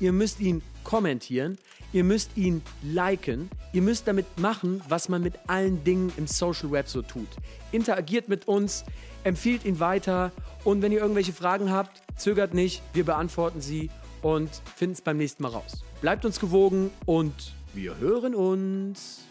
Ihr 0.00 0.12
müsst 0.12 0.40
ihn 0.40 0.62
kommentieren. 0.84 1.58
Ihr 1.92 2.02
müsst 2.02 2.36
ihn 2.36 2.62
liken. 2.82 3.50
Ihr 3.74 3.82
müsst 3.82 4.08
damit 4.08 4.38
machen, 4.38 4.80
was 4.88 5.10
man 5.10 5.22
mit 5.22 5.34
allen 5.48 5.84
Dingen 5.84 6.12
im 6.16 6.26
Social 6.26 6.70
Web 6.70 6.88
so 6.88 7.02
tut. 7.02 7.28
Interagiert 7.70 8.28
mit 8.28 8.48
uns, 8.48 8.84
empfiehlt 9.22 9.66
ihn 9.66 9.80
weiter. 9.80 10.32
Und 10.64 10.80
wenn 10.80 10.92
ihr 10.92 11.00
irgendwelche 11.00 11.34
Fragen 11.34 11.70
habt, 11.70 12.00
zögert 12.16 12.54
nicht. 12.54 12.82
Wir 12.94 13.04
beantworten 13.04 13.60
sie 13.60 13.90
und 14.22 14.50
finden 14.76 14.94
es 14.94 15.02
beim 15.02 15.18
nächsten 15.18 15.42
Mal 15.42 15.50
raus. 15.50 15.84
Bleibt 16.00 16.24
uns 16.24 16.40
gewogen 16.40 16.90
und 17.04 17.52
wir 17.74 17.98
hören 17.98 18.34
uns. 18.34 19.24